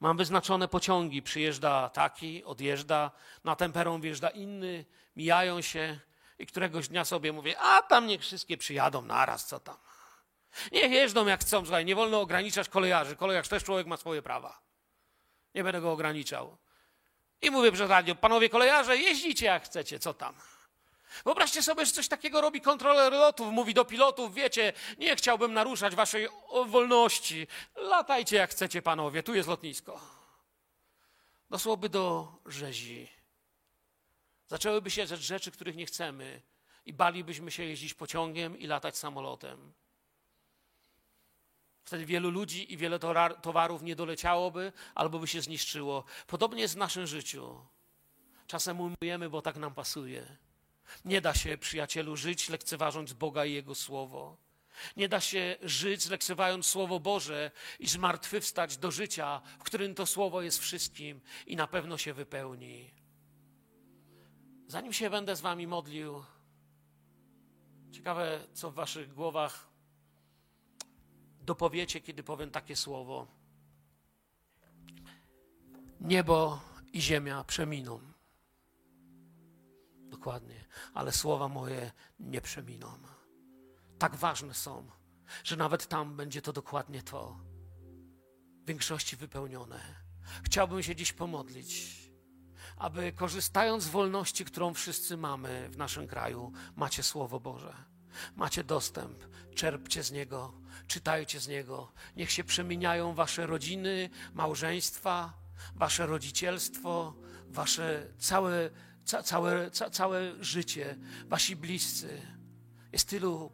Mam 0.00 0.16
wyznaczone 0.16 0.68
pociągi, 0.68 1.22
przyjeżdża 1.22 1.88
taki, 1.88 2.44
odjeżdża, 2.44 3.10
na 3.44 3.56
ten 3.56 3.72
peron 3.72 4.00
wjeżdża 4.00 4.28
inny, 4.28 4.84
mijają 5.16 5.60
się 5.60 6.00
i 6.38 6.46
któregoś 6.46 6.88
dnia 6.88 7.04
sobie 7.04 7.32
mówię, 7.32 7.58
a 7.58 7.82
tam 7.82 8.06
niech 8.06 8.20
wszystkie 8.20 8.56
przyjadą 8.56 9.02
naraz, 9.02 9.46
co 9.46 9.60
tam. 9.60 9.76
Niech 10.72 10.92
jeżdżą 10.92 11.26
jak 11.26 11.40
chcą, 11.40 11.64
słuchaj, 11.64 11.84
nie 11.84 11.94
wolno 11.94 12.20
ograniczać 12.20 12.68
kolejarzy. 12.68 13.16
Kolejarz 13.16 13.48
też 13.48 13.64
człowiek 13.64 13.86
ma 13.86 13.96
swoje 13.96 14.22
prawa. 14.22 14.60
Nie 15.54 15.64
będę 15.64 15.80
go 15.80 15.92
ograniczał. 15.92 16.56
I 17.42 17.50
mówię 17.50 17.72
przez 17.72 17.90
radio, 17.90 18.14
panowie 18.14 18.48
kolejarze, 18.48 18.96
jeździcie 18.96 19.46
jak 19.46 19.64
chcecie, 19.64 19.98
co 19.98 20.14
tam. 20.14 20.34
Wyobraźcie 21.24 21.62
sobie, 21.62 21.86
że 21.86 21.92
coś 21.92 22.08
takiego 22.08 22.40
robi 22.40 22.60
kontroler 22.60 23.12
lotów, 23.12 23.52
mówi 23.52 23.74
do 23.74 23.84
pilotów, 23.84 24.34
wiecie, 24.34 24.72
nie 24.98 25.16
chciałbym 25.16 25.52
naruszać 25.52 25.94
waszej 25.94 26.28
wolności. 26.66 27.46
Latajcie 27.76 28.36
jak 28.36 28.50
chcecie, 28.50 28.82
panowie, 28.82 29.22
tu 29.22 29.34
jest 29.34 29.48
lotnisko. 29.48 30.00
Dosłoby 31.50 31.88
do 31.88 32.32
rzezi. 32.46 33.08
Zaczęłyby 34.46 34.90
się 34.90 35.06
rzeczy, 35.06 35.50
których 35.50 35.76
nie 35.76 35.86
chcemy 35.86 36.42
i 36.86 36.92
balibyśmy 36.92 37.50
się 37.50 37.64
jeździć 37.64 37.94
pociągiem 37.94 38.58
i 38.58 38.66
latać 38.66 38.98
samolotem. 38.98 39.72
Wtedy 41.84 42.06
wielu 42.06 42.30
ludzi 42.30 42.72
i 42.72 42.76
wiele 42.76 42.98
towarów 43.42 43.82
nie 43.82 43.96
doleciałoby 43.96 44.72
albo 44.94 45.18
by 45.18 45.26
się 45.26 45.42
zniszczyło. 45.42 46.04
Podobnie 46.26 46.60
jest 46.62 46.74
w 46.74 46.76
naszym 46.76 47.06
życiu. 47.06 47.60
Czasem 48.46 48.80
umujemy, 48.80 49.30
bo 49.30 49.42
tak 49.42 49.56
nam 49.56 49.74
pasuje. 49.74 50.36
Nie 51.04 51.20
da 51.20 51.34
się, 51.34 51.58
przyjacielu, 51.58 52.16
żyć 52.16 52.48
lekceważąc 52.48 53.12
Boga 53.12 53.44
i 53.44 53.52
Jego 53.52 53.74
Słowo. 53.74 54.36
Nie 54.96 55.08
da 55.08 55.20
się 55.20 55.56
żyć 55.62 56.08
lekceważąc 56.08 56.66
Słowo 56.66 57.00
Boże 57.00 57.50
i 57.78 57.88
zmartwychwstać 57.88 58.76
do 58.76 58.90
życia, 58.90 59.40
w 59.58 59.62
którym 59.62 59.94
to 59.94 60.06
Słowo 60.06 60.42
jest 60.42 60.58
wszystkim 60.58 61.20
i 61.46 61.56
na 61.56 61.66
pewno 61.66 61.98
się 61.98 62.14
wypełni. 62.14 62.90
Zanim 64.66 64.92
się 64.92 65.10
będę 65.10 65.36
z 65.36 65.40
Wami 65.40 65.66
modlił, 65.66 66.24
ciekawe, 67.92 68.40
co 68.54 68.70
w 68.70 68.74
Waszych 68.74 69.14
głowach 69.14 69.68
dopowiecie, 71.40 72.00
kiedy 72.00 72.22
powiem 72.22 72.50
takie 72.50 72.76
słowo. 72.76 73.26
Niebo 76.00 76.60
i 76.92 77.00
ziemia 77.00 77.44
przeminą. 77.44 78.07
Dokładnie, 80.18 80.64
ale 80.94 81.12
słowa 81.12 81.48
moje 81.48 81.92
nie 82.20 82.40
przeminą. 82.40 82.98
Tak 83.98 84.16
ważne 84.16 84.54
są, 84.54 84.90
że 85.44 85.56
nawet 85.56 85.86
tam 85.86 86.16
będzie 86.16 86.42
to 86.42 86.52
dokładnie 86.52 87.02
to. 87.02 87.40
W 88.64 88.66
większości 88.66 89.16
wypełnione. 89.16 89.80
Chciałbym 90.42 90.82
się 90.82 90.96
dziś 90.96 91.12
pomodlić, 91.12 91.96
aby 92.76 93.12
korzystając 93.12 93.84
z 93.84 93.88
wolności, 93.88 94.44
którą 94.44 94.74
wszyscy 94.74 95.16
mamy 95.16 95.68
w 95.70 95.76
naszym 95.76 96.06
kraju, 96.06 96.52
macie 96.76 97.02
Słowo 97.02 97.40
Boże. 97.40 97.74
Macie 98.36 98.64
dostęp, 98.64 99.24
czerpcie 99.54 100.02
z 100.02 100.12
niego, 100.12 100.52
czytajcie 100.86 101.40
z 101.40 101.48
niego. 101.48 101.92
Niech 102.16 102.30
się 102.30 102.44
przemieniają 102.44 103.14
wasze 103.14 103.46
rodziny, 103.46 104.10
małżeństwa, 104.34 105.32
wasze 105.74 106.06
rodzicielstwo, 106.06 107.14
wasze 107.48 108.06
całe 108.18 108.70
ca, 109.08 109.22
całe, 109.22 109.70
ca, 109.70 109.90
całe 109.90 110.44
życie, 110.44 110.96
wasi 111.26 111.56
bliscy. 111.56 112.22
Jest 112.92 113.08
tylu, 113.08 113.52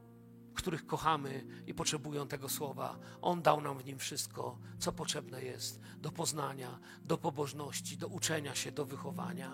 których 0.55 0.87
kochamy 0.87 1.47
i 1.67 1.75
potrzebują 1.75 2.29
tego 2.29 2.49
słowa. 2.49 2.99
On 3.23 3.43
dał 3.43 3.61
nam 3.61 3.79
w 3.79 3.85
nim 3.85 3.99
wszystko, 3.99 4.59
co 4.79 4.93
potrzebne 4.93 5.43
jest 5.43 5.81
do 5.99 6.13
poznania, 6.13 6.79
do 7.05 7.19
pobożności, 7.19 7.97
do 7.99 8.09
uczenia 8.09 8.55
się, 8.55 8.73
do 8.73 8.85
wychowania. 8.85 9.51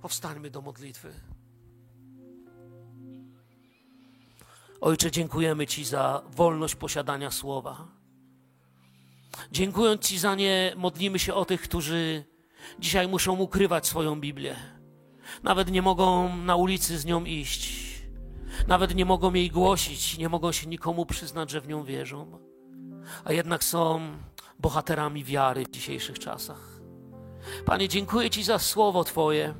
Powstańmy 0.00 0.50
do 0.50 0.62
modlitwy. 0.62 1.12
Ojcze, 4.80 5.10
dziękujemy 5.10 5.66
Ci 5.66 5.84
za 5.84 6.22
wolność 6.30 6.74
posiadania 6.74 7.30
słowa. 7.30 7.88
Dziękując 9.52 10.06
Ci 10.06 10.18
za 10.18 10.34
nie, 10.34 10.74
modlimy 10.76 11.18
się 11.18 11.34
o 11.34 11.44
tych, 11.44 11.62
którzy 11.62 12.31
Dzisiaj 12.78 13.08
muszą 13.08 13.38
ukrywać 13.38 13.86
swoją 13.86 14.20
Biblię. 14.20 14.56
Nawet 15.42 15.70
nie 15.70 15.82
mogą 15.82 16.36
na 16.36 16.56
ulicy 16.56 16.98
z 16.98 17.04
nią 17.04 17.24
iść. 17.24 17.92
Nawet 18.68 18.94
nie 18.94 19.04
mogą 19.04 19.34
jej 19.34 19.50
głosić, 19.50 20.18
nie 20.18 20.28
mogą 20.28 20.52
się 20.52 20.66
nikomu 20.66 21.06
przyznać, 21.06 21.50
że 21.50 21.60
w 21.60 21.68
nią 21.68 21.84
wierzą. 21.84 22.38
A 23.24 23.32
jednak 23.32 23.64
są 23.64 24.00
bohaterami 24.58 25.24
wiary 25.24 25.64
w 25.64 25.70
dzisiejszych 25.70 26.18
czasach. 26.18 26.80
Panie, 27.64 27.88
dziękuję 27.88 28.30
Ci 28.30 28.42
za 28.42 28.58
słowo 28.58 29.04
Twoje. 29.04 29.54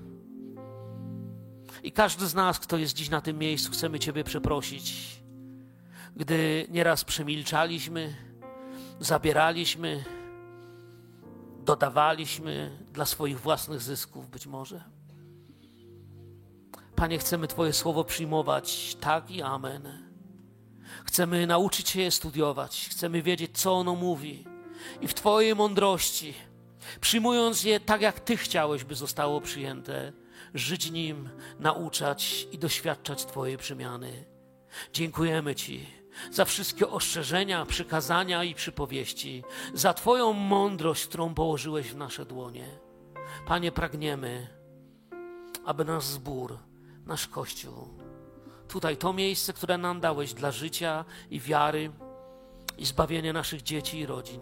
I 1.83 1.93
każdy 1.93 2.27
z 2.27 2.35
nas, 2.35 2.59
kto 2.59 2.77
jest 2.77 2.95
dziś 2.95 3.11
na 3.11 3.21
tym 3.21 3.39
miejscu, 3.39 3.73
chcemy 3.73 3.99
Ciebie 3.99 4.25
przeprosić, 4.25 5.23
gdy 6.17 6.67
nieraz 6.71 7.05
przemilczaliśmy, 7.05 8.15
zabieraliśmy, 9.01 10.05
dodawaliśmy 11.65 12.79
dla 12.93 13.07
swoich 13.07 13.41
własnych 13.41 13.81
zysków 13.81 14.31
być 14.31 14.47
może. 14.47 14.85
Panie, 16.95 17.19
chcemy 17.19 17.49
Twoje 17.49 17.73
słowo 17.73 18.05
przyjmować 18.05 18.97
tak 19.01 19.31
i 19.31 19.43
amen. 19.43 20.13
Chcemy 21.05 21.47
nauczyć 21.47 21.89
się 21.89 22.01
je 22.01 22.11
studiować, 22.11 22.89
chcemy 22.91 23.23
wiedzieć, 23.23 23.59
co 23.59 23.73
ono 23.73 23.95
mówi 23.95 24.45
i 25.01 25.09
w 25.09 25.15
Twojej 25.15 25.55
mądrości, 25.55 26.35
przyjmując 27.01 27.65
je 27.65 27.81
tak, 27.81 28.01
jak 28.01 28.21
Ty 28.21 28.37
chciałeś, 28.37 28.85
by 28.85 28.95
zostało 28.95 29.41
przyjęte, 29.41 30.13
żyć 30.55 30.91
nim, 30.91 31.31
nauczać 31.59 32.47
i 32.53 32.59
doświadczać 32.59 33.25
Twojej 33.25 33.59
przemiany. 33.59 34.25
Dziękujemy 34.93 35.55
Ci 35.55 36.02
za 36.31 36.45
wszystkie 36.45 36.89
ostrzeżenia, 36.89 37.67
przykazania 37.67 38.45
i 38.45 38.55
przypowieści, 38.55 39.45
za 39.75 39.95
Twoją 39.95 40.33
mądrość, 40.33 41.07
którą 41.07 41.35
położyłeś 41.35 41.91
w 41.93 41.97
nasze 41.97 42.25
dłonie. 42.25 42.67
Panie, 43.47 43.73
pragniemy, 43.73 44.49
aby 45.65 45.85
nasz 45.85 46.05
zbór, 46.05 46.59
nasz 47.07 47.29
Kościół, 47.29 47.89
tutaj 48.69 48.97
to 48.97 49.13
miejsce, 49.13 49.53
które 49.53 49.79
nam 49.79 50.01
dałeś 50.01 50.35
dla 50.35 50.51
życia 50.51 51.05
i 51.31 51.41
wiary 51.41 51.91
i 52.79 52.87
zbawienia 52.87 53.33
naszych 53.33 53.63
dzieci 53.63 53.99
i 53.99 54.07
rodzin, 54.07 54.41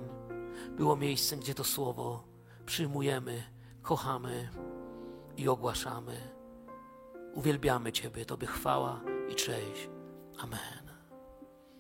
było 0.71 0.97
miejscem, 0.97 1.41
gdzie 1.41 1.55
to 1.55 1.65
słowo 1.65 2.25
przyjmujemy, 2.67 3.43
kochamy 3.83 4.49
i 5.37 5.49
ogłaszamy. 5.49 6.17
Uwielbiamy 7.35 7.93
Ciebie, 7.93 8.25
Tobie 8.25 8.47
chwała 8.47 9.01
i 9.29 9.35
cześć. 9.35 9.89
Amen. 10.39 10.80